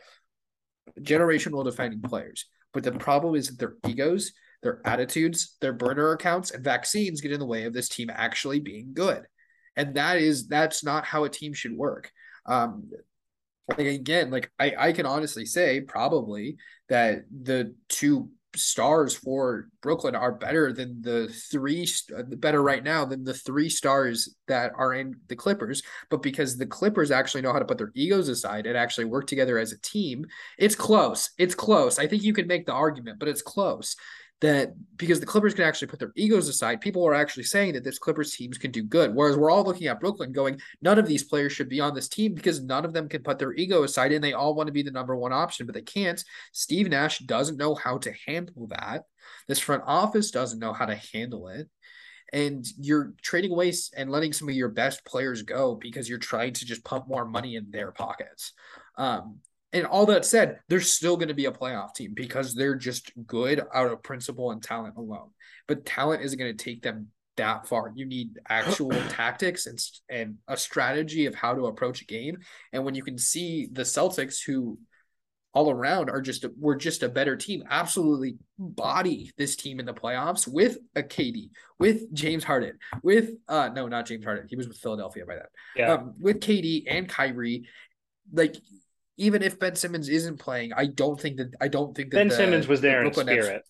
[1.00, 2.46] generational defining players.
[2.72, 4.32] But the problem is that their egos,
[4.62, 8.60] their attitudes, their burner accounts, and vaccines get in the way of this team actually
[8.60, 9.24] being good.
[9.76, 12.12] And that is that's not how a team should work.
[12.46, 12.92] Um
[13.68, 16.58] like again, like I, I can honestly say probably
[16.90, 23.06] that the two stars for Brooklyn are better than the three uh, better right now
[23.06, 25.84] than the three stars that are in the Clippers.
[26.10, 29.28] But because the Clippers actually know how to put their egos aside and actually work
[29.28, 30.26] together as a team,
[30.58, 31.32] it's close.
[31.38, 32.00] It's close.
[32.00, 33.96] I think you can make the argument, but it's close
[34.42, 37.84] that because the Clippers can actually put their egos aside, people are actually saying that
[37.84, 39.14] this Clippers teams can do good.
[39.14, 42.10] Whereas we're all looking at Brooklyn going, none of these players should be on this
[42.10, 44.74] team because none of them can put their ego aside and they all want to
[44.74, 46.24] be the number one option, but they can't.
[46.52, 49.06] Steve Nash doesn't know how to handle that.
[49.48, 51.70] This front office doesn't know how to handle it.
[52.34, 56.54] And you're trading away and letting some of your best players go because you're trying
[56.54, 58.52] to just pump more money in their pockets.
[58.98, 59.40] Um,
[59.76, 63.12] and all that said, they're still going to be a playoff team because they're just
[63.28, 65.30] good out of principle and talent alone.
[65.68, 67.92] But talent isn't going to take them that far.
[67.94, 69.78] You need actual tactics and
[70.10, 72.38] and a strategy of how to approach a game.
[72.72, 74.80] And when you can see the Celtics, who
[75.54, 79.94] all around are just we're just a better team, absolutely body this team in the
[79.94, 81.50] playoffs with a KD,
[81.80, 84.48] with James Harden, with uh no, not James Harden.
[84.50, 85.46] He was with Philadelphia by then.
[85.76, 85.94] Yeah.
[85.96, 87.68] Um, with KD and Kyrie,
[88.32, 88.56] like
[89.18, 92.28] even if Ben Simmons isn't playing, I don't think that I don't think that ben
[92.30, 93.64] the- Simmons was the there in Brooklyn Nets- spirit.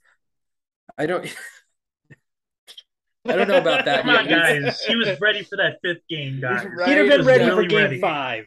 [0.97, 1.35] I don't.
[3.27, 4.01] I don't know about that.
[4.01, 4.81] Come on, guys.
[4.81, 6.63] He was ready for that fifth game, guys.
[6.77, 6.89] Right.
[6.89, 7.99] He'd have been was ready really for game ready.
[8.01, 8.45] five.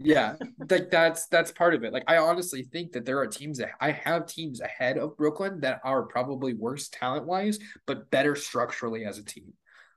[0.00, 0.36] Yeah,
[0.70, 1.92] like that's that's part of it.
[1.92, 5.60] Like I honestly think that there are teams that I have teams ahead of Brooklyn
[5.60, 9.52] that are probably worse talent wise, but better structurally as a team.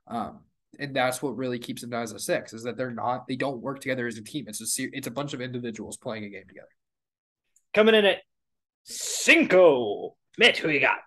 [0.08, 0.40] Um,
[0.78, 3.36] and that's what really keeps them down as a six is that they're not they
[3.36, 4.46] don't work together as a team.
[4.48, 6.68] It's a it's a bunch of individuals playing a game together.
[7.74, 8.18] Coming in at
[8.84, 10.16] cinco.
[10.38, 10.98] Mitch, who you got?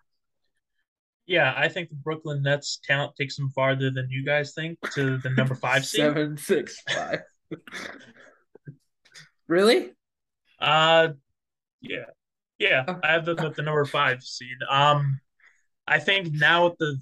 [1.25, 5.17] Yeah, I think the Brooklyn Nets talent takes them farther than you guys think to
[5.17, 6.01] the number five seed.
[6.01, 7.21] Seven, six, five.
[9.47, 9.91] really?
[10.59, 11.09] Uh,
[11.81, 12.05] yeah,
[12.59, 12.85] yeah.
[13.03, 14.57] I have them with the number five seed.
[14.69, 15.19] Um,
[15.87, 16.99] I think now with the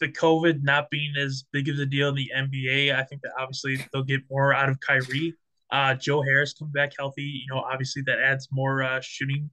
[0.00, 3.32] the COVID not being as big of a deal in the NBA, I think that
[3.38, 5.34] obviously they'll get more out of Kyrie.
[5.70, 7.22] Uh, Joe Harris come back healthy.
[7.22, 9.50] You know, obviously that adds more uh, shooting.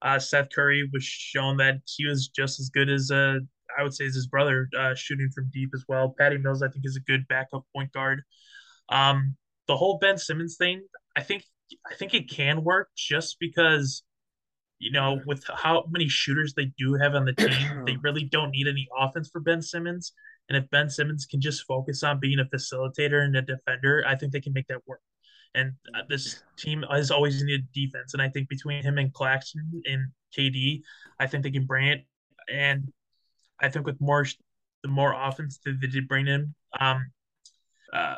[0.00, 3.38] Uh, Seth Curry was shown that he was just as good as uh,
[3.76, 6.14] I would say as his brother uh, shooting from deep as well.
[6.16, 8.22] Patty Mills, I think, is a good backup point guard.
[8.88, 9.36] Um,
[9.66, 10.82] the whole Ben Simmons thing,
[11.16, 11.44] I think,
[11.90, 14.02] I think it can work just because
[14.78, 18.50] you know, with how many shooters they do have on the team, they really don't
[18.50, 20.12] need any offense for Ben Simmons.
[20.48, 24.14] And if Ben Simmons can just focus on being a facilitator and a defender, I
[24.14, 25.00] think they can make that work.
[25.54, 28.14] And uh, this team has always needed defense.
[28.14, 30.82] And I think between him and Claxton and KD,
[31.18, 32.06] I think they can bring it.
[32.50, 32.92] And
[33.60, 34.24] I think with more,
[34.82, 37.10] the more offense that they did bring in, um,
[37.92, 38.16] uh,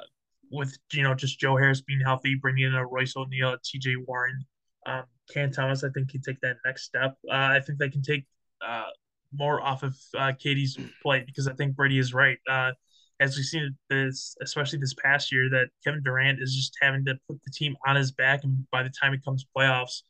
[0.51, 3.97] with you know just Joe Harris being healthy, bringing in a Royce O'Neale, T.J.
[4.07, 4.45] Warren,
[4.87, 7.17] um, Cam Thomas, I think, can take that next step.
[7.29, 8.25] Uh, I think they can take
[8.67, 8.87] uh,
[9.33, 12.39] more off of uh, KD's plate because I think Brady is right.
[12.49, 12.73] Uh,
[13.21, 17.17] as we've seen this, especially this past year, that Kevin Durant is just having to
[17.29, 20.03] put the team on his back, and by the time it comes playoffs,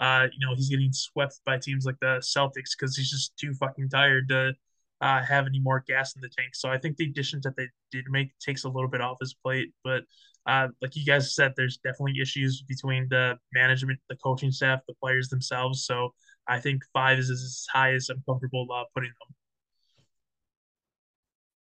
[0.00, 3.52] uh, you know he's getting swept by teams like the Celtics because he's just too
[3.54, 4.52] fucking tired to
[5.00, 6.54] uh, have any more gas in the tank.
[6.54, 9.34] So I think the additions that they did make takes a little bit off his
[9.34, 10.02] plate, but
[10.46, 14.94] uh, like you guys said, there's definitely issues between the management, the coaching staff, the
[15.02, 15.86] players themselves.
[15.86, 16.12] So
[16.46, 19.12] I think five is as high as I'm comfortable uh, putting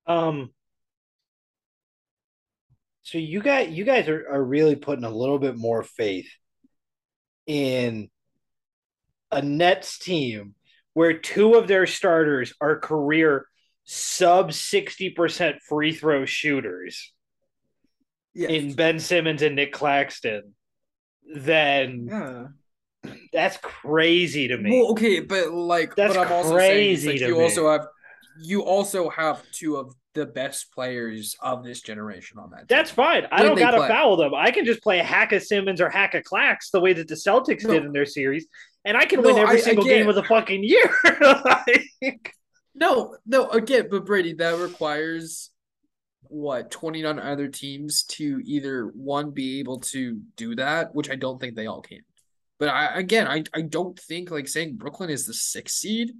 [0.07, 0.17] them.
[0.17, 0.51] Um.
[3.03, 6.29] So you guys, you guys are, are really putting a little bit more faith
[7.47, 8.09] in
[9.33, 10.55] a Nets team
[10.95, 13.47] where two of their starters are career
[13.85, 17.13] sub 60% free throw shooters
[18.35, 18.51] yes.
[18.51, 20.55] in Ben Simmons and Nick Claxton,
[21.35, 22.47] then yeah.
[23.33, 24.71] that's crazy to me.
[24.71, 27.43] Well, okay, but like that's but I'm also crazy saying, like, you me.
[27.43, 27.87] also have
[28.43, 32.59] you also have two of the best players of this generation on that.
[32.59, 32.67] Team.
[32.69, 33.27] That's fine.
[33.31, 33.89] I don't gotta play.
[33.89, 34.35] foul them.
[34.35, 37.15] I can just play hack a Simmons or hack a Clax the way that the
[37.15, 37.75] Celtics no.
[37.75, 38.47] did in their series,
[38.85, 40.91] and I can no, win every I, single game of the fucking year.
[41.21, 42.35] like...
[42.75, 45.50] No, no, again, but Brady, that requires
[46.31, 51.41] what 29 other teams to either one be able to do that, which I don't
[51.41, 52.01] think they all can.
[52.59, 56.13] But I again, I I don't think like saying Brooklyn is the sixth seed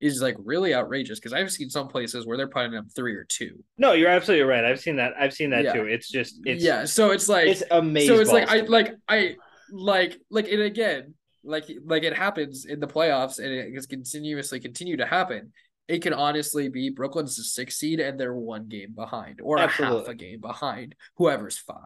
[0.00, 3.24] is like really outrageous because I've seen some places where they're putting up three or
[3.24, 3.64] two.
[3.78, 4.64] No, you're absolutely right.
[4.64, 5.14] I've seen that.
[5.18, 5.72] I've seen that yeah.
[5.72, 5.86] too.
[5.86, 6.84] It's just it's yeah.
[6.84, 8.14] So it's like it's amazing.
[8.14, 9.36] So it's like I like I
[9.70, 14.60] like like and again like like it happens in the playoffs and it has continuously
[14.60, 15.52] continue to happen
[15.88, 19.96] it can honestly be Brooklyn's the sixth seed and they're one game behind or Absolutely.
[19.96, 21.76] a half a game behind whoever's five.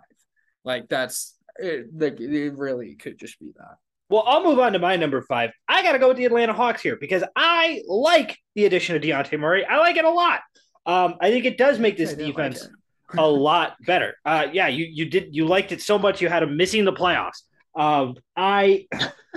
[0.64, 3.76] Like that's it, like it really could just be that.
[4.08, 5.50] Well, I'll move on to my number five.
[5.68, 9.02] I got to go with the Atlanta Hawks here because I like the addition of
[9.02, 9.64] Dejounte Murray.
[9.64, 10.40] I like it a lot.
[10.84, 14.16] Um, I think it does make this defense like a lot better.
[14.24, 16.92] Uh, yeah, you you did you liked it so much you had him missing the
[16.92, 17.42] playoffs.
[17.74, 18.86] Um, I,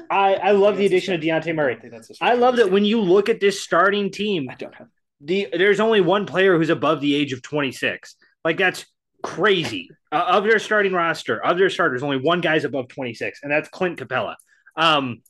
[0.09, 1.77] I, I love the addition of Dejounte Murray.
[2.21, 4.87] I, I love that when you look at this starting team, I don't have
[5.21, 5.49] the.
[5.51, 8.15] There's only one player who's above the age of 26.
[8.43, 8.85] Like that's
[9.21, 9.89] crazy.
[10.11, 13.69] Uh, of their starting roster, of their starters, only one guy's above 26, and that's
[13.69, 14.35] Clint Capela.
[14.75, 15.21] Um,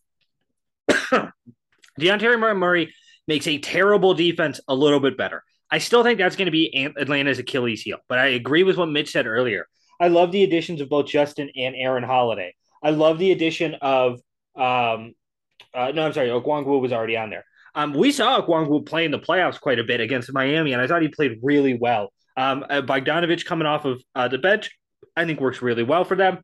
[0.90, 2.94] Dejounte Murray
[3.28, 5.44] makes a terrible defense a little bit better.
[5.72, 8.90] I still think that's going to be Atlanta's Achilles heel, but I agree with what
[8.90, 9.68] Mitch said earlier.
[10.00, 12.56] I love the additions of both Justin and Aaron Holiday.
[12.84, 14.20] I love the addition of
[14.56, 15.14] um,
[15.74, 17.46] uh, no, I'm sorry, Okongwu was already on there.
[17.76, 20.88] Um, we saw Okongwu play in the playoffs quite a bit against Miami, and I
[20.88, 22.14] thought he played really well.
[22.38, 24.72] Um, uh, Bogdanovic coming off of uh, the bench,
[25.16, 26.40] I think works really well for them.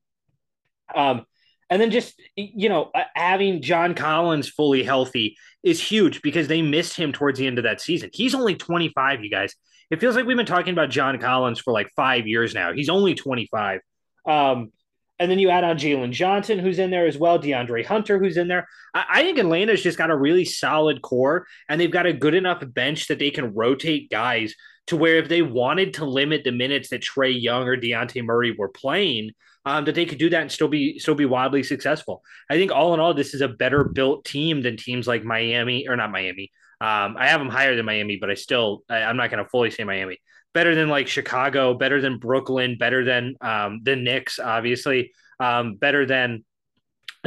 [0.94, 1.26] Um,
[1.70, 6.62] and then just you know uh, having John Collins fully healthy is huge because they
[6.62, 8.10] missed him towards the end of that season.
[8.14, 9.54] He's only 25, you guys.
[9.92, 12.74] It feels like we've been talking about John Collins for like five years now.
[12.74, 13.82] He's only 25.
[14.26, 14.72] Um,
[15.20, 18.38] and then you add on Jalen Johnson, who's in there as well, DeAndre Hunter, who's
[18.38, 18.68] in there.
[18.94, 22.34] I, I think Atlanta's just got a really solid core, and they've got a good
[22.34, 24.56] enough bench that they can rotate guys
[24.88, 28.56] to where if they wanted to limit the minutes that Trae Young or Dejounte Murray
[28.58, 29.32] were playing,
[29.66, 32.24] um, that they could do that and still be still be wildly successful.
[32.50, 35.88] I think all in all, this is a better built team than teams like Miami
[35.88, 36.52] or not Miami.
[36.82, 39.50] Um, I have them higher than Miami, but I still I, I'm not going to
[39.50, 40.18] fully say Miami
[40.54, 46.06] better than like Chicago, better than Brooklyn, better than um, the Knicks, obviously, um, better
[46.06, 46.44] than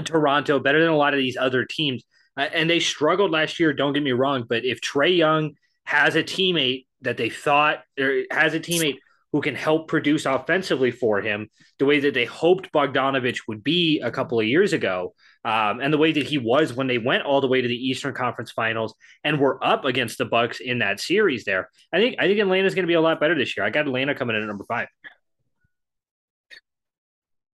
[0.05, 2.03] Toronto, better than a lot of these other teams.
[2.36, 3.73] Uh, and they struggled last year.
[3.73, 5.53] Don't get me wrong, but if Trae Young
[5.85, 8.99] has a teammate that they thought or has a teammate
[9.32, 14.01] who can help produce offensively for him the way that they hoped Bogdanovic would be
[14.01, 17.24] a couple of years ago, um, and the way that he was when they went
[17.24, 18.94] all the way to the Eastern Conference Finals
[19.24, 21.44] and were up against the Bucks in that series.
[21.44, 23.66] There, I think I think Atlanta's going to be a lot better this year.
[23.66, 24.89] I got Atlanta coming in at number five.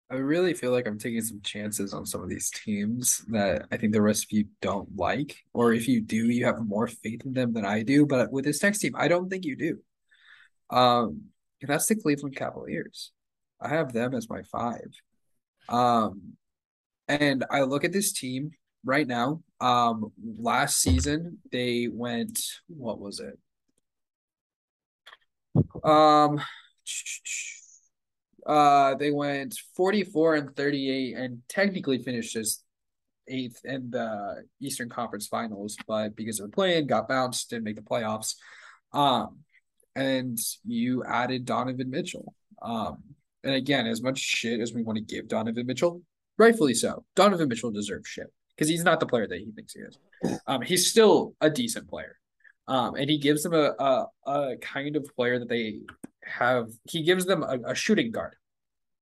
[0.10, 3.78] I really feel like I'm taking some chances on some of these teams that I
[3.78, 7.26] think the rest of you don't like, or if you do, you have more faith
[7.26, 8.06] in them than I do.
[8.06, 9.80] But with this next team, I don't think you do.
[10.70, 11.24] Um,
[11.62, 13.12] that's the Cleveland Cavaliers.
[13.60, 14.92] I have them as my five.
[15.68, 16.34] Um,
[17.22, 18.52] and I look at this team
[18.84, 19.42] right now.
[19.62, 22.40] Um, last season they went.
[22.68, 23.38] What was it?
[25.84, 26.42] Um.
[28.46, 32.60] Uh, they went 44 and 38 and technically finished as
[33.28, 37.78] eighth in the Eastern Conference Finals, but because of the playing, got bounced, didn't make
[37.78, 38.36] the playoffs.
[38.92, 39.38] Um,
[39.96, 42.34] and you added Donovan Mitchell.
[42.62, 43.04] Um,
[43.44, 46.02] and again, as much shit as we want to give Donovan Mitchell,
[46.38, 49.82] rightfully so, Donovan Mitchell deserves shit because he's not the player that he thinks he
[49.82, 49.98] is.
[50.48, 52.18] Um, he's still a decent player.
[52.68, 55.80] Um, and he gives them a, a, a kind of player that they
[56.26, 58.36] have he gives them a, a shooting guard,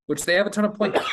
[0.07, 1.09] which they have a ton of point guards,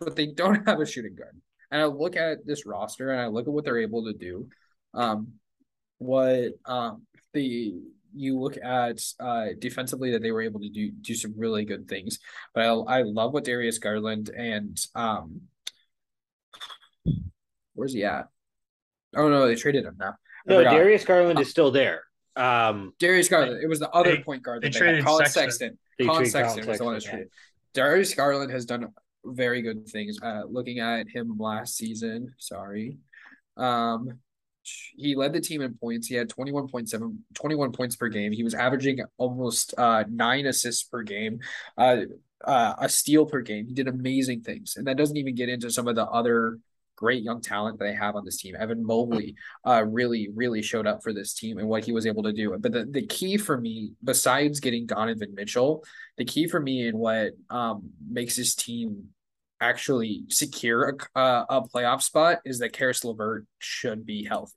[0.00, 1.38] but they don't have a shooting guard.
[1.70, 4.48] And I look at this roster and I look at what they're able to do.
[4.94, 5.34] Um,
[5.98, 7.02] what um
[7.32, 7.74] the
[8.14, 11.88] you look at uh defensively that they were able to do do some really good
[11.88, 12.18] things.
[12.54, 15.42] But I, I love what Darius Garland and um
[17.74, 18.28] where's he at?
[19.16, 20.14] Oh no, they traded him now.
[20.46, 22.04] no, Darius Garland is still there.
[22.36, 23.62] Um, Darius Garland.
[23.62, 24.62] It was the other they, point guard.
[24.62, 25.50] That they, they traded Collin Sexton.
[25.50, 25.78] Sexton.
[26.06, 27.28] Collin Sexton was the one that traded.
[27.74, 28.88] Darius Garland has done
[29.24, 30.18] very good things.
[30.22, 32.98] Uh, looking at him last season, sorry,
[33.56, 34.18] um,
[34.62, 36.06] he led the team in points.
[36.06, 38.32] He had 21.7, 21 points per game.
[38.32, 41.40] He was averaging almost uh, nine assists per game,
[41.76, 42.02] uh,
[42.44, 43.66] uh, a steal per game.
[43.66, 44.76] He did amazing things.
[44.76, 46.58] And that doesn't even get into some of the other
[46.96, 48.54] great young talent that they have on this team.
[48.58, 49.34] Evan Mobley
[49.66, 52.56] uh, really, really showed up for this team and what he was able to do.
[52.58, 55.84] But the, the key for me, besides getting Donovan Mitchell,
[56.16, 59.08] the key for me and what um, makes this team
[59.60, 64.54] actually secure a, a playoff spot is that Caris LeVert should be healthy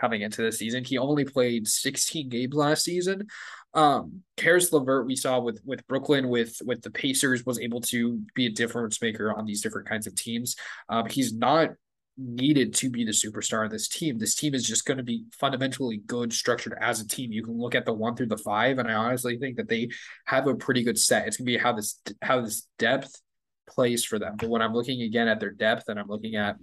[0.00, 0.82] coming into the season.
[0.82, 3.26] He only played 16 games last season.
[3.72, 8.20] Um, Caris LeVert we saw with with Brooklyn with with the Pacers was able to
[8.34, 10.56] be a difference maker on these different kinds of teams.
[10.88, 11.70] Um, he's not
[12.16, 14.18] needed to be the superstar of this team.
[14.18, 17.32] This team is just going to be fundamentally good structured as a team.
[17.32, 19.88] You can look at the one through the five, and I honestly think that they
[20.26, 21.26] have a pretty good set.
[21.26, 23.20] It's gonna be how this how this depth
[23.68, 24.36] plays for them.
[24.36, 26.56] But when I'm looking again at their depth and I'm looking at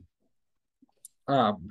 [1.27, 1.69] um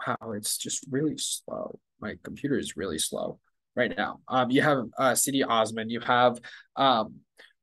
[0.00, 1.80] how it's just really slow.
[2.00, 3.40] My computer is really slow
[3.78, 4.20] right now.
[4.26, 6.38] Um, you have uh, Cedi Osman, you have
[6.76, 7.14] um,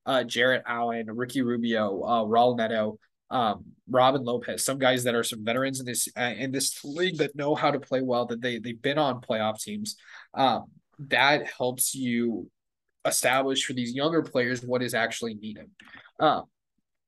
[0.05, 2.97] uh, Jarrett Allen, Ricky Rubio, uh, Raul Neto,
[3.29, 7.17] um, Robin Lopez, some guys that are some veterans in this uh, in this league
[7.17, 9.97] that know how to play well, that they they've been on playoff teams.
[10.33, 10.65] Um,
[10.99, 12.49] that helps you
[13.05, 15.69] establish for these younger players what is actually needed.
[16.19, 16.45] Um,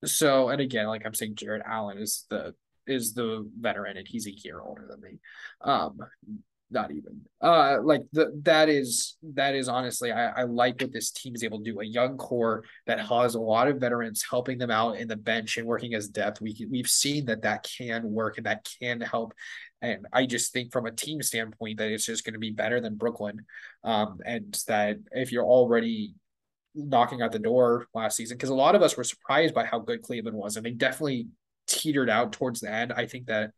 [0.03, 2.53] so and again, like I'm saying, Jarrett Allen is the
[2.85, 5.19] is the veteran and he's a year older than me.
[5.61, 5.99] Um,
[6.69, 7.21] not even.
[7.41, 11.43] Uh like the that is that is honestly I, I like what this team is
[11.43, 11.79] able to do.
[11.79, 15.57] A young core that has a lot of veterans helping them out in the bench
[15.57, 16.41] and working as depth.
[16.41, 19.33] We we've seen that that can work and that can help.
[19.81, 22.81] And I just think from a team standpoint that it's just going to be better
[22.81, 23.45] than Brooklyn.
[23.83, 26.15] Um and that if you're already
[26.75, 29.79] knocking at the door last season because a lot of us were surprised by how
[29.79, 31.27] good Cleveland was and they definitely
[31.67, 32.93] teetered out towards the end.
[32.93, 33.51] I think that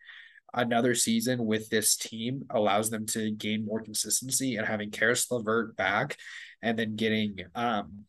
[0.54, 5.76] another season with this team allows them to gain more consistency and having Caris LeVert
[5.76, 6.18] back
[6.62, 8.06] and then getting um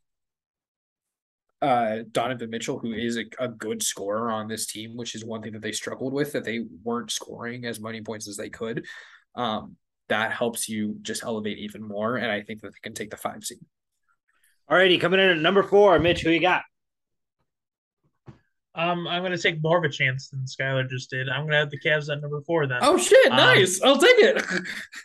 [1.63, 5.43] uh Donovan Mitchell, who is a, a good scorer on this team, which is one
[5.43, 8.87] thing that they struggled with, that they weren't scoring as many points as they could.
[9.35, 9.77] Um,
[10.09, 12.17] that helps you just elevate even more.
[12.17, 13.61] And I think that they can take the five seed.
[14.69, 16.63] All righty, coming in at number four, Mitch, who you got?
[18.75, 21.29] Um, I'm going to take more of a chance than Skylar just did.
[21.29, 22.79] I'm going to have the Cavs at number four then.
[22.83, 23.31] Oh shit!
[23.31, 23.81] Um, nice.
[23.83, 24.45] I'll take it.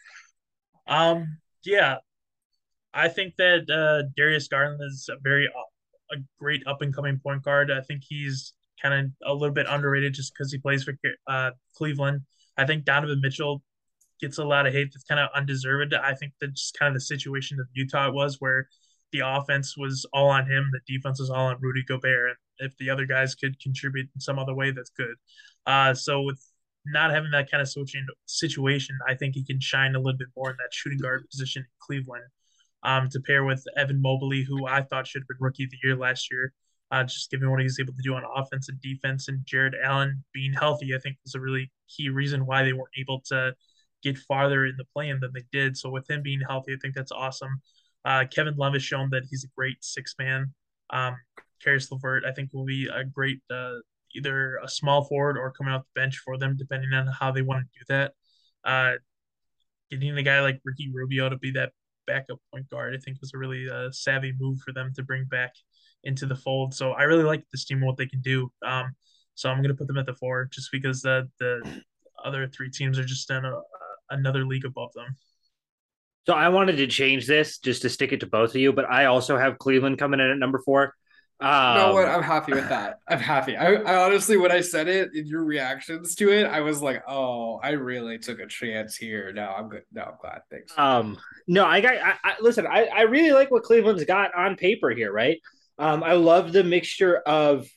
[0.87, 1.97] um, yeah,
[2.93, 7.19] I think that uh, Darius Garland is a very uh, a great up and coming
[7.19, 7.71] point guard.
[7.71, 10.93] I think he's kind of a little bit underrated just because he plays for
[11.27, 12.21] uh, Cleveland.
[12.57, 13.63] I think Donovan Mitchell
[14.21, 15.93] gets a lot of hate that's kind of undeserved.
[15.93, 18.67] I think that's kind of the situation that Utah was where
[19.11, 22.29] the offense was all on him, the defense was all on Rudy Gobert,
[22.59, 25.15] and if the other guys could contribute in some other way, that's good.
[25.65, 26.41] Uh, so with
[26.85, 30.27] not having that kind of switching situation, I think he can shine a little bit
[30.35, 32.25] more in that shooting guard position in Cleveland.
[32.83, 35.77] Um, to pair with Evan Mobley, who I thought should have been rookie of the
[35.83, 36.53] year last year,
[36.91, 39.73] uh, just given what he was able to do on offense and defense, and Jarrett
[39.83, 43.55] Allen being healthy, I think was a really key reason why they weren't able to
[44.03, 45.75] get farther in the play-in than they did.
[45.75, 47.59] So with him being healthy, I think that's awesome.
[48.05, 50.53] Uh, Kevin Love has shown that he's a great six man.
[50.91, 51.15] Um,
[51.63, 53.73] Caris LeVert, I think, will be a great uh,
[54.15, 57.41] either a small forward or coming off the bench for them, depending on how they
[57.41, 58.13] want to do that.
[58.63, 58.97] Uh,
[59.89, 61.71] getting a guy like Ricky Rubio to be that
[62.07, 65.25] backup point guard, I think, was a really uh, savvy move for them to bring
[65.25, 65.53] back
[66.03, 66.73] into the fold.
[66.73, 68.51] So I really like this team what they can do.
[68.65, 68.95] Um,
[69.33, 71.81] so I'm going to put them at the four just because the the
[72.23, 73.53] other three teams are just in a,
[74.09, 75.15] another league above them.
[76.25, 78.89] So I wanted to change this just to stick it to both of you, but
[78.89, 80.95] I also have Cleveland coming in at number four.
[81.39, 82.07] Um, know what?
[82.07, 82.99] I'm happy with that.
[83.07, 83.57] I'm happy.
[83.57, 87.03] I, I honestly, when I said it in your reactions to it, I was like,
[87.07, 89.31] oh, I really took a chance here.
[89.33, 89.83] No, I'm good.
[89.91, 90.41] No, I'm glad.
[90.49, 90.73] Thanks.
[90.77, 91.95] Um, no, I got.
[91.95, 92.65] I, I listen.
[92.65, 95.39] I, I really like what Cleveland's got on paper here, right?
[95.77, 97.67] Um, I love the mixture of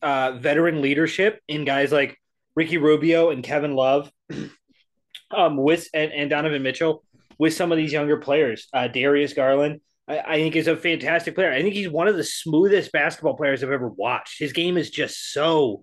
[0.00, 2.16] uh, veteran leadership in guys like
[2.54, 4.12] Ricky Rubio and Kevin Love,
[5.30, 7.04] um, with and, and Donovan Mitchell
[7.38, 8.68] with some of these younger players.
[8.72, 11.52] Uh, Darius Garland I, I think is a fantastic player.
[11.52, 14.38] I think he's one of the smoothest basketball players I've ever watched.
[14.38, 15.82] His game is just so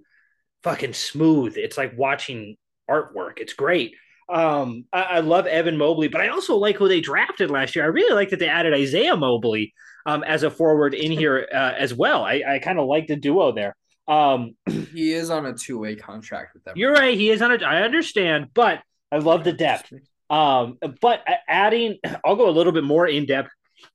[0.63, 1.57] fucking smooth.
[1.57, 2.57] It's like watching
[2.89, 3.38] artwork.
[3.38, 3.95] It's great.
[4.27, 7.84] Um, I, I, love Evan Mobley, but I also like who they drafted last year.
[7.84, 9.73] I really like that they added Isaiah Mobley
[10.05, 12.23] um, as a forward in here uh, as well.
[12.23, 13.76] I, I kind of like the duo there.
[14.07, 14.55] Um,
[14.93, 16.76] he is on a two way contract with them.
[16.77, 17.17] You're right.
[17.17, 17.65] He is on a.
[17.65, 18.81] I understand, but
[19.11, 19.91] I love the depth.
[20.30, 23.49] Um, but adding, I'll go a little bit more in depth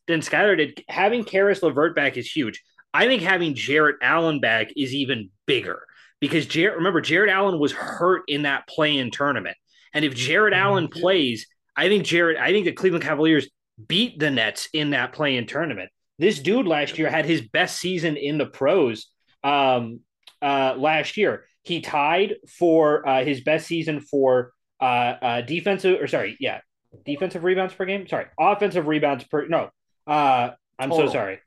[0.06, 0.82] than Skylar did.
[0.89, 2.62] Having Caris LeVert back is huge.
[2.93, 5.85] I think having Jarrett Allen back is even bigger
[6.20, 9.56] because Jarrett, remember, Jarrett Allen was hurt in that play in tournament.
[9.93, 10.62] And if Jarrett mm-hmm.
[10.62, 11.47] Allen plays,
[11.77, 13.48] I think Jarrett, I think the Cleveland Cavaliers
[13.89, 15.90] beat the Nets in that play in tournament.
[16.19, 19.09] This dude last year had his best season in the pros
[19.43, 20.01] um,
[20.40, 21.47] uh, last year.
[21.62, 24.52] He tied for uh, his best season for
[24.85, 26.61] uh, uh, defensive, or sorry, yeah,
[27.05, 28.06] defensive rebounds per game.
[28.06, 29.47] Sorry, offensive rebounds per.
[29.47, 29.70] No,
[30.06, 31.06] uh, I'm Total.
[31.06, 31.40] so sorry.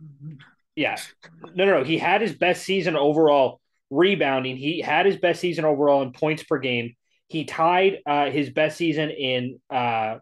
[0.76, 0.97] Yeah.
[1.53, 1.84] No, no, no.
[1.84, 3.59] He had his best season overall
[3.89, 4.57] rebounding.
[4.57, 6.95] He had his best season overall in points per game.
[7.27, 10.18] He tied uh, his best season in uh,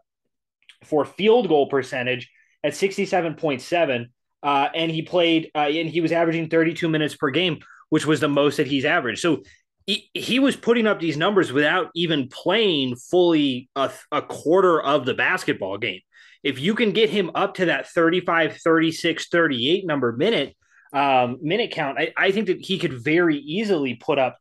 [0.84, 2.30] for field goal percentage
[2.64, 4.08] at 67.7.
[4.44, 7.60] Uh, and he played, uh, and he was averaging 32 minutes per game,
[7.90, 9.20] which was the most that he's averaged.
[9.20, 9.44] So
[9.86, 15.06] he, he was putting up these numbers without even playing fully a, a quarter of
[15.06, 16.02] the basketball game
[16.46, 20.56] if you can get him up to that 35, 36, 38 number minute
[20.94, 24.38] um, minute count, I, I think that he could very easily put up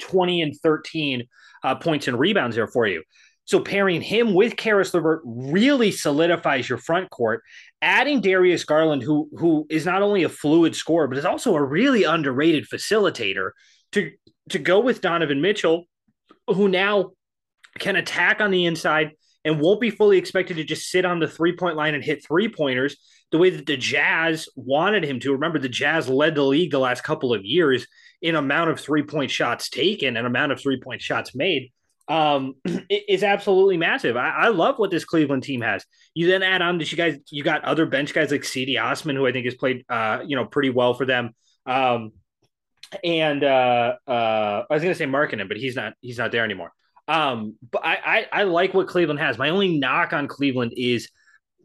[0.00, 1.26] 20 and 13
[1.62, 3.02] uh, points and rebounds there for you.
[3.44, 7.42] So pairing him with Caris LeVert really solidifies your front court.
[7.80, 11.62] Adding Darius Garland, who who is not only a fluid scorer but is also a
[11.62, 13.50] really underrated facilitator,
[13.92, 14.10] to
[14.50, 15.86] to go with Donovan Mitchell,
[16.46, 17.12] who now
[17.78, 19.12] can attack on the inside,
[19.44, 22.24] and won't be fully expected to just sit on the three point line and hit
[22.24, 22.96] three pointers
[23.30, 25.32] the way that the Jazz wanted him to.
[25.32, 27.86] Remember, the Jazz led the league the last couple of years
[28.20, 31.72] in amount of three point shots taken and amount of three point shots made.
[32.08, 32.54] Um,
[32.90, 34.16] is absolutely massive.
[34.16, 35.84] I, I, love what this Cleveland team has.
[36.12, 39.14] You then add on that you guys, you got other bench guys like Cedi Osman,
[39.14, 41.30] who I think has played, uh, you know, pretty well for them.
[41.66, 42.10] Um,
[43.04, 46.72] and uh, uh, I was to say Markkanen, but he's not, he's not there anymore.
[47.08, 49.38] Um, but I, I, I like what Cleveland has.
[49.38, 51.08] My only knock on Cleveland is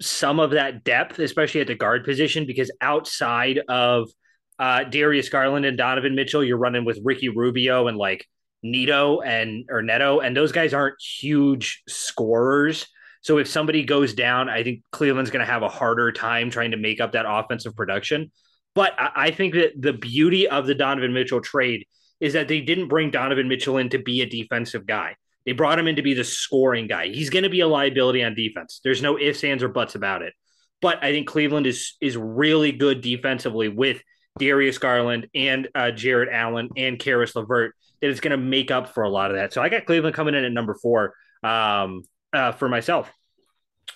[0.01, 4.09] some of that depth, especially at the guard position, because outside of
[4.57, 8.25] uh, Darius Garland and Donovan Mitchell, you're running with Ricky Rubio and like
[8.63, 12.87] Nito and or Neto, and those guys aren't huge scorers.
[13.21, 16.71] So if somebody goes down, I think Cleveland's going to have a harder time trying
[16.71, 18.31] to make up that offensive production.
[18.75, 21.87] But I, think that the beauty of the Donovan Mitchell trade
[22.19, 25.15] is that they didn't bring Donovan Mitchell in to be a defensive guy.
[25.45, 27.07] They brought him in to be the scoring guy.
[27.07, 28.81] He's going to be a liability on defense.
[28.83, 30.33] There's no ifs, ands, or buts about it.
[30.81, 34.01] But I think Cleveland is is really good defensively with
[34.37, 38.93] Darius Garland and uh, Jarrett Allen and Caris LeVert that is going to make up
[38.93, 39.53] for a lot of that.
[39.53, 42.03] So I got Cleveland coming in at number four um,
[42.33, 43.11] uh, for myself.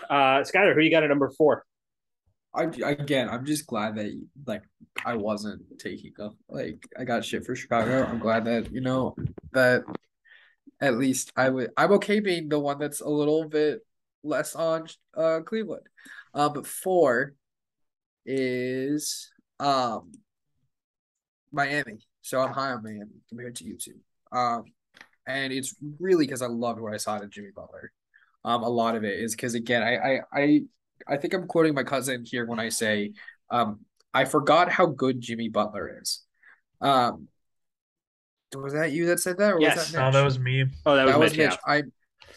[0.09, 1.65] Uh, Skyler, who you got at number four?
[2.53, 4.11] I again, I'm just glad that
[4.47, 4.63] like
[5.05, 8.03] I wasn't taking up like I got shit for Chicago.
[8.03, 9.15] I'm glad that you know
[9.53, 9.83] that
[10.81, 13.81] at least I would I'm okay being the one that's a little bit
[14.23, 15.85] less on uh Cleveland.
[16.33, 17.35] Uh, but four
[18.25, 20.11] is um
[21.51, 21.99] Miami.
[22.21, 23.95] So I'm high on Miami compared to you two.
[24.31, 24.65] Um
[25.27, 27.91] and it's really because I loved what I saw in Jimmy Butler.
[28.43, 30.61] Um, a lot of it is because again, I, I I
[31.07, 33.13] I think I'm quoting my cousin here when I say,
[33.49, 33.79] um,
[34.13, 36.21] I forgot how good Jimmy Butler is.
[36.81, 37.27] Um,
[38.55, 39.53] was that you that said that?
[39.53, 39.75] Or yes.
[39.75, 40.13] was that Mitch?
[40.13, 40.65] No, that was me.
[40.85, 41.49] Oh, that was, that was Mitch.
[41.51, 41.59] Mitch.
[41.65, 41.83] I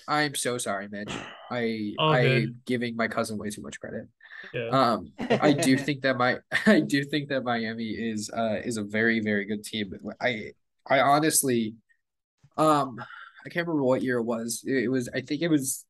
[0.09, 1.13] I'm so sorry, Mitch.
[1.51, 4.09] I I'm giving my cousin way too much credit.
[4.53, 4.69] Yeah.
[4.69, 8.83] Um, I do think that my I do think that Miami is uh is a
[8.83, 9.93] very very good team.
[10.21, 10.53] I
[10.87, 11.75] I honestly,
[12.57, 13.03] um,
[13.45, 14.65] I can't remember what year it was.
[14.67, 15.85] It, was I think it was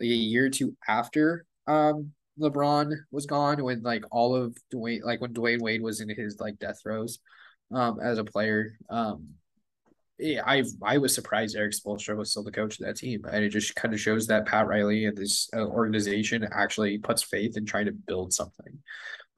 [0.00, 5.04] like a year or two after um LeBron was gone when like all of Dwyane
[5.04, 7.18] like when Dwyane Wade was in his like death throes
[7.72, 8.78] um as a player.
[8.88, 9.34] Um
[10.20, 13.42] yeah, I I was surprised Erik Spoelstra was still the coach of that team, and
[13.42, 17.56] it just kind of shows that Pat Riley and this uh, organization actually puts faith
[17.56, 18.78] in trying to build something.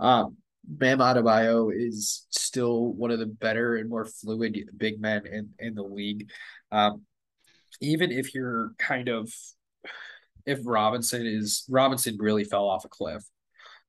[0.01, 5.51] Um, Bam Adebayo is still one of the better and more fluid big men in
[5.59, 6.31] in the league.
[6.71, 7.03] Um,
[7.81, 9.33] even if you're kind of
[10.47, 13.23] if Robinson is Robinson really fell off a cliff.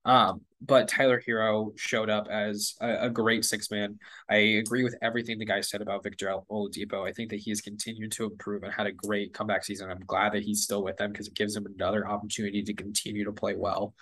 [0.05, 3.97] Um, but Tyler Herro showed up as a, a great six man.
[4.29, 7.07] I agree with everything the guy said about Victor Oladipo.
[7.07, 9.89] I think that he has continued to improve and had a great comeback season.
[9.89, 13.23] I'm glad that he's still with them because it gives him another opportunity to continue
[13.25, 13.93] to play well.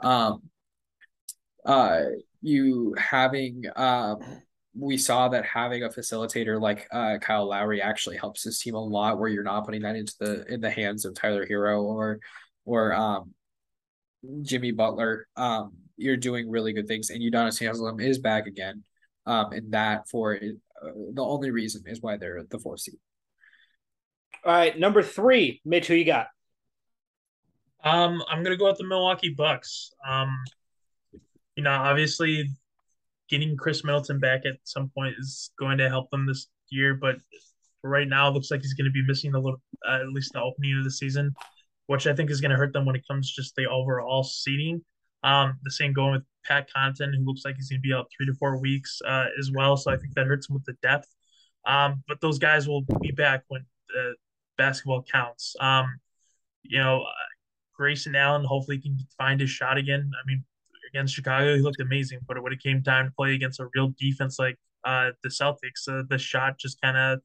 [0.00, 0.42] Um,
[1.64, 2.02] uh,
[2.42, 4.20] you having um,
[4.78, 8.80] we saw that having a facilitator like uh, Kyle Lowry actually helps his team a
[8.80, 9.18] lot.
[9.18, 12.20] Where you're not putting that into the in the hands of Tyler Herro or
[12.64, 13.32] or um,
[14.42, 17.10] Jimmy Butler, um, you're doing really good things.
[17.10, 18.84] And Udonis Haslem is back again.
[19.24, 22.98] Um, and that for uh, the only reason is why they're the fourth seed.
[24.44, 26.28] All right, number three, Mitch, who you got?
[27.82, 29.92] Um, I'm gonna go with the Milwaukee Bucks.
[30.06, 30.36] Um,
[31.56, 32.50] you know, obviously,
[33.28, 37.16] getting Khris Middleton back at some point is going to help them this year, but
[37.82, 40.32] right now, it looks like he's going to be missing a little, uh, at least
[40.32, 41.32] the opening of the season
[41.86, 44.82] which I think is going to hurt them when it comes just the overall seating.
[45.22, 48.06] Um, the same going with Pat Connaughton, who looks like he's going to be out
[48.16, 49.76] three to four weeks uh, as well.
[49.76, 51.08] So I think that hurts him with the depth.
[51.64, 54.14] Um, but those guys will be back when the
[54.56, 55.56] basketball counts.
[55.60, 55.98] Um,
[56.62, 57.26] you know, uh,
[57.74, 60.10] Grayson Allen hopefully can find his shot again.
[60.14, 60.44] I mean,
[60.96, 63.92] against Chicago, he looked amazing, but when it came time to play against a real
[63.98, 67.20] defense like uh, the Celtics, uh, the shot just kind of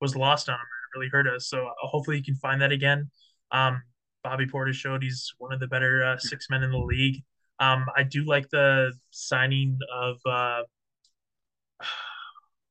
[0.00, 0.60] was lost on him.
[0.60, 1.48] It really hurt us.
[1.48, 3.10] So uh, hopefully he can find that again.
[3.50, 3.82] Um,
[4.22, 7.22] Bobby Portis showed he's one of the better uh, six men in the league.
[7.58, 10.62] Um, I do like the signing of uh,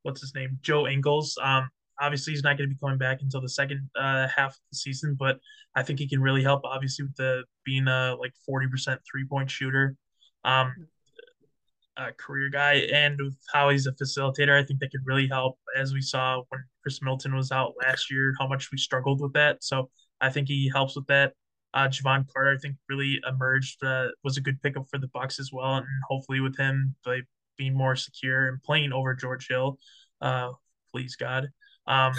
[0.03, 1.38] what's his name, Joe Ingles.
[1.41, 1.69] Um,
[1.99, 4.77] obviously, he's not going to be coming back until the second uh, half of the
[4.77, 5.40] season, but
[5.76, 6.61] I think he can really help.
[6.64, 9.95] Obviously, with the being a like forty percent three point shooter,
[10.45, 10.88] um,
[12.17, 15.57] career guy, and with how he's a facilitator, I think that could really help.
[15.76, 19.34] As we saw when Khris Milton was out last year, how much we struggled with
[19.34, 19.63] that.
[19.63, 19.89] So
[20.22, 21.34] I think he helps with that.
[21.73, 23.84] Uh, Jevon Carter, I think, really emerged.
[23.84, 27.26] Uh, was a good pickup for the Bucks as well, and hopefully with him like
[27.57, 29.77] being more secure and playing over George Hill,
[30.22, 30.51] uh,
[30.91, 31.49] please God.
[31.88, 32.13] Um,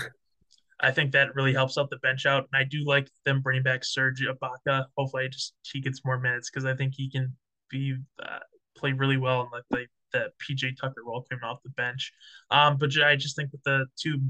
[0.80, 3.62] I think that really helps out the bench out, and I do like them bringing
[3.62, 4.86] back Serge Ibaka.
[4.96, 7.34] Hopefully, I just he gets more minutes because I think he can
[7.70, 8.38] be uh,
[8.76, 12.12] play really well and like the PJ Tucker role coming off the bench.
[12.50, 14.20] Um, but I just think with the two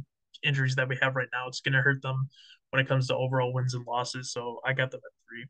[0.42, 2.28] injuries that we have right now, it's going to hurt them
[2.70, 4.32] when it comes to overall wins and losses.
[4.32, 5.46] So I got them at three.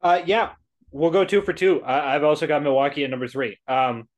[0.00, 0.52] Uh, yeah,
[0.90, 1.82] we'll go two for two.
[1.84, 3.58] I, have also got Milwaukee at number three.
[3.66, 4.08] Um,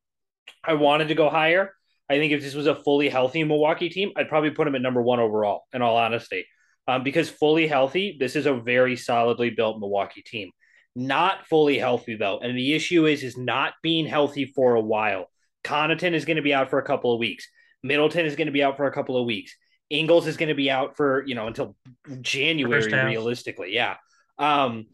[0.65, 1.73] I wanted to go higher.
[2.09, 4.83] I think if this was a fully healthy Milwaukee team, I'd probably put them at
[4.83, 5.63] number one overall.
[5.73, 6.45] In all honesty,
[6.89, 10.51] um, because fully healthy, this is a very solidly built Milwaukee team.
[10.97, 15.31] Not fully healthy though, and the issue is is not being healthy for a while.
[15.63, 17.47] Connaughton is going to be out for a couple of weeks.
[17.83, 19.55] Middleton is going to be out for a couple of weeks.
[19.89, 21.77] Ingles is going to be out for you know until
[22.21, 23.73] January realistically.
[23.73, 23.97] Yeah.
[24.39, 24.87] Um,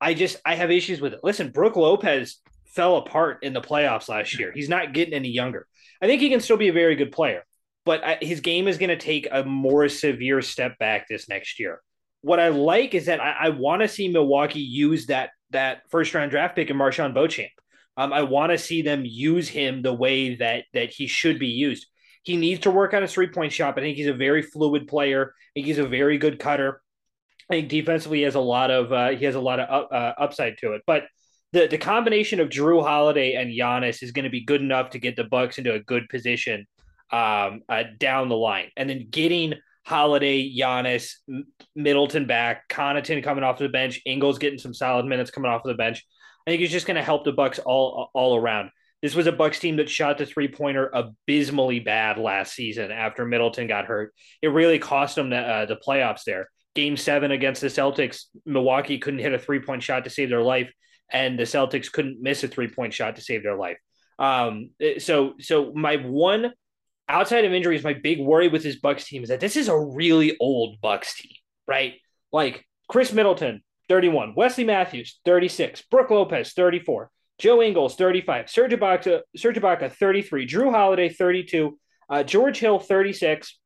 [0.00, 1.20] I just I have issues with it.
[1.22, 4.52] Listen, Brook Lopez fell apart in the playoffs last year.
[4.54, 5.66] He's not getting any younger.
[6.02, 7.44] I think he can still be a very good player,
[7.84, 11.58] but uh, his game is going to take a more severe step back this next
[11.58, 11.80] year.
[12.20, 16.14] What I like is that I, I want to see Milwaukee use that that first
[16.14, 17.52] round draft pick in MarJon Beauchamp.
[17.96, 21.48] Um, I want to see them use him the way that that he should be
[21.48, 21.86] used.
[22.22, 23.78] He needs to work on his three point shot.
[23.78, 25.32] I think he's a very fluid player.
[25.32, 26.82] I think he's a very good cutter.
[27.50, 29.88] I think defensively he has a lot of uh, he has a lot of up,
[29.92, 30.82] uh, upside to it.
[30.86, 31.04] But
[31.52, 34.98] the the combination of Jrue Holiday and Giannis is going to be good enough to
[34.98, 36.66] get the Bucks into a good position
[37.12, 39.54] um, uh, down the line, and then getting
[39.86, 41.12] Holiday, Giannis,
[41.76, 45.74] Middleton back, Connaughton coming off the bench, Ingles getting some solid minutes coming off the
[45.74, 46.04] bench.
[46.44, 48.70] I think he's just going to help the Bucks all all around.
[49.00, 53.24] This was a Bucks team that shot the three pointer abysmally bad last season after
[53.24, 54.12] Middleton got hurt.
[54.42, 56.48] It really cost them the, uh, the playoffs there.
[56.74, 60.42] Game seven against the Celtics, Milwaukee couldn't hit a three point shot to save their
[60.42, 60.72] life,
[61.12, 63.78] and the Celtics couldn't miss a three point shot to save their life.
[64.18, 66.52] Um, so so my one
[67.08, 69.78] outside of injuries, my big worry with this Bucks team is that this is a
[69.78, 71.32] really old Bucks team,
[71.66, 71.94] right?
[72.32, 79.20] Like Khris Middleton, 31, Wesley Matthews, 36, Brook Lopez, 34, Joe Ingles, 35, Serge Ibaka,
[79.36, 81.78] Serge Ibaka 33, Jrue Holiday, 32,
[82.08, 83.58] uh, George Hill, 36,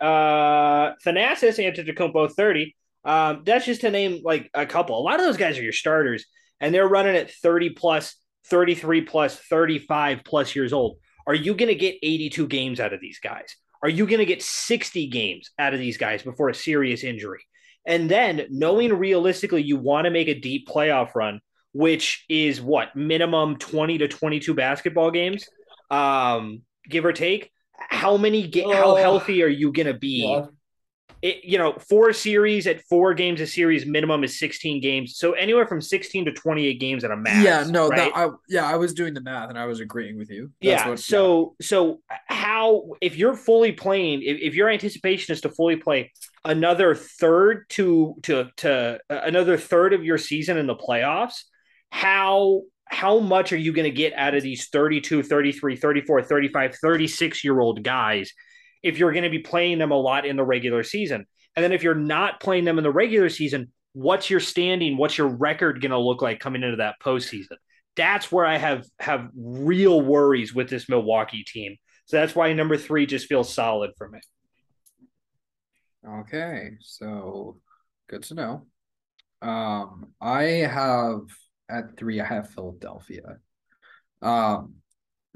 [0.00, 2.76] uh, Thanasis Antetokounmpo, 30.
[3.04, 4.98] Um, that's just to name like a couple.
[4.98, 6.26] A lot of those guys are your starters,
[6.60, 8.14] and they're running at 30 plus,
[8.46, 10.98] 33 plus, 35 plus years old.
[11.30, 13.54] Are you going to get 82 games out of these guys?
[13.84, 17.38] Are you going to get 60 games out of these guys before a serious injury?
[17.86, 21.40] And then knowing realistically you want to make a deep playoff run,
[21.72, 25.44] which is what minimum 20 to 22 basketball games,
[25.88, 27.52] um, give or take.
[27.78, 30.46] How many ga- oh, how healthy are you going to be yeah
[31.22, 35.18] it, you know, four series at four games a series minimum is 16 games.
[35.18, 37.44] So anywhere from 16 to 28 games at a max.
[37.44, 38.10] Yeah, no, right?
[38.14, 40.50] I, yeah, I was doing the math and I was agreeing with you.
[40.62, 40.88] That's yeah.
[40.88, 41.66] What, so, yeah.
[41.66, 46.10] so how, if you're fully playing, if, if your anticipation is to fully play
[46.44, 51.42] another third to, to, to uh, another third of your season in the playoffs,
[51.90, 56.76] how, how much are you going to get out of these 32, 33, 34, 35,
[56.76, 58.32] 36 year old guys
[58.82, 61.26] if you're going to be playing them a lot in the regular season.
[61.56, 64.96] And then if you're not playing them in the regular season, what's your standing?
[64.96, 67.56] What's your record going to look like coming into that postseason?
[67.96, 71.76] That's where I have have real worries with this Milwaukee team.
[72.06, 74.20] So that's why number three just feels solid for me.
[76.08, 77.58] Okay, so
[78.08, 78.66] good to know.
[79.42, 81.20] Um, I have
[81.68, 82.20] at three.
[82.20, 83.38] I have Philadelphia.
[84.22, 84.74] Um,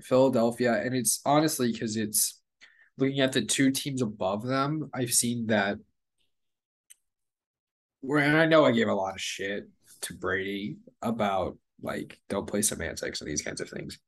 [0.00, 2.40] Philadelphia, and it's honestly because it's
[2.98, 5.78] looking at the two teams above them, I've seen that.
[8.02, 9.68] And I know I gave a lot of shit
[10.02, 13.98] to Brady about like don't play semantics and these kinds of things.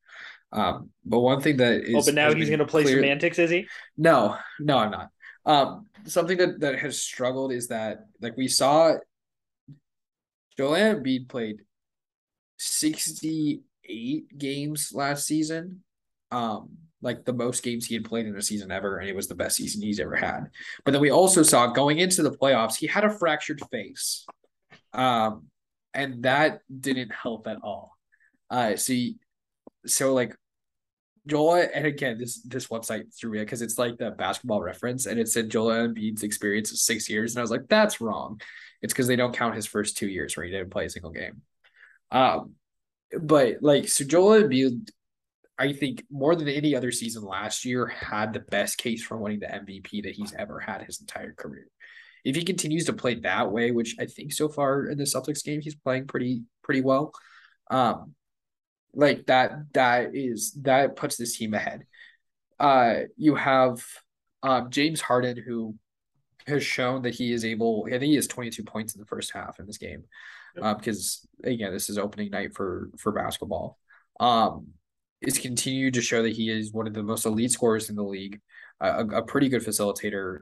[0.53, 3.39] Um, but one thing that is oh, but now he's going to play clear, semantics,
[3.39, 3.67] is he?
[3.97, 5.11] No, no, I'm not.
[5.45, 8.95] Um, something that that has struggled is that like we saw
[10.57, 11.63] Joel Embiid played
[12.59, 15.83] 68 games last season.
[16.31, 16.71] Um,
[17.03, 19.35] like the most games he had played in a season ever, and it was the
[19.35, 20.51] best season he's ever had.
[20.85, 24.27] But then we also saw going into the playoffs, he had a fractured face.
[24.93, 25.47] Um,
[25.93, 27.97] and that didn't help at all.
[28.49, 29.17] Uh see,
[29.87, 30.37] so like
[31.27, 35.19] Joel, and again, this this website threw me because it's like the basketball reference, and
[35.19, 38.41] it said Joel Embiid's experience is six years, and I was like, that's wrong.
[38.81, 41.11] It's because they don't count his first two years where he didn't play a single
[41.11, 41.43] game.
[42.13, 42.53] Um,
[43.21, 44.91] but like so Joel Embiid
[45.59, 49.41] I think more than any other season last year, had the best case for winning
[49.41, 51.67] the MVP that he's ever had his entire career.
[52.25, 55.45] If he continues to play that way, which I think so far in the Celtics
[55.45, 57.13] game he's playing pretty pretty well,
[57.71, 58.15] um,
[58.93, 61.87] like that that is that puts this team ahead.
[62.59, 63.85] Uh, you have
[64.43, 65.77] um, James Harden who
[66.47, 67.85] has shown that he is able.
[67.87, 70.05] I think he has 22 points in the first half in this game,
[70.61, 73.79] uh, because again, this is opening night for for basketball.
[74.19, 74.69] Um,
[75.27, 78.03] is continued to show that he is one of the most elite scorers in the
[78.03, 78.41] league,
[78.81, 80.39] a, a pretty good facilitator,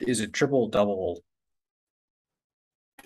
[0.00, 1.22] is a triple double.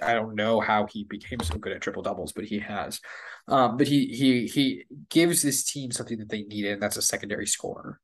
[0.03, 3.01] I don't know how he became so good at triple doubles, but he has.
[3.47, 7.03] Um, but he he he gives this team something that they needed, and that's a
[7.03, 8.01] secondary scorer.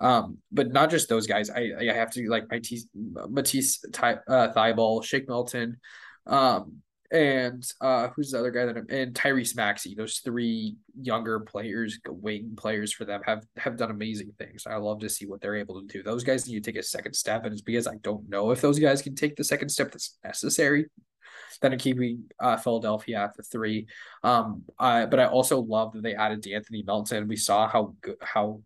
[0.00, 1.50] Um, but not just those guys.
[1.50, 5.78] I I have to like my Matisse Matisse uh, Thybulle, Shake Milton,
[6.26, 6.82] um,
[7.12, 11.98] and uh who's the other guy that I'm, and Tyrese Maxey, those three younger players,
[12.08, 14.66] wing players for them have have done amazing things.
[14.66, 16.02] I love to see what they're able to do.
[16.02, 18.60] Those guys need to take a second step, and it's because I don't know if
[18.60, 20.86] those guys can take the second step that's necessary.
[21.62, 23.86] Then keeping uh, Philadelphia at the three.
[24.22, 27.28] Um, uh, but I also love that they added De'Anthony Melton.
[27.28, 28.62] We saw how good how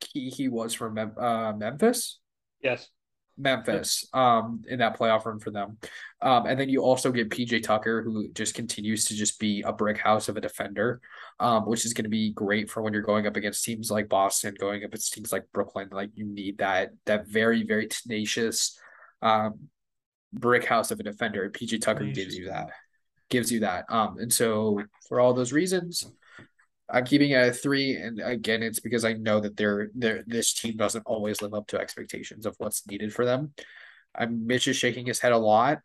[0.00, 2.18] key he was for Mem- uh, Memphis.
[2.60, 2.88] Yes.
[3.38, 5.78] Memphis um in that playoff run for them.
[6.20, 9.72] Um and then you also get PJ Tucker who just continues to just be a
[9.72, 11.00] brick house of a defender
[11.40, 14.08] um which is going to be great for when you're going up against teams like
[14.08, 18.78] Boston, going up against teams like Brooklyn like you need that that very very tenacious
[19.22, 19.68] um
[20.32, 21.50] brick house of a defender.
[21.50, 22.70] PJ Tucker gives you that.
[23.30, 23.86] Gives you that.
[23.88, 26.10] Um and so for all those reasons
[26.92, 30.52] I'm keeping it at three, and again, it's because I know that they're, they're this
[30.52, 33.54] team doesn't always live up to expectations of what's needed for them.
[34.14, 35.78] I'm Mitch is shaking his head a lot.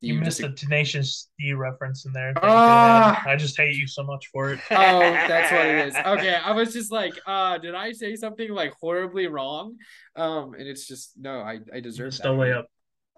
[0.00, 2.32] You, You missed dis- a Tenacious D reference in there.
[2.40, 3.20] Ah.
[3.26, 4.60] I just hate you so much for it.
[4.70, 5.94] Oh, that's what it is.
[6.06, 9.74] Okay, I was just like, uh, did I say something like horribly wrong?
[10.14, 12.30] Um, and it's just no, I I deserve Just that.
[12.30, 12.64] a layup.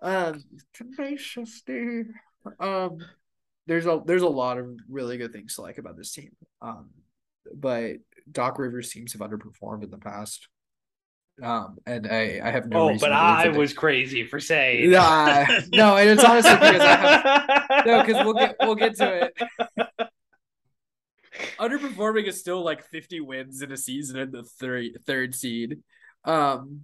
[0.01, 0.43] Um,
[0.73, 2.05] Tenacious D.
[2.59, 2.97] Um,
[3.70, 6.32] there's a there's a lot of really good things to like about this team.
[6.60, 6.90] Um,
[7.55, 7.98] but
[8.30, 10.48] Doc Rivers teams have underperformed in the past.
[11.40, 12.80] Um, and I I have no.
[12.80, 14.90] oh, reason but I was crazy for saying.
[14.90, 19.30] Nah, no, and it's honestly because I have no, because we'll get we'll get to
[19.78, 19.88] it.
[21.60, 25.78] Underperforming is still like 50 wins in a season in the third third seed.
[26.24, 26.80] Um,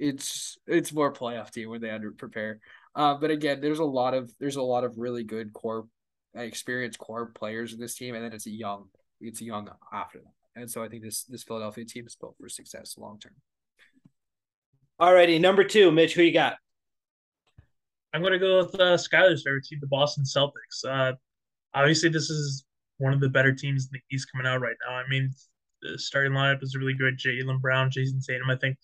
[0.00, 2.58] it's it's more playoff team when they under prepare.
[2.96, 5.86] Uh, but again, there's a lot of there's a lot of really good core,
[6.34, 8.88] experienced core players in this team, and then it's young
[9.20, 10.60] it's young after that.
[10.60, 13.34] And so I think this this Philadelphia team is built for success long term.
[14.98, 16.56] All righty, number two, Mitch, who you got?
[18.12, 20.84] I'm gonna go with uh, Skyler's favorite team, the Boston Celtics.
[20.84, 21.12] Uh,
[21.74, 22.64] obviously, this is
[22.98, 24.96] one of the better teams in the East coming out right now.
[24.96, 25.30] I mean,
[25.82, 27.18] the starting lineup is really good.
[27.18, 28.76] Jaylen Brown, Jayson Tatum, I think,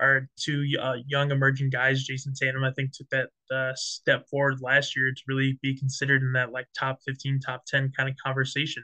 [0.00, 2.04] are two uh, young emerging guys.
[2.04, 6.22] Jayson Tatum, I think, took that uh, step forward last year to really be considered
[6.22, 8.82] in that like top 15, top 10 kind of conversation.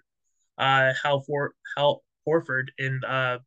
[0.58, 3.38] Uh, Hal For Hal Horford and uh,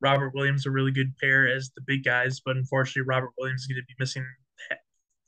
[0.00, 3.66] Robert Williams a really good pair as the big guys, but unfortunately, Robert Williams is
[3.66, 4.24] going to be missing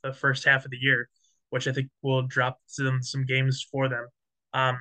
[0.03, 1.09] the first half of the year,
[1.49, 4.07] which I think will drop some some games for them.
[4.53, 4.77] Um,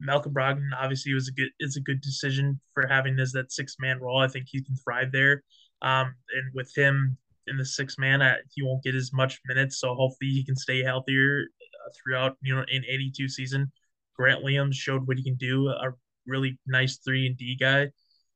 [0.00, 3.76] Malcolm Brogdon obviously was a good is a good decision for having as that six
[3.78, 4.20] man role.
[4.20, 5.42] I think he can thrive there.
[5.82, 7.16] Um, and with him
[7.46, 10.56] in the six man, uh, he won't get as much minutes, so hopefully he can
[10.56, 12.36] stay healthier uh, throughout.
[12.42, 13.70] You know, in eighty two season,
[14.14, 15.68] Grant Williams showed what he can do.
[15.68, 15.92] A
[16.26, 17.84] really nice three and D guy.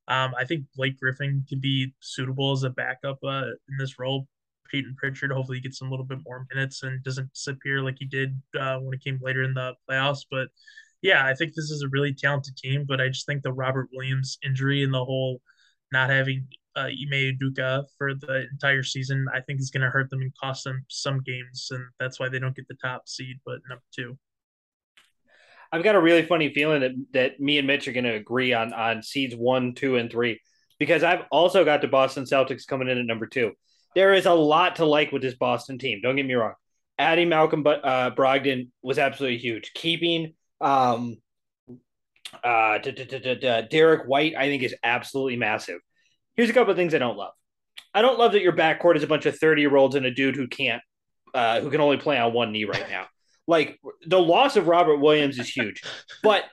[0.09, 4.27] Um, I think Blake Griffin can be suitable as a backup uh, in this role.
[4.71, 8.41] Payton Pritchard hopefully gets a little bit more minutes and doesn't disappear like he did
[8.59, 10.25] uh, when it came later in the playoffs.
[10.31, 10.49] But
[11.01, 12.85] yeah, I think this is a really talented team.
[12.87, 15.41] But I just think the Robert Williams injury and the whole
[15.93, 20.11] not having uh, Ime Udoka for the entire season, I think is going to hurt
[20.11, 23.37] them and cost them some games, and that's why they don't get the top seed.
[23.45, 24.19] But number two.
[25.73, 28.53] I've got a really funny feeling that that me and Mitch are going to agree
[28.53, 30.41] on on seeds one, two, and three
[30.79, 33.53] because I've also got the Boston Celtics coming in at number two.
[33.95, 36.01] There is a lot to like with this Boston team.
[36.03, 36.55] Don't get me wrong.
[36.99, 39.73] Adding Malcolm but uh, Brogdon was absolutely huge.
[39.75, 41.17] Keeping um,
[42.43, 45.81] uh, Derrick White, I think, is absolutely massive.
[46.37, 47.33] Here's a couple of things I don't love.
[47.93, 50.11] I don't love that your backcourt is a bunch of 30 year olds and a
[50.11, 50.83] dude who can't,
[51.33, 53.07] uh, who can only play on one knee right now.
[53.47, 55.83] Like the loss of Robert Williams is huge,
[56.23, 56.45] but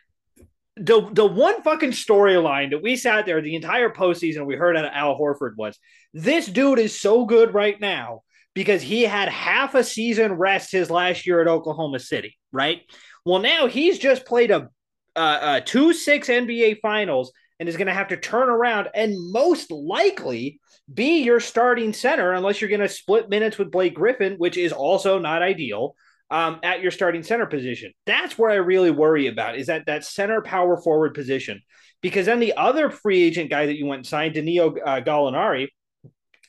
[0.77, 4.85] the the one fucking storyline that we sat there the entire postseason we heard out
[4.85, 5.77] of Al Horford was
[6.13, 8.21] this dude is so good right now
[8.53, 12.81] because he had half a season rest his last year at Oklahoma City, right?
[13.25, 14.69] Well, now he's just played a,
[15.15, 17.31] uh, a two six NBA finals
[17.61, 20.59] and is going to have to turn around and most likely
[20.91, 24.73] be your starting center unless you're going to split minutes with Blake Griffin, which is
[24.73, 25.95] also not ideal
[26.31, 27.93] um, at your starting center position.
[28.07, 31.61] That's where I really worry about is that that center power forward position.
[32.01, 35.67] Because then the other free agent guy that you went and signed, Danilo uh, Gallinari,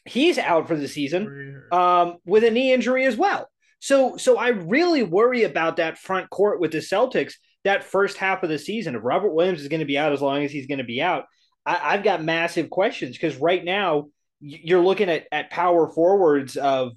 [0.07, 3.51] he's out for the season um, with a knee injury as well.
[3.81, 7.35] So, so I really worry about that front court with the Celtics
[7.65, 8.95] that first half of the season.
[8.95, 11.01] If Robert Williams is going to be out as long as he's going to be
[11.01, 11.27] out,
[11.65, 14.09] I, have got massive questions because right now
[14.41, 16.93] you're looking at at power forwards of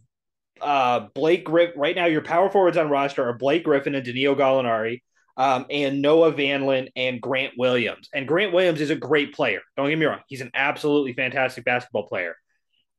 [0.61, 1.79] uh, Blake Griffin.
[1.79, 5.01] Right now, your power forwards on roster are Blake Griffin and Danilo Gallinari,
[5.37, 8.09] um, and Noah Vonleh and Grant Williams.
[8.13, 9.61] And Grant Williams is a great player.
[9.77, 12.35] Don't get me wrong; he's an absolutely fantastic basketball player.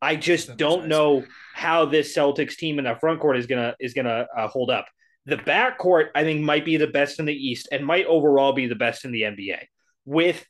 [0.01, 1.25] I just don't know
[1.55, 4.87] how this Celtics team in the front court is gonna is gonna uh, hold up.
[5.27, 8.53] The back court, I think, might be the best in the East and might overall
[8.53, 9.59] be the best in the NBA
[10.05, 10.45] with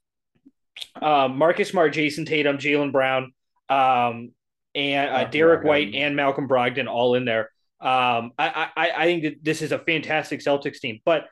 [1.01, 3.33] uh, Marcus Smart, Jayson Tatum, Jaylen Brown,
[3.69, 4.33] um,
[4.75, 7.51] and uh, Derrick White and Malcolm Brogdon all in there.
[7.81, 11.27] Um, I, I, I think that this is a fantastic Celtics team, but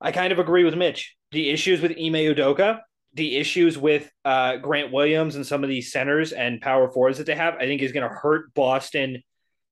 [0.00, 1.16] I kind of agree with Mitch.
[1.32, 2.80] The issues with Ime Udoka,
[3.14, 7.26] the issues with uh, Grant Williams and some of these centers and power forwards that
[7.26, 9.22] they have, I think is going to hurt Boston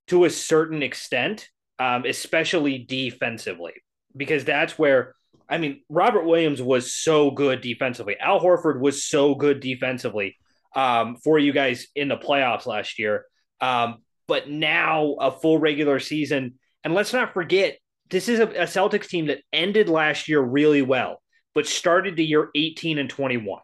[0.09, 1.49] to a certain extent,
[1.82, 3.72] um, especially defensively,
[4.16, 5.14] because that's where
[5.48, 8.16] I mean Robert Williams was so good defensively.
[8.20, 10.36] Al Horford was so good defensively
[10.76, 13.24] um, for you guys in the playoffs last year.
[13.60, 13.98] Um,
[14.28, 17.78] but now a full regular season, and let's not forget
[18.10, 21.22] this is a, a Celtics team that ended last year really well
[21.54, 23.60] but started the year 18 and 21.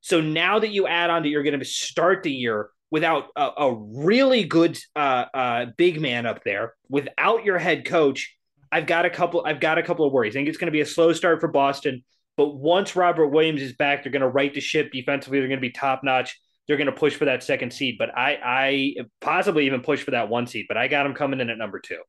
[0.00, 3.50] So now that you add on that you're going to start the year without a,
[3.58, 8.36] a really good uh, uh, big man up there, without your head coach,
[8.72, 9.44] I've got a couple.
[9.44, 10.34] I've got a couple of worries.
[10.34, 12.04] I think it's going to be a slow start for Boston,
[12.36, 15.40] but once Robert Williams is back, they're going to right the ship defensively.
[15.40, 16.38] They're going to be top notch.
[16.66, 20.12] They're going to push for that second seed, but I, I possibly even push for
[20.12, 20.66] that one seed.
[20.68, 22.00] But I got them coming in at number two.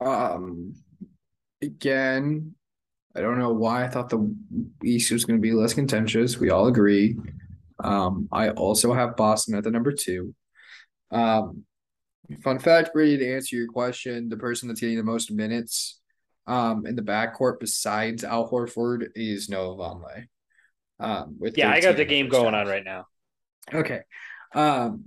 [0.00, 0.74] Um,
[1.60, 2.54] again,
[3.14, 4.34] I don't know why I thought the
[4.82, 6.38] East was going to be less contentious.
[6.38, 7.16] We all agree.
[7.82, 10.34] Um, I also have Boston at the number two.
[11.10, 11.64] Um,
[12.42, 16.00] fun fact, Brady, to answer your question, the person that's getting the most minutes
[16.46, 20.26] um in the backcourt besides Al Horford is Noah Vonleh.
[20.98, 23.06] Um, with yeah, I got the game going on right now.
[23.72, 24.00] Okay.
[24.54, 25.04] Um,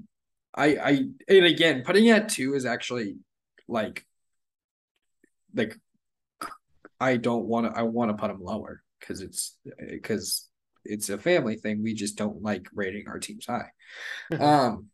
[0.55, 0.91] I I
[1.27, 3.17] and again putting it at two is actually
[3.67, 4.05] like
[5.53, 5.77] like
[6.99, 10.47] I don't want to I want to put him lower because it's because
[10.85, 11.83] it's a family thing.
[11.83, 13.69] We just don't like rating our teams high.
[14.39, 14.87] um,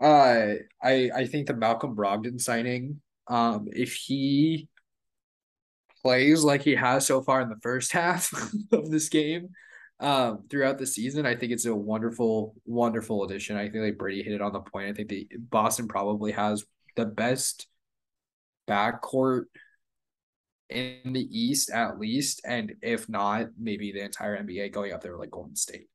[0.00, 4.68] uh, I I think the Malcolm Brogdon signing, um, if he
[6.02, 8.32] plays like he has so far in the first half
[8.72, 9.50] of this game,
[10.00, 13.56] um, throughout the season, I think it's a wonderful, wonderful addition.
[13.56, 14.88] I think like Brady hit it on the point.
[14.88, 16.64] I think the Boston probably has
[16.96, 17.66] the best
[18.68, 19.44] backcourt
[20.70, 25.16] in the East at least, and if not, maybe the entire NBA going up there
[25.16, 25.88] like Golden State,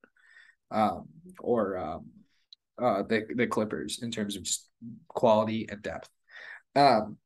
[0.71, 1.07] um,
[1.39, 2.05] or um,
[2.81, 4.67] uh, the the Clippers in terms of just
[5.07, 6.09] quality and depth.
[6.75, 7.17] Um,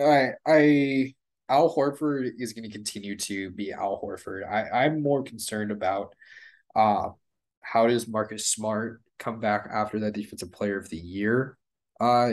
[0.00, 1.14] I I
[1.48, 4.48] Al Horford is going to continue to be Al Horford.
[4.48, 6.14] I I'm more concerned about
[6.76, 7.10] uh
[7.62, 11.56] how does Marcus Smart come back after that Defensive Player of the Year
[12.00, 12.32] uh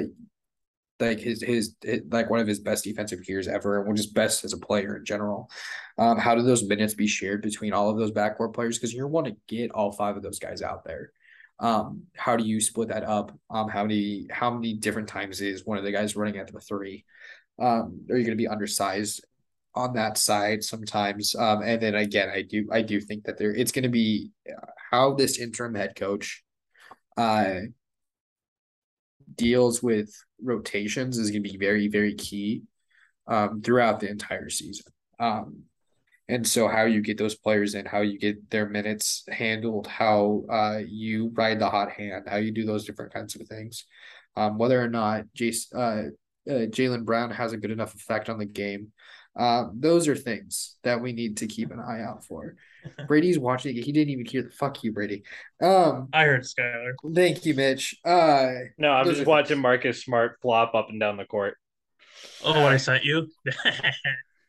[0.99, 4.45] like his, his, his like one of his best defensive years ever, and just best
[4.45, 5.49] as a player in general.
[5.97, 8.77] Um, how do those minutes be shared between all of those backcourt players?
[8.77, 11.11] Because you want to get all five of those guys out there.
[11.59, 13.31] Um, how do you split that up?
[13.49, 16.59] Um, how many how many different times is one of the guys running at the
[16.59, 17.05] three?
[17.59, 19.23] Um, are you going to be undersized
[19.73, 21.33] on that side sometimes?
[21.35, 24.31] Um, and then again, I do I do think that there it's going to be
[24.49, 26.43] uh, how this interim head coach,
[27.15, 27.61] uh,
[29.35, 32.63] deals with rotations is going to be very, very key
[33.27, 34.85] um, throughout the entire season.
[35.19, 35.63] Um,
[36.27, 40.43] and so, how you get those players in, how you get their minutes handled, how
[40.49, 43.85] uh, you ride the hot hand, how you do those different kinds of things,
[44.35, 46.09] um, whether or not Jace, uh,
[46.49, 48.91] uh, Jaylen Brown has a good enough effect on the game.
[49.35, 52.55] Uh, those are things that we need to keep an eye out for.
[53.07, 53.75] Brady's watching.
[53.75, 55.23] He didn't even hear the fuck you, Brady.
[55.61, 56.93] Um, I heard Skylar.
[57.13, 57.95] Thank you, Mitch.
[58.03, 61.57] Uh, no, I'm just watching Marcus Smart flop up and down the court.
[62.43, 63.27] Oh, what I sent you.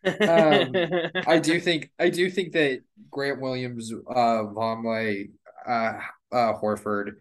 [0.04, 0.72] um,
[1.26, 2.80] I do think I do think that
[3.10, 5.30] Grant Williams, uh, Vonleh,
[5.66, 5.92] uh,
[6.32, 7.12] uh, Horford,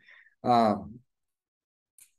[0.44, 1.00] um,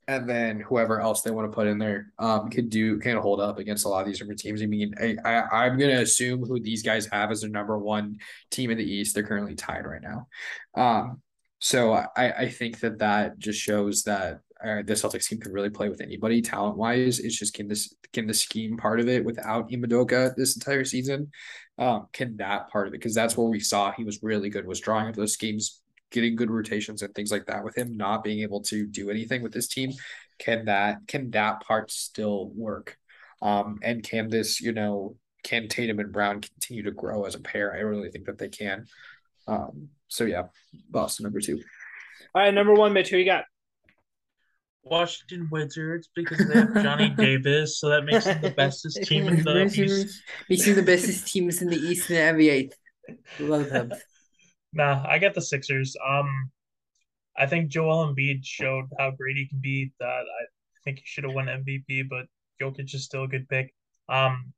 [0.09, 3.41] and then whoever else they want to put in there um could do can hold
[3.41, 4.63] up against a lot of these different teams.
[4.63, 8.19] I mean, I, I I'm gonna assume who these guys have as their number one
[8.51, 9.15] team in the East.
[9.15, 10.29] They're currently tied right now.
[10.75, 11.23] Um,
[11.59, 15.71] so I I think that that just shows that uh, the Celtics team can really
[15.71, 17.19] play with anybody talent wise.
[17.19, 21.31] It's just can this can the scheme part of it without Udoka this entire season.
[21.79, 24.67] Um, can that part of it because that's where we saw he was really good
[24.67, 25.83] was drawing up those schemes
[26.17, 29.43] getting good rotations and things like that with him not being able to do anything
[29.43, 29.93] with this team
[30.39, 32.97] can that can that part still work
[33.43, 35.15] um and can this you know
[35.45, 38.49] can Tatum and Brown continue to grow as a pair I really think that they
[38.49, 38.87] can
[39.47, 40.45] um so yeah
[40.89, 41.61] Boston number two
[42.35, 43.45] all right number one Mitch who you got
[44.83, 49.43] Washington Wizards because they have Johnny Davis, so that makes them the bestest team in
[49.43, 50.23] the East.
[50.49, 52.71] Makes them the bestest teams in the East and the NBA.
[53.41, 53.91] Love them.
[54.77, 55.97] Nah, I got the Sixers.
[56.07, 56.51] Um,
[57.35, 59.91] I think Joel Embiid showed how great he can be.
[60.01, 60.45] That I
[60.85, 62.27] think he should have won MVP, but
[62.61, 63.73] Jokic is still a good pick.
[64.11, 64.53] Um,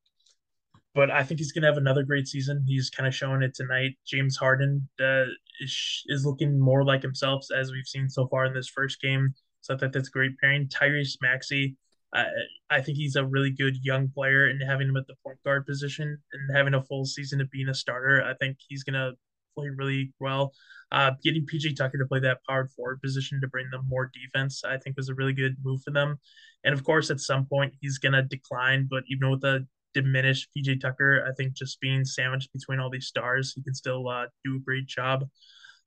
[0.93, 2.65] but I think he's gonna have another great season.
[2.67, 3.93] He's kind of showing it tonight.
[4.05, 5.27] James Harden uh,
[5.61, 9.35] is is looking more like himself as we've seen so far in this first game.
[9.61, 10.67] So I think that's a great pairing.
[10.67, 11.77] Tyrese Maxey,
[12.13, 12.27] I
[12.71, 15.65] I think he's a really good young player, and having him at the point guard
[15.65, 19.13] position and having a full season of being a starter, I think he's gonna
[19.59, 20.53] play really well.
[20.91, 24.63] Uh, getting PJ Tucker to play that power forward position to bring them more defense,
[24.65, 26.19] I think, was a really good move for them.
[26.65, 28.89] And of course, at some point, he's going to decline.
[28.91, 33.07] But even with a diminished PJ Tucker, I think just being sandwiched between all these
[33.07, 35.25] stars, he can still uh, do a great job.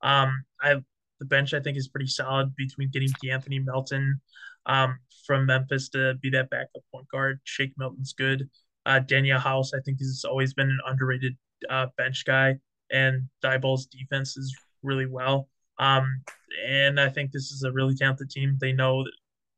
[0.02, 0.76] Um, I
[1.20, 4.20] the bench I think is pretty solid between getting Anthony Melton
[4.66, 7.40] um, from Memphis to be that backup point guard.
[7.44, 8.50] Shake Milton's good.
[8.88, 11.38] Uh, Danuel House I think has always been an underrated
[11.70, 12.56] uh, bench guy
[12.92, 15.48] and Thybulle's defense is really well.
[15.80, 16.22] Um,
[16.68, 18.58] and I think this is a really talented team.
[18.60, 19.14] They know that,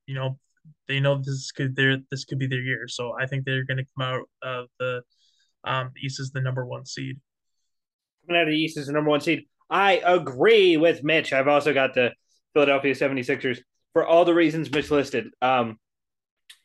[0.06, 0.40] you know,
[0.88, 2.88] they know this could their this could be their year.
[2.88, 5.02] So I think they're going to come out of the
[5.64, 7.20] um, East as the number one seed.
[8.26, 9.46] Coming out of the East as the number one seed.
[9.70, 11.34] I agree with Mitch.
[11.34, 12.12] I've also got the
[12.54, 13.60] Philadelphia 76ers
[13.94, 15.28] for all the reasons Mitch listed.
[15.42, 15.78] Um,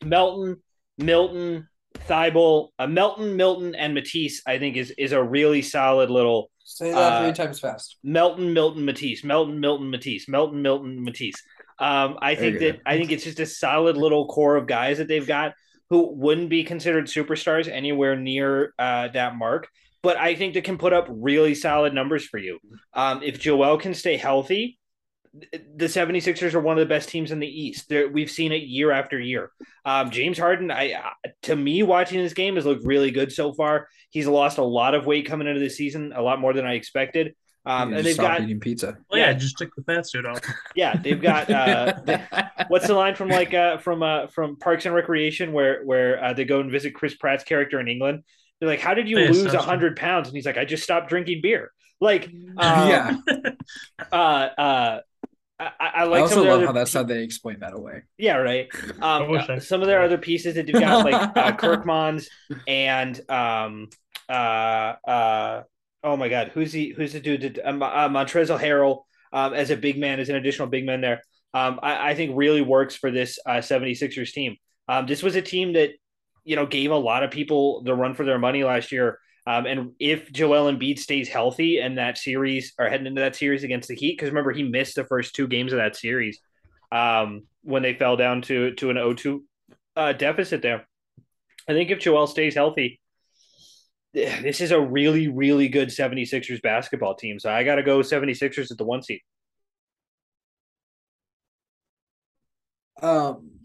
[0.03, 0.57] Melton,
[0.97, 1.67] Milton,
[2.07, 6.51] Thybulle, uh, Melton, Milton, and Matisse, I think is is a really solid little.
[6.69, 7.97] Say that uh, three times fast.
[8.03, 11.41] Melton, Milton, Matisse, Melton, Milton, Matisse, Melton, Milton, Matisse.
[11.79, 15.07] Um, I think that I think it's just a solid little core of guys that
[15.07, 15.53] they've got
[15.89, 19.67] who wouldn't be considered superstars anywhere near uh, that mark,
[20.03, 22.59] but I think they can put up really solid numbers for you.
[22.93, 24.78] Um, if Joel can stay healthy,
[25.75, 27.89] the 76ers are one of the best teams in the East.
[27.89, 29.51] They're, we've seen it year after year.
[29.85, 33.53] Um, James Harden, I uh, to me, watching this game has looked really good so
[33.53, 33.87] far.
[34.09, 36.73] He's lost a lot of weight coming into the season, a lot more than I
[36.73, 37.35] expected.
[37.65, 38.97] Um, and they've got eating pizza.
[39.09, 40.39] Well, yeah, just took the fat suit off.
[40.75, 41.49] Yeah, they've got.
[41.49, 42.23] Uh, they,
[42.69, 46.33] what's the line from like uh, from uh, from Parks and Recreation where where uh,
[46.33, 48.23] they go and visit Chris Pratt's character in England?
[48.59, 51.09] They're like, "How did you lose a hundred pounds?" And he's like, "I just stopped
[51.09, 51.71] drinking beer."
[52.01, 52.25] Like,
[52.57, 53.17] um, yeah.
[54.11, 54.99] uh, uh,
[55.59, 56.19] I, I like.
[56.19, 58.03] I also love how that's how they explain that away.
[58.17, 58.69] Yeah, right.
[59.01, 62.27] Um, uh, some of their other pieces that they've got, like uh, Kirkmans
[62.67, 63.87] and um,
[64.27, 64.31] uh,
[65.07, 65.63] uh,
[66.03, 66.89] oh my God, who's he?
[66.89, 67.41] Who's the dude?
[67.41, 69.03] That, um, uh, Montrezl Harrell
[69.33, 71.21] um, as a big man, as an additional big man there.
[71.53, 74.55] Um, I, I think really works for this uh, 76ers team.
[74.87, 75.91] Um, this was a team that
[76.43, 79.19] you know gave a lot of people the run for their money last year.
[79.49, 83.63] Um, and if Joel Embiid stays healthy and that series or heading into that series
[83.63, 86.39] against the Heat, because remember he missed the first two games of that series
[86.91, 89.39] um, when they fell down to to an 0-2
[89.95, 90.87] uh, deficit there.
[91.67, 93.01] I think if Joel stays healthy,
[94.13, 97.39] this is a really, really good 76ers basketball team.
[97.39, 99.23] So I got to go 76ers at the one seat.
[103.01, 103.58] Um,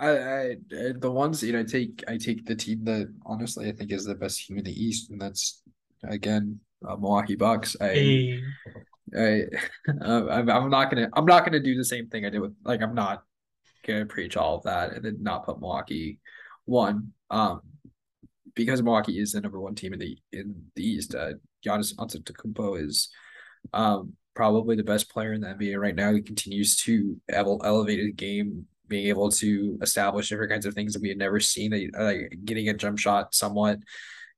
[0.00, 0.56] I, I
[0.98, 4.04] the ones you know I take I take the team that honestly I think is
[4.04, 5.62] the best team in the East, and that's
[6.04, 7.76] again uh, Milwaukee Bucks.
[7.80, 8.42] I, hey.
[9.16, 9.42] I,
[10.02, 12.82] I'm, I'm not gonna I'm not gonna do the same thing I did with like
[12.82, 13.22] I'm not
[13.86, 16.20] gonna preach all of that and then not put Milwaukee
[16.64, 17.12] one.
[17.30, 17.60] Um,
[18.54, 21.14] because Milwaukee is the number one team in the in the East.
[21.14, 21.34] Uh,
[21.64, 23.08] Giannis Antetokounmpo is
[23.72, 26.12] um probably the best player in the NBA right now.
[26.12, 31.02] He continues to elevate the game being able to establish different kinds of things that
[31.02, 31.70] we had never seen.
[31.70, 33.78] That like getting a jump shot somewhat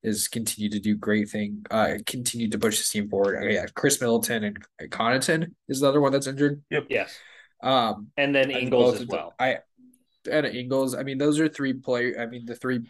[0.03, 1.65] is continued to do great thing.
[1.71, 3.43] Uh, continued to push the team forward.
[3.43, 6.63] Uh, yeah, Khris Middleton and Connaughton is the other one that's injured.
[6.71, 6.87] Yep.
[6.89, 7.19] Yes.
[7.63, 9.35] Um, and then Ingles as well.
[9.39, 9.59] I
[10.31, 10.95] and Ingles.
[10.95, 12.17] I mean, those are three play.
[12.17, 12.81] I mean, the three.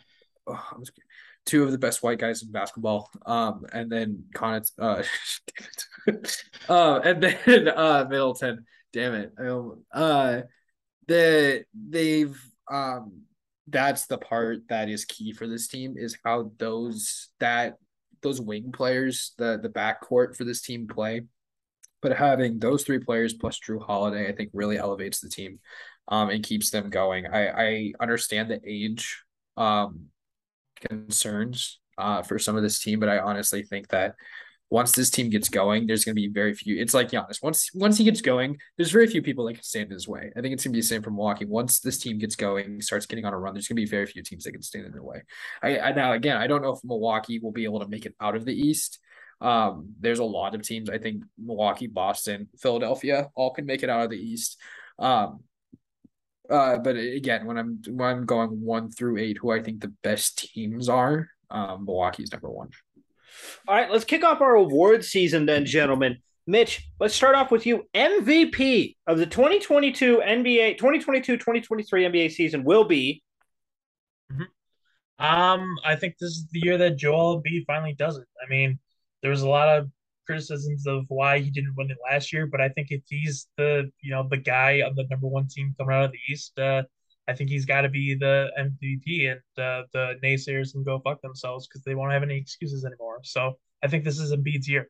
[0.46, 0.82] Oh,
[1.46, 3.10] two of the best white guys in basketball.
[3.26, 4.72] Um, and then Connaughton.
[4.78, 6.12] Uh,
[6.72, 8.64] uh, and then uh Middleton.
[8.92, 9.32] Damn it.
[9.92, 10.42] Uh
[11.10, 13.22] the they've um
[13.66, 17.74] that's the part that is key for this team is how those that
[18.22, 21.22] those wing players the the backcourt for this team play.
[22.00, 25.58] But having those three players plus Jrue Holiday I think really elevates the team
[26.06, 27.26] um and keeps them going.
[27.26, 29.22] I I understand the age
[29.56, 30.06] um
[30.88, 34.14] concerns uh for some of this team but I honestly think that
[34.70, 36.80] once this team gets going, there's going to be very few.
[36.80, 37.42] It's like Giannis.
[37.42, 40.32] Once once he gets going, there's very few people that can stand in his way.
[40.36, 41.44] I think it's going to be the same from Milwaukee.
[41.44, 44.06] Once this team gets going, starts getting on a run, there's going to be very
[44.06, 45.22] few teams that can stand in their way.
[45.62, 48.14] I, I now again, I don't know if Milwaukee will be able to make it
[48.20, 49.00] out of the East.
[49.40, 50.88] Um, there's a lot of teams.
[50.88, 54.56] I think Milwaukee, Boston, Philadelphia all can make it out of the East.
[54.98, 55.40] Um,
[56.48, 59.94] uh, but again, when I'm when I'm going one through eight, who I think the
[60.02, 62.70] best teams are, um, Milwaukee's number one.
[63.68, 66.18] All right, let's kick off our award season then, gentlemen.
[66.46, 67.84] Mitch, let's start off with you.
[67.94, 73.22] MVP of the 2022 NBA 2022-2023 NBA season will be
[74.32, 74.42] mm-hmm.
[75.24, 78.26] Um, I think this is the year that Joel B finally does it.
[78.42, 78.78] I mean,
[79.20, 79.90] there was a lot of
[80.26, 83.90] criticisms of why he didn't win it last year, but I think if he's the
[84.02, 86.84] you know the guy on the number one team coming out of the East, uh,
[87.28, 91.20] I think he's got to be the MVP, and uh, the naysayers can go fuck
[91.22, 93.20] themselves because they won't have any excuses anymore.
[93.22, 94.88] So I think this is Embiid's year.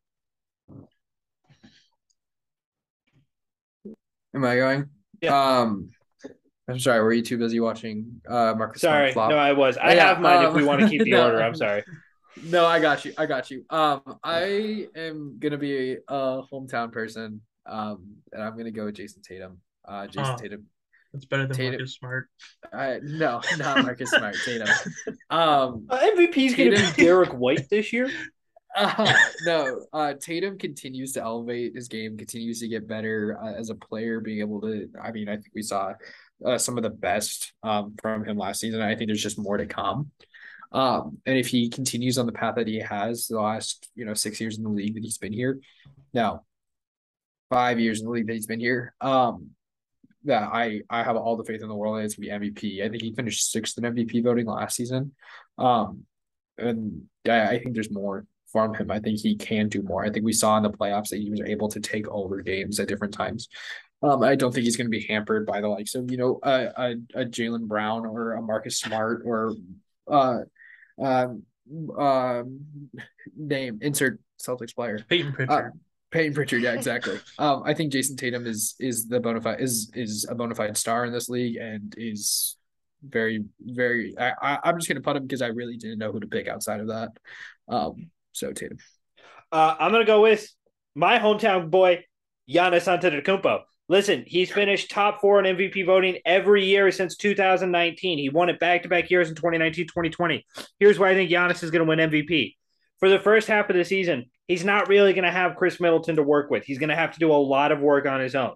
[4.35, 4.89] Am I going?
[5.21, 5.59] Yeah.
[5.59, 5.91] Um,
[6.69, 7.03] I'm sorry.
[7.03, 8.83] Were you too busy watching uh Marcus?
[8.83, 9.77] Sorry, no, I was.
[9.77, 11.43] I yeah, have mine um, if we want to keep the no, order.
[11.43, 11.83] I'm sorry.
[12.45, 13.13] No, I got you.
[13.19, 13.65] I got you.
[13.71, 17.41] Um, I am gonna be a hometown person.
[17.67, 19.59] Um, and I'm gonna go with Jason Tatum.
[19.85, 20.67] Uh, Jayson Tatum
[21.13, 21.73] that's better than Tatum.
[21.73, 22.29] Marcus Smart.
[22.73, 24.37] Uh, no, not Marcus Smart.
[24.45, 24.69] Tatum.
[25.31, 28.11] Um, uh, MVP is going to be Derrick White this year.
[28.77, 29.13] Uh,
[29.45, 33.75] no, uh, Tatum continues to elevate his game, continues to get better uh, as a
[33.75, 34.89] player, being able to.
[35.03, 35.95] I mean, I think we saw
[36.47, 38.81] uh, some of the best um, from him last season.
[38.81, 40.13] I think there's just more to come.
[40.71, 44.15] Um, and if he continues on the path that he has the last, you know,
[44.15, 45.59] six years in the league that he's been here,
[46.15, 46.45] now
[47.51, 49.51] five years in the league that he's been here, um,
[50.25, 52.85] that I I have all the faith in the world that it's gonna be MVP.
[52.85, 55.13] I think he finished sixth in MVP voting last season.
[55.59, 56.05] Um,
[56.59, 58.91] and I, I think there's more from him.
[58.91, 60.05] I think he can do more.
[60.05, 62.81] I think we saw in the playoffs that he was able to take over games
[62.81, 63.49] at different times.
[64.03, 66.39] Um, I don't think he's going to be hampered by the likes of you know
[66.43, 69.55] a a, a Jaylen Brown or a Marcus Smart or
[70.11, 70.41] uh
[71.01, 71.43] um
[71.97, 72.43] uh,
[73.37, 75.73] name insert Celtics player Payton Pritchard.
[75.75, 75.79] Uh,
[76.11, 77.19] Payton Pritchard, yeah, exactly.
[77.39, 80.77] um, I think Jayson Tatum is is the bona fide is is a bona fide
[80.77, 82.57] star in this league and is
[83.03, 84.17] very very.
[84.19, 86.49] I, I I'm just gonna put him because I really didn't know who to pick
[86.49, 87.11] outside of that.
[87.69, 88.79] Um, so Tatum.
[89.53, 90.49] Uh, I'm gonna go with
[90.95, 92.05] my hometown boy,
[92.49, 93.63] Giannis Antetokounmpo.
[93.89, 98.19] Listen, he's finished top four in MVP voting every year since 2019.
[98.19, 100.47] He won it back to back years in 2019, 2020.
[100.79, 102.55] Here's why I think Giannis is going to win MVP.
[103.01, 106.17] For the first half of the season, he's not really going to have Khris Middleton
[106.17, 106.65] to work with.
[106.65, 108.55] He's going to have to do a lot of work on his own.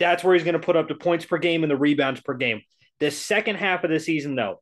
[0.00, 2.34] That's where he's going to put up the points per game and the rebounds per
[2.34, 2.62] game.
[2.98, 4.60] The second half of the season, though,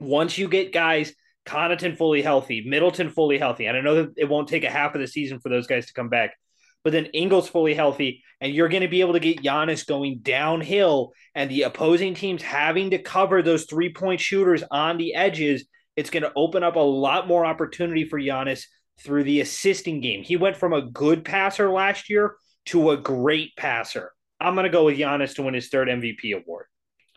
[0.00, 1.14] once you get guys
[1.46, 4.96] Connaughton fully healthy, Middleton fully healthy, and I know that it won't take a half
[4.96, 6.34] of the season for those guys to come back,
[6.82, 10.18] but then Ingles fully healthy, and you're going to be able to get Giannis going
[10.22, 15.66] downhill, and the opposing teams having to cover those three point shooters on the edges.
[15.94, 18.64] It's going to open up a lot more opportunity for Giannis
[19.02, 20.22] through the assisting game.
[20.22, 22.36] He went from a good passer last year
[22.66, 24.12] to a great passer.
[24.40, 26.66] I'm going to go with Giannis to win his third MVP award.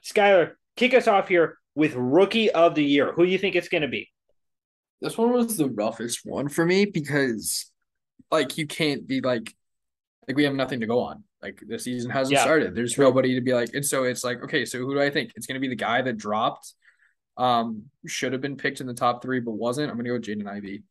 [0.03, 3.14] Skylar, kick us off here with Rookie of the Year.
[3.14, 4.10] Who do you think it's going to be?
[5.01, 7.69] This one was the roughest one for me because,
[8.31, 9.53] like, you can't be like,
[10.27, 11.23] like we have nothing to go on.
[11.41, 12.43] Like the season hasn't Yeah.
[12.43, 12.73] started.
[12.73, 15.34] There's nobody to be like, and so it's like, okay, so who do I think?
[15.35, 16.73] It's gonna be the guy that dropped,
[17.35, 19.91] um, should have been picked in the top three but wasn't.
[19.91, 20.84] I'm gonna go with Jaden Ivey.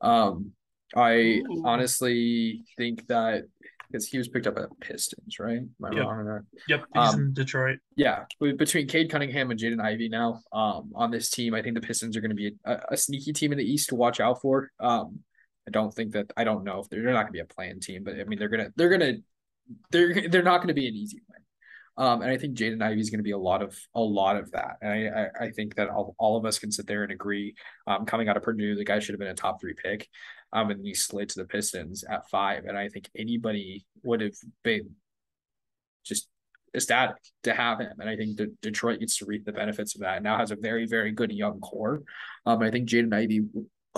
[0.00, 0.52] Um,
[0.96, 1.62] I Ooh.
[1.64, 3.44] honestly think that
[3.90, 5.58] because he was picked up at Pistons, right?
[5.58, 6.06] Am I Yep.
[6.06, 6.42] wrong on that?
[6.68, 7.78] Yep, he's um, in Detroit.
[7.96, 11.80] Yeah, between Cade Cunningham and Jaden Ivey now, um, on this team, I think the
[11.80, 14.40] Pistons are going to be a, a sneaky team in the East to watch out
[14.42, 14.70] for.
[14.78, 15.20] Um,
[15.66, 17.44] I don't think that I don't know if they're, they're not going to be a
[17.44, 19.14] playing team, but I mean they're gonna they're gonna
[19.90, 21.42] they're they're not going to be an easy win.
[21.98, 24.36] Um, and I think Jaden Ivey is going to be a lot of a lot
[24.36, 27.02] of that, and I I, I think that all, all of us can sit there
[27.02, 27.54] and agree.
[27.86, 30.08] Um, coming out of Purdue, the guy should have been a top three pick.
[30.50, 34.36] Um, and he slid to the Pistons at five, and I think anybody would have
[34.62, 34.92] been
[36.04, 36.28] just
[36.74, 37.92] ecstatic to have him.
[37.98, 40.16] And I think that Detroit gets to reap the benefits of that.
[40.16, 42.02] And now has a very, very good young core.
[42.46, 43.42] Um, I think Jaden Ivey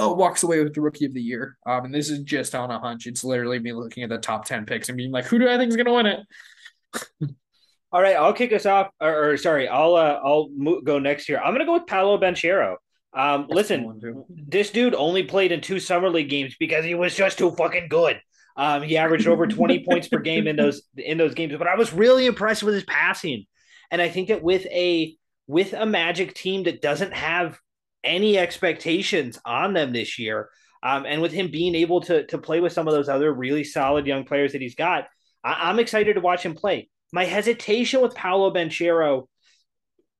[0.00, 1.56] uh, walks away with the rookie of the year.
[1.66, 3.06] Um, and this is just on a hunch.
[3.06, 5.56] It's literally me looking at the top 10 picks and being like, who do I
[5.56, 7.30] think is going to win it?
[7.92, 8.90] All right, I'll kick us off.
[9.00, 11.38] Or, or sorry, I'll uh, I'll mo- go next here.
[11.38, 12.76] I'm gonna go with Paolo Banchero.
[13.12, 17.38] Um, listen, this dude only played in two summer league games because he was just
[17.38, 18.20] too fucking good.
[18.56, 21.74] Um, he averaged over 20 points per game in those in those games, but I
[21.76, 23.46] was really impressed with his passing.
[23.90, 25.16] And I think that with a
[25.48, 27.58] with a Magic team that doesn't have
[28.04, 30.48] any expectations on them this year,
[30.84, 33.64] um, and with him being able to to play with some of those other really
[33.64, 35.08] solid young players that he's got,
[35.42, 36.88] I, I'm excited to watch him play.
[37.12, 39.26] My hesitation with Paolo Banchero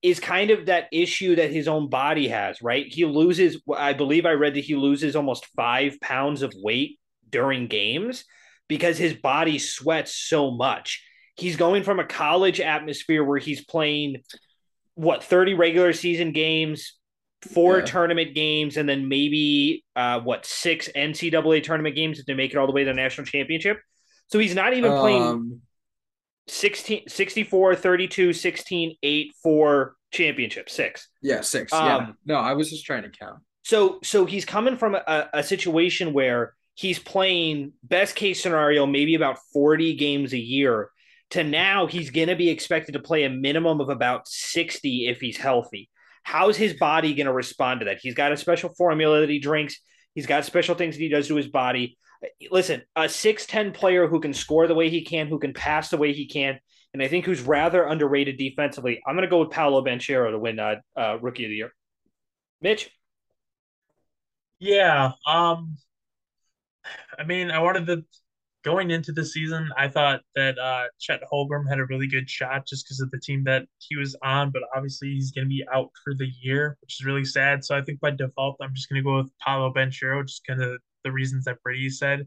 [0.03, 2.87] is kind of that issue that his own body has, right?
[2.87, 6.99] He loses, I believe I read that he loses almost five pounds of weight
[7.29, 8.25] during games
[8.67, 11.05] because his body sweats so much.
[11.37, 14.23] He's going from a college atmosphere where he's playing
[14.95, 16.95] what 30 regular season games,
[17.43, 17.85] four Yeah.
[17.85, 22.57] tournament games, and then maybe uh, what six NCAA tournament games if they make it
[22.57, 23.79] all the way to the national championship.
[24.29, 25.61] So he's not even playing Um,
[26.51, 31.09] 16, 64, 32, 16, 8, 4 championship, six.
[31.23, 31.73] yeah, six.
[31.73, 31.97] yeah.
[31.97, 33.39] Um, No, I was just trying to count.
[33.63, 39.15] So so he's coming from a, a situation where he's playing best case scenario, maybe
[39.15, 40.91] about 40 games a year,
[41.31, 45.37] to now he's gonna be expected to play a minimum of about 60 if he's
[45.37, 45.89] healthy.
[46.23, 47.99] How's his body gonna respond to that?
[48.03, 49.79] He's got a special formula that he drinks,
[50.15, 51.97] he's got special things that he does to his body.
[52.51, 55.97] Listen, a 6'10 player who can score the way he can, who can pass the
[55.97, 56.59] way he can,
[56.93, 59.01] and I think who's rather underrated defensively.
[59.07, 61.73] I'm gonna go with Paolo Banchero to win uh, uh, rookie of the year.
[62.61, 62.91] Mitch?
[64.59, 65.13] Yeah.
[65.27, 65.79] Um
[67.19, 68.05] I mean, I wanted to
[68.65, 72.67] going into the season, I thought that uh Chet Holmgren had a really good shot
[72.67, 75.91] just because of the team that he was on, but obviously he's gonna be out
[76.05, 77.65] for the year, which is really sad.
[77.65, 81.13] So I think by default I'm just gonna go with Paolo Banchero, just gonna the
[81.13, 82.27] reasons that Brady said,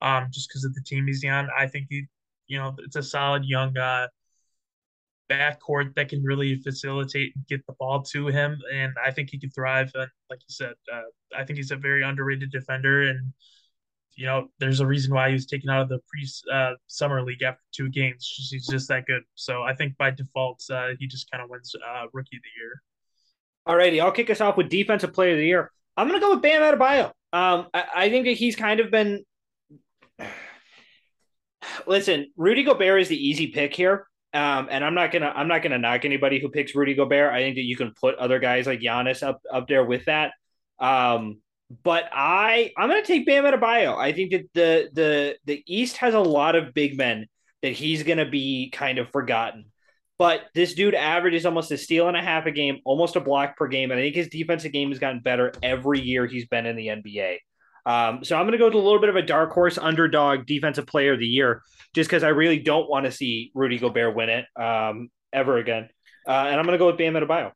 [0.00, 1.48] um, just because of the team he's on.
[1.56, 2.06] I think he,
[2.46, 4.08] you know, it's a solid young uh,
[5.30, 9.38] backcourt that can really facilitate and get the ball to him, and I think he
[9.38, 9.90] could thrive.
[9.94, 11.02] And like you said, uh,
[11.36, 13.32] I think he's a very underrated defender, and
[14.16, 17.22] you know, there's a reason why he was taken out of the pre uh, summer
[17.22, 18.48] league after two games.
[18.50, 19.22] He's just that good.
[19.34, 22.60] So I think by default, uh, he just kind of wins uh, rookie of the
[22.60, 22.82] year.
[23.64, 25.72] All righty, I'll kick us off with defensive player of the year.
[25.96, 27.06] I'm gonna go with Bam Adebayo.
[27.32, 29.24] Um, I, I think that he's kind of been.
[31.86, 34.06] Listen, Rudy Gobert is the easy pick here.
[34.34, 37.32] Um, and I'm not gonna I'm not gonna knock anybody who picks Rudy Gobert.
[37.32, 40.32] I think that you can put other guys like Giannis up up there with that.
[40.78, 41.40] Um,
[41.82, 43.96] but I I'm gonna take Bam Adebayo.
[43.96, 47.26] I think that the the the East has a lot of big men
[47.60, 49.71] that he's gonna be kind of forgotten.
[50.22, 53.56] But this dude averages almost a steal and a half a game, almost a block
[53.56, 56.64] per game, and I think his defensive game has gotten better every year he's been
[56.64, 57.38] in the NBA.
[57.86, 60.46] Um, so I'm going to go to a little bit of a dark horse underdog
[60.46, 61.62] defensive player of the year,
[61.92, 65.88] just because I really don't want to see Rudy Gobert win it um, ever again.
[66.24, 67.50] Uh, and I'm going to go with Bam Adebayo.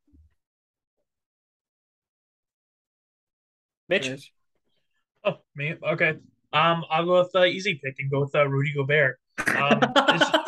[3.88, 4.32] Mitch.
[5.24, 5.76] Oh, me.
[5.80, 6.14] Okay.
[6.52, 9.20] Um, I'll go with uh, easy pick and go with uh, Rudy Gobert.
[9.54, 9.80] Um,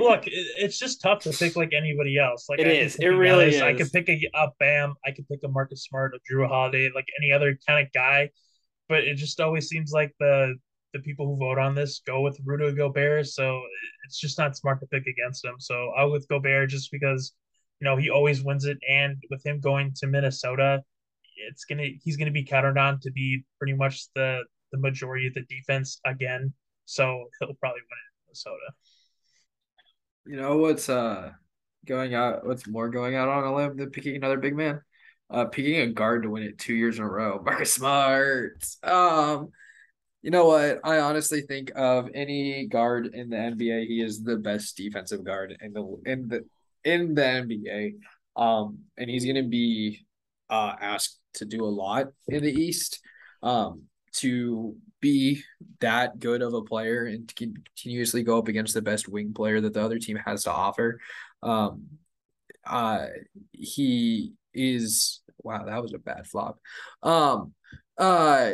[0.00, 2.46] look, it's just tough to pick like anybody else.
[2.48, 2.96] Like it I is.
[2.96, 3.56] It really guys.
[3.56, 3.62] is.
[3.62, 4.94] I could pick a, a Bam.
[5.04, 8.30] I could pick a Marcus Smart, a Jrue Holiday, like any other kind of guy.
[8.88, 10.54] But it just always seems like the
[10.92, 13.26] the people who vote on this go with Rudy Gobert.
[13.26, 13.60] So
[14.04, 15.54] it's just not smart to pick against him.
[15.58, 17.32] So I'll with Gobert just because
[17.80, 20.82] you know he always wins it, and with him going to Minnesota,
[21.48, 25.34] it's gonna he's gonna be counted on to be pretty much the the majority of
[25.34, 26.52] the defense again.
[26.86, 28.72] So he'll probably win it in Minnesota.
[30.30, 31.32] You know what's uh
[31.84, 32.46] going out?
[32.46, 34.80] What's more going out on a limb than picking another big man?
[35.28, 37.42] Uh, picking a guard to win it two years in a row.
[37.44, 38.64] Marcus Smart.
[38.84, 39.48] Um,
[40.22, 40.78] you know what?
[40.84, 45.56] I honestly think of any guard in the NBA, he is the best defensive guard
[45.60, 46.44] in the in the
[46.84, 47.94] in the NBA.
[48.40, 50.06] Um, and he's gonna be
[50.48, 53.00] uh asked to do a lot in the East.
[53.42, 55.42] Um, to be
[55.80, 59.74] that good of a player and continuously go up against the best wing player that
[59.74, 61.00] the other team has to offer.
[61.42, 61.86] Um,
[62.66, 63.06] uh,
[63.52, 66.58] he is wow, that was a bad flop.
[67.02, 67.54] Um,
[67.98, 68.52] uh,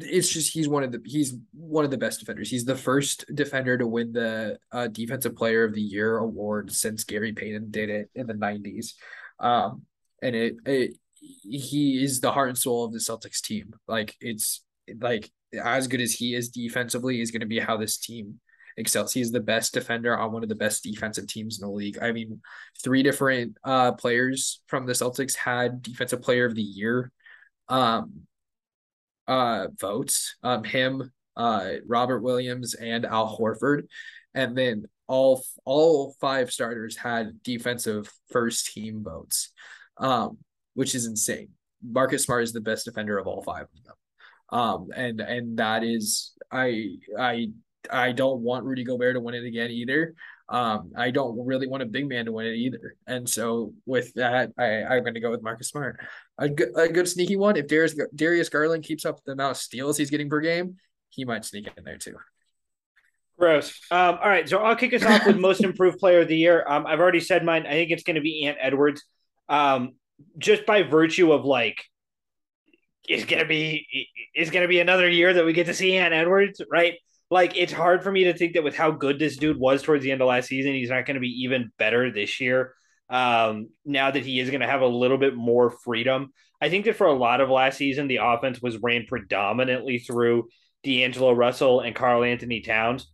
[0.00, 2.50] it's just he's one of the he's one of the best defenders.
[2.50, 7.04] He's the first defender to win the uh, defensive player of the year award since
[7.04, 8.94] Gary Payton did it in the 90s.
[9.40, 9.82] Um,
[10.22, 13.74] and it, it he is the heart and soul of the Celtics team.
[13.88, 14.62] Like it's
[15.00, 15.30] like
[15.62, 18.40] as good as he is defensively is going to be how this team
[18.76, 19.12] excels.
[19.12, 21.98] He's the best defender on one of the best defensive teams in the league.
[22.00, 22.40] I mean,
[22.82, 27.12] three different uh players from the Celtics had defensive player of the year
[27.68, 28.26] um
[29.28, 30.36] uh votes.
[30.42, 33.82] Um him, uh Robert Williams and Al Horford.
[34.34, 39.52] And then all all five starters had defensive first team votes.
[39.98, 40.38] Um
[40.74, 41.50] which is insane.
[41.84, 43.94] Marcus Smart is the best defender of all five of them.
[44.52, 47.48] Um, and and that is I I
[47.90, 50.14] I don't want Rudy Gobert to win it again either.
[50.48, 52.96] Um, I don't really want a big man to win it either.
[53.06, 55.98] And so with that, I, I'm going to go with Marcus Smart.
[56.36, 57.56] A good, a good sneaky one.
[57.56, 60.76] If Darius, Darius Garland keeps up the amount of steals he's getting per game,
[61.08, 62.16] he might sneak in there too.
[63.38, 63.80] Gross.
[63.90, 66.64] Um, all right, so I'll kick us off with most improved player of the year.
[66.68, 67.66] Um, I've already said mine.
[67.66, 69.02] I think it's going to be Ant Edwards.
[69.48, 69.92] Um,
[70.38, 71.82] just by virtue of like
[73.08, 73.86] it's gonna be
[74.34, 76.94] it's gonna be another year that we get to see Ant Edwards, right?
[77.30, 80.04] Like it's hard for me to think that with how good this dude was towards
[80.04, 82.74] the end of last season, he's not to be even better this year.
[83.08, 86.96] Um, now that he is to have a little bit more freedom, I think that
[86.96, 90.48] for a lot of last season, the offense was ran predominantly through
[90.84, 93.10] D'Angelo Russell and Karl-Anthony Towns,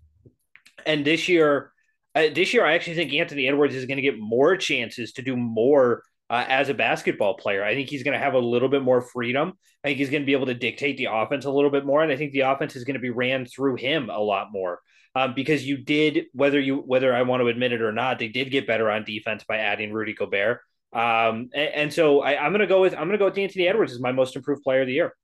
[0.87, 1.73] and this year,
[2.15, 5.23] uh, this year I actually think Anthony Edwards is going to get more chances to
[5.23, 7.65] do more uh, as a basketball player.
[7.65, 9.55] I think he's going to have a little bit more freedom.
[9.83, 12.03] I think he's going to be able to dictate the offense a little bit more,
[12.03, 14.81] and I think the offense is going to be ran through him a lot more.
[15.15, 18.29] Um, because you did, whether you whether I want to admit it or not, they
[18.29, 20.61] did get better on defense by adding Rudy Gobert.
[20.93, 23.39] Um, and, and so I, am going to go with I'm going to go with
[23.39, 25.15] Anthony Edwards as my most improved player of the year.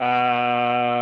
[0.00, 0.94] Uh,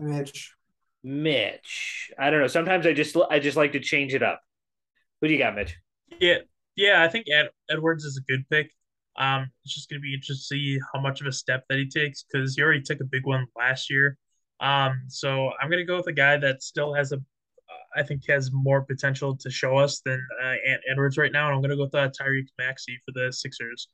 [0.00, 0.54] Mitch.
[1.02, 2.10] Mitch.
[2.18, 2.48] I don't know.
[2.48, 4.40] Sometimes I just I just like to change it up.
[5.20, 5.76] Who do you got, Mitch?
[6.18, 6.38] Yeah,
[6.80, 8.72] yeah, I think Ed- Edwards is a good pick.
[9.16, 11.86] Um, it's just gonna be interesting to see how much of a step that he
[11.86, 14.16] takes because he already took a big one last year.
[14.60, 17.20] Um, so I'm gonna go with a guy that still has a, uh,
[17.96, 21.54] I think has more potential to show us than uh, Ant Edwards right now, and
[21.54, 23.88] I'm gonna go with uh, Tyreke Maxey for the Sixers.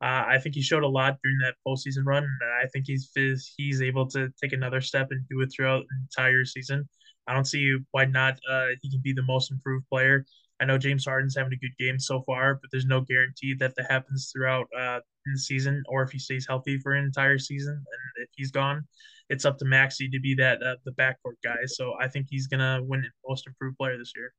[0.00, 3.10] Uh, I think he showed a lot during that postseason run, and I think he's
[3.56, 6.88] he's able to take another step and do it throughout the entire season.
[7.26, 8.38] I don't see why not.
[8.48, 10.24] Uh, he can be the most improved player.
[10.60, 13.74] I know James Harden's having a good game so far, but there's no guarantee that
[13.76, 17.74] that happens throughout uh, the season or if he stays healthy for an entire season.
[17.74, 18.82] And if he's gone,
[19.28, 21.58] it's up to Maxey to be that uh, the backcourt guy.
[21.66, 24.32] So I think he's gonna win most improved player this year.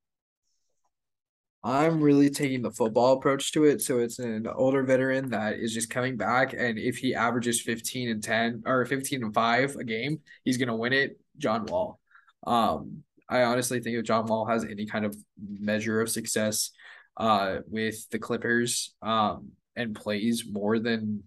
[1.63, 3.81] I'm really taking the football approach to it.
[3.81, 6.53] So it's an older veteran that is just coming back.
[6.53, 10.69] And if he averages 15 and 10 or 15 and 5 a game, he's going
[10.69, 11.19] to win it.
[11.37, 11.99] John Wall.
[12.47, 16.71] Um, I honestly think if John Wall has any kind of measure of success
[17.17, 21.23] uh, with the Clippers um, and plays more than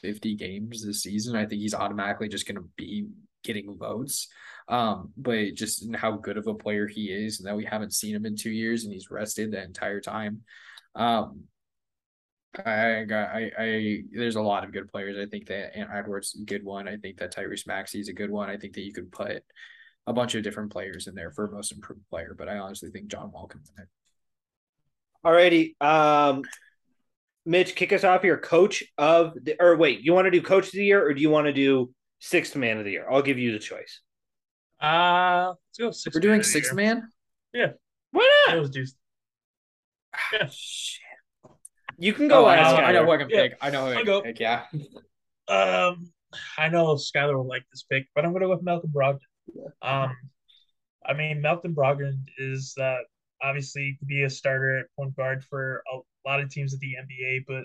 [0.00, 3.08] 50 games this season, I think he's automatically just going to be
[3.42, 4.28] getting votes.
[4.68, 8.14] Um, but just how good of a player he is, and that we haven't seen
[8.14, 10.42] him in two years, and he's rested the entire time.
[10.94, 11.44] Um,
[12.54, 15.16] I got I, I there's a lot of good players.
[15.18, 16.86] I think that Ant Edwards is a good one.
[16.86, 18.50] I think that Tyrese Maxey is a good one.
[18.50, 19.42] I think that you could put
[20.06, 23.08] a bunch of different players in there for most improved player, but I honestly think
[23.08, 23.88] John Wall can win it.
[25.24, 25.80] Alrighty.
[25.80, 26.42] Um
[27.44, 28.38] Mitch, kick us off here.
[28.38, 31.20] Coach of the or wait, you want to do coach of the year or do
[31.20, 33.06] you want to do sixth man of the year?
[33.10, 34.00] I'll give you the choice.
[34.80, 36.14] Uh let's go six.
[36.14, 37.08] We're doing sixth man?
[37.52, 37.72] Yeah.
[38.10, 38.58] Why not?
[38.58, 38.84] Let's do
[40.32, 40.48] yeah.
[40.50, 41.00] Shit.
[41.98, 43.42] You can go oh, I know, I know who I can yeah.
[43.42, 43.58] pick.
[43.60, 44.22] I know who I can go.
[44.22, 44.64] pick, yeah.
[45.48, 46.10] Um
[46.58, 49.20] I know Skylar will like this pick, but I'm gonna go with Malcolm Brogdon.
[49.82, 50.16] Um,
[51.04, 52.98] I mean, Melton Brogdon is uh,
[53.42, 55.98] obviously could be a starter at point guard for a
[56.28, 57.64] lot of teams at the NBA, but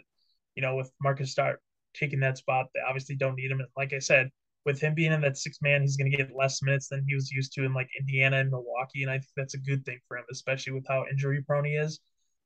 [0.56, 1.62] you know, with Marcus Smart
[1.94, 3.60] taking that spot, they obviously don't need him.
[3.60, 4.30] And like I said,
[4.66, 7.16] with him being in that six man, he's going to get less minutes than he
[7.16, 10.00] was used to in like Indiana and Milwaukee, and I think that's a good thing
[10.08, 12.00] for him, especially with how injury prone he is.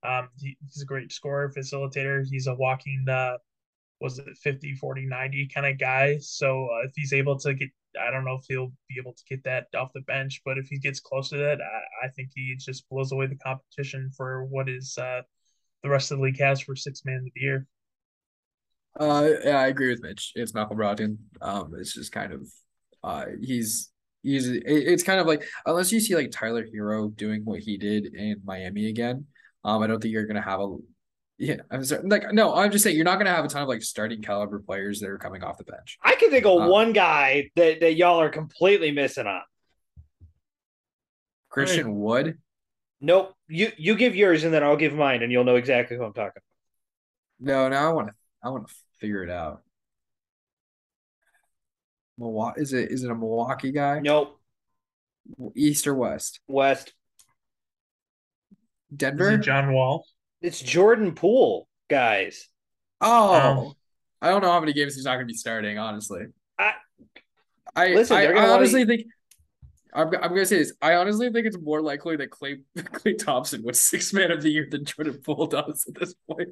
[0.03, 2.25] Um, he, he's a great scorer, facilitator.
[2.27, 3.37] He's a walking uh,
[4.01, 7.69] was it 50 40 90 kind of guy so uh, if he's able to get
[7.99, 10.67] I don't know if he'll be able to get that off the bench, but if
[10.67, 14.45] he gets close to that, I, I think he just blows away the competition for
[14.45, 15.21] what is uh,
[15.83, 17.67] the rest of the league has for six man of the year.
[18.99, 20.33] Uh, yeah, I agree with Mitch.
[20.35, 21.17] It's Malcolm Brogdon.
[21.41, 22.47] Um, it's just kind of,
[23.03, 23.89] uh, he's
[24.21, 28.13] he's it's kind of like unless you see like Tyler Herro doing what he did
[28.13, 29.25] in Miami again,
[29.63, 30.77] um, I don't think you're gonna have a
[31.41, 32.03] yeah, I'm sorry.
[32.07, 34.21] Like, no, I'm just saying you're not going to have a ton of like starting
[34.21, 35.97] caliber players that are coming off the bench.
[36.03, 39.41] I can think of um, one guy that, that y'all are completely missing on.
[41.49, 42.37] Christian Wood.
[43.01, 43.33] Nope.
[43.47, 46.13] You you give yours and then I'll give mine and you'll know exactly who I'm
[46.13, 46.41] talking
[47.39, 47.51] about.
[47.53, 48.13] No, no, I want to
[48.43, 49.63] I want to figure it out.
[52.19, 53.99] Milwaukee is it is it a Milwaukee guy?
[53.99, 54.39] Nope.
[55.55, 56.39] East or West?
[56.47, 56.93] West.
[58.95, 59.37] Denver.
[59.37, 60.05] John Wall.
[60.41, 62.47] It's Jordan Poole, guys.
[62.99, 63.73] Oh, um,
[64.21, 65.77] I don't know how many games he's not going to be starting.
[65.77, 66.25] Honestly,
[66.57, 66.73] I,
[67.75, 69.05] I, listen, I, I honestly think
[69.93, 70.73] I'm, I'm going to say this.
[70.81, 74.49] I honestly think it's more likely that Klay Klay Thompson was six man of the
[74.49, 76.49] year than Jordan Poole does at this point.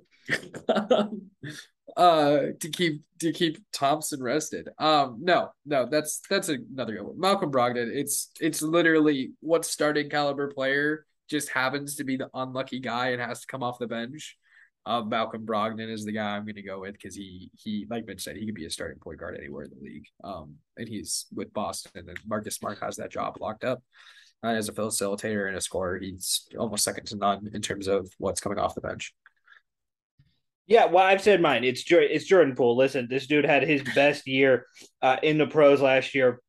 [1.97, 4.69] uh, to keep to keep Thompson rested.
[4.77, 7.19] Um, no, no, that's that's another good one.
[7.19, 7.89] Malcolm Brogdon.
[7.91, 13.21] It's it's literally what starting caliber player just happens to be the unlucky guy and
[13.21, 14.37] has to come off the bench.
[14.85, 18.07] Uh, Malcolm Brogdon is the guy I'm going to go with because he he like
[18.07, 20.07] Mitch said he could be a starting point guard anywhere in the league.
[20.23, 23.83] Um, and he's with Boston and Marcus Smart has that job locked up.
[24.41, 28.09] Uh, as a facilitator and a scorer, he's almost second to none in terms of
[28.17, 29.13] what's coming off the bench.
[30.65, 31.63] Yeah, well, I've said mine.
[31.63, 32.77] It's it's Jordan Poole.
[32.77, 34.67] Listen, this dude had his best year
[35.01, 36.41] uh, in the pros last year.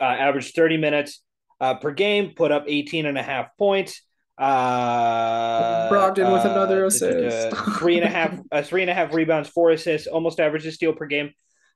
[0.00, 1.22] Uh, averaged 30 minutes,
[1.62, 4.02] uh, per game, put up 18 and a half points.
[4.36, 7.56] Uh, Brogdon with another uh, assist.
[7.78, 10.72] three and a half, uh, three and a half rebounds, four assists, almost average a
[10.72, 11.30] steal per game.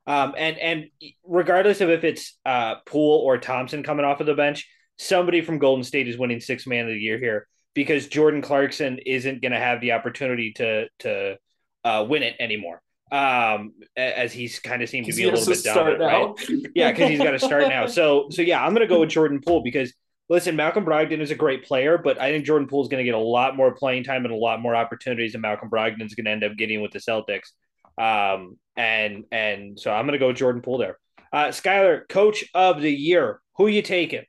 [0.08, 0.84] Um, and and
[1.24, 4.68] regardless of if it's uh Poole or Thompson coming off of the bench,
[4.98, 8.98] somebody from Golden State is winning six man of the year here because Jordan Clarkson
[9.04, 11.36] isn't going to have the opportunity to to
[11.84, 15.62] uh, win it anymore um as he's kind of seemed to be a little bit
[15.62, 16.48] down right?
[16.74, 17.86] yeah because he's got to start now.
[17.86, 19.94] So so yeah i'm gonna go with jordan poole because
[20.28, 23.04] listen malcolm brogdon is a great player but i think jordan poole is going to
[23.04, 26.14] get a lot more playing time and a lot more opportunities than malcolm brogdon is
[26.16, 27.52] going to end up getting with the celtics.
[27.96, 30.98] Um and and so i'm gonna go with jordan poole there.
[31.32, 34.24] Uh skylar coach of the year who you taking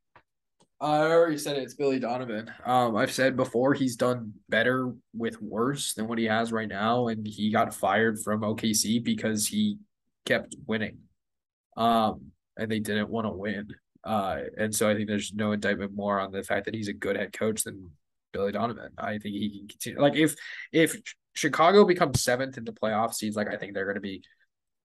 [0.80, 2.52] I already said it, it's Billy Donovan.
[2.64, 7.08] Um, I've said before he's done better with worse than what he has right now,
[7.08, 9.78] and he got fired from OKC because he
[10.26, 11.00] kept winning.
[11.76, 13.70] Um, and they didn't want to win.
[14.04, 16.94] Uh, and so I think there's no indictment more on the fact that he's a
[16.94, 17.92] good head coach than
[18.32, 18.92] Billy Donovan.
[18.98, 20.02] I think he can continue.
[20.02, 20.36] Like if
[20.72, 20.96] if
[21.34, 24.24] Chicago becomes seventh in the playoff seeds, like I think they're going to be.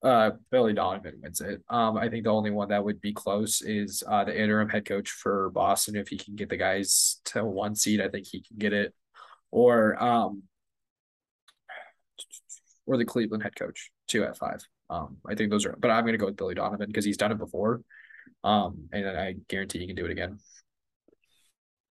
[0.02, 1.62] Uh, Billy Donovan wins it.
[1.68, 4.84] Um, I think the only one that would be close is uh the interim head
[4.84, 5.94] coach for Boston.
[5.94, 8.94] If he can get the guys to one seed, I think he can get it.
[9.52, 10.42] Or um,
[12.86, 14.66] or the Cleveland head coach two at five.
[14.90, 17.32] Um, I think those are, but I'm to go with Billy Donovan because he's done
[17.32, 17.82] it before.
[18.42, 20.38] Um, and I guarantee he can do it again.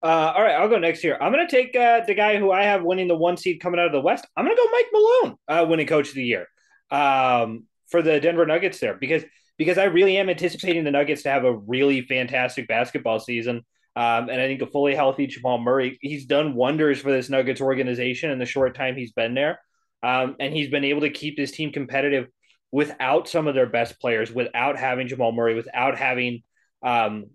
[0.01, 1.17] Uh, all right, I'll go next here.
[1.19, 3.79] I'm going to take uh, the guy who I have winning the one seed coming
[3.79, 4.25] out of the West.
[4.35, 6.47] I'm going to go Mike Malone, uh, winning Coach of the Year
[6.91, 9.23] um, for the Denver Nuggets there because
[9.57, 13.57] because I really am anticipating the Nuggets to have a really fantastic basketball season.
[13.95, 17.59] Um, and I think a fully healthy Jamal Murray, he's done wonders for this Nuggets
[17.59, 19.59] organization in the short time he's been there.
[20.01, 22.27] Um, and he's been able to keep this team competitive
[22.71, 26.43] without some of their best players, without having Jamal Murray, without having
[26.81, 27.25] um,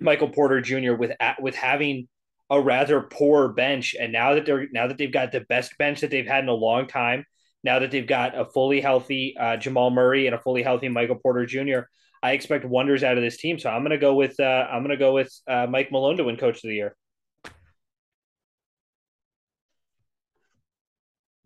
[0.00, 2.08] Michael Porter Jr., with with having
[2.48, 3.94] a rather poor bench.
[3.98, 6.48] And now that they're now that they've got the best bench that they've had in
[6.48, 7.26] a long time,
[7.64, 11.16] now that they've got a fully healthy uh, Jamal Murray and a fully healthy Michael
[11.16, 11.80] Porter Jr.,
[12.22, 13.58] I expect wonders out of this team.
[13.58, 16.16] So I'm going to go with uh, I'm going to go with uh, Mike Malone
[16.16, 16.96] to win Coach of the Year.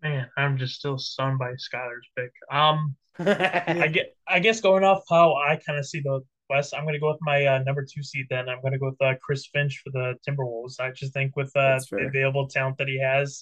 [0.01, 2.31] Man, I'm just still stunned by Skylar's pick.
[2.51, 6.83] Um, I get, I guess going off how I kind of see the West, I'm
[6.83, 8.25] going to go with my uh, number two seed.
[8.29, 10.79] Then I'm going to go with uh, Chris Finch for the Timberwolves.
[10.79, 13.39] I just think with uh, the available talent that he has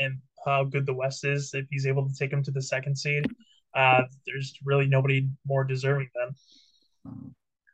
[0.00, 2.96] and how good the West is, if he's able to take him to the second
[2.96, 3.26] seed,
[3.74, 7.14] uh, there's really nobody more deserving than.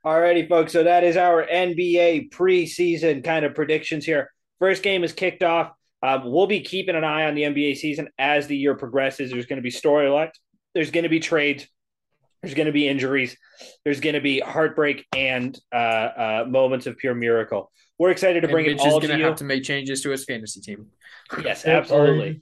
[0.05, 0.73] Alrighty, folks.
[0.73, 4.31] So that is our NBA preseason kind of predictions here.
[4.59, 5.73] First game is kicked off.
[6.03, 9.31] Um, we'll be keeping an eye on the NBA season as the year progresses.
[9.31, 10.32] There's going to be storylines.
[10.74, 11.66] There's going to be trades.
[12.43, 13.36] There's going to be injuries.
[13.85, 17.70] There's going to be heartbreak and uh, uh, moments of pure miracle.
[17.98, 18.93] We're excited to bring and it all to you.
[18.93, 18.94] Guys.
[18.94, 20.86] We're just going to have to make changes to his fantasy team.
[21.43, 22.40] Yes, absolutely.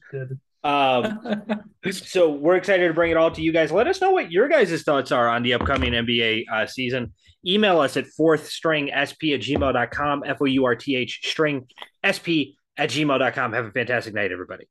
[0.63, 1.45] Um,
[1.91, 3.73] so we're excited to bring it all to you guys.
[3.73, 7.15] Let us know what your guys' thoughts are on the upcoming NBA uh, season.
[7.47, 11.67] Email us at fourth string sp at gmail.com, F O U R T H string
[12.05, 13.53] sp at gmail.com.
[13.53, 14.67] Have a fantastic night, everybody.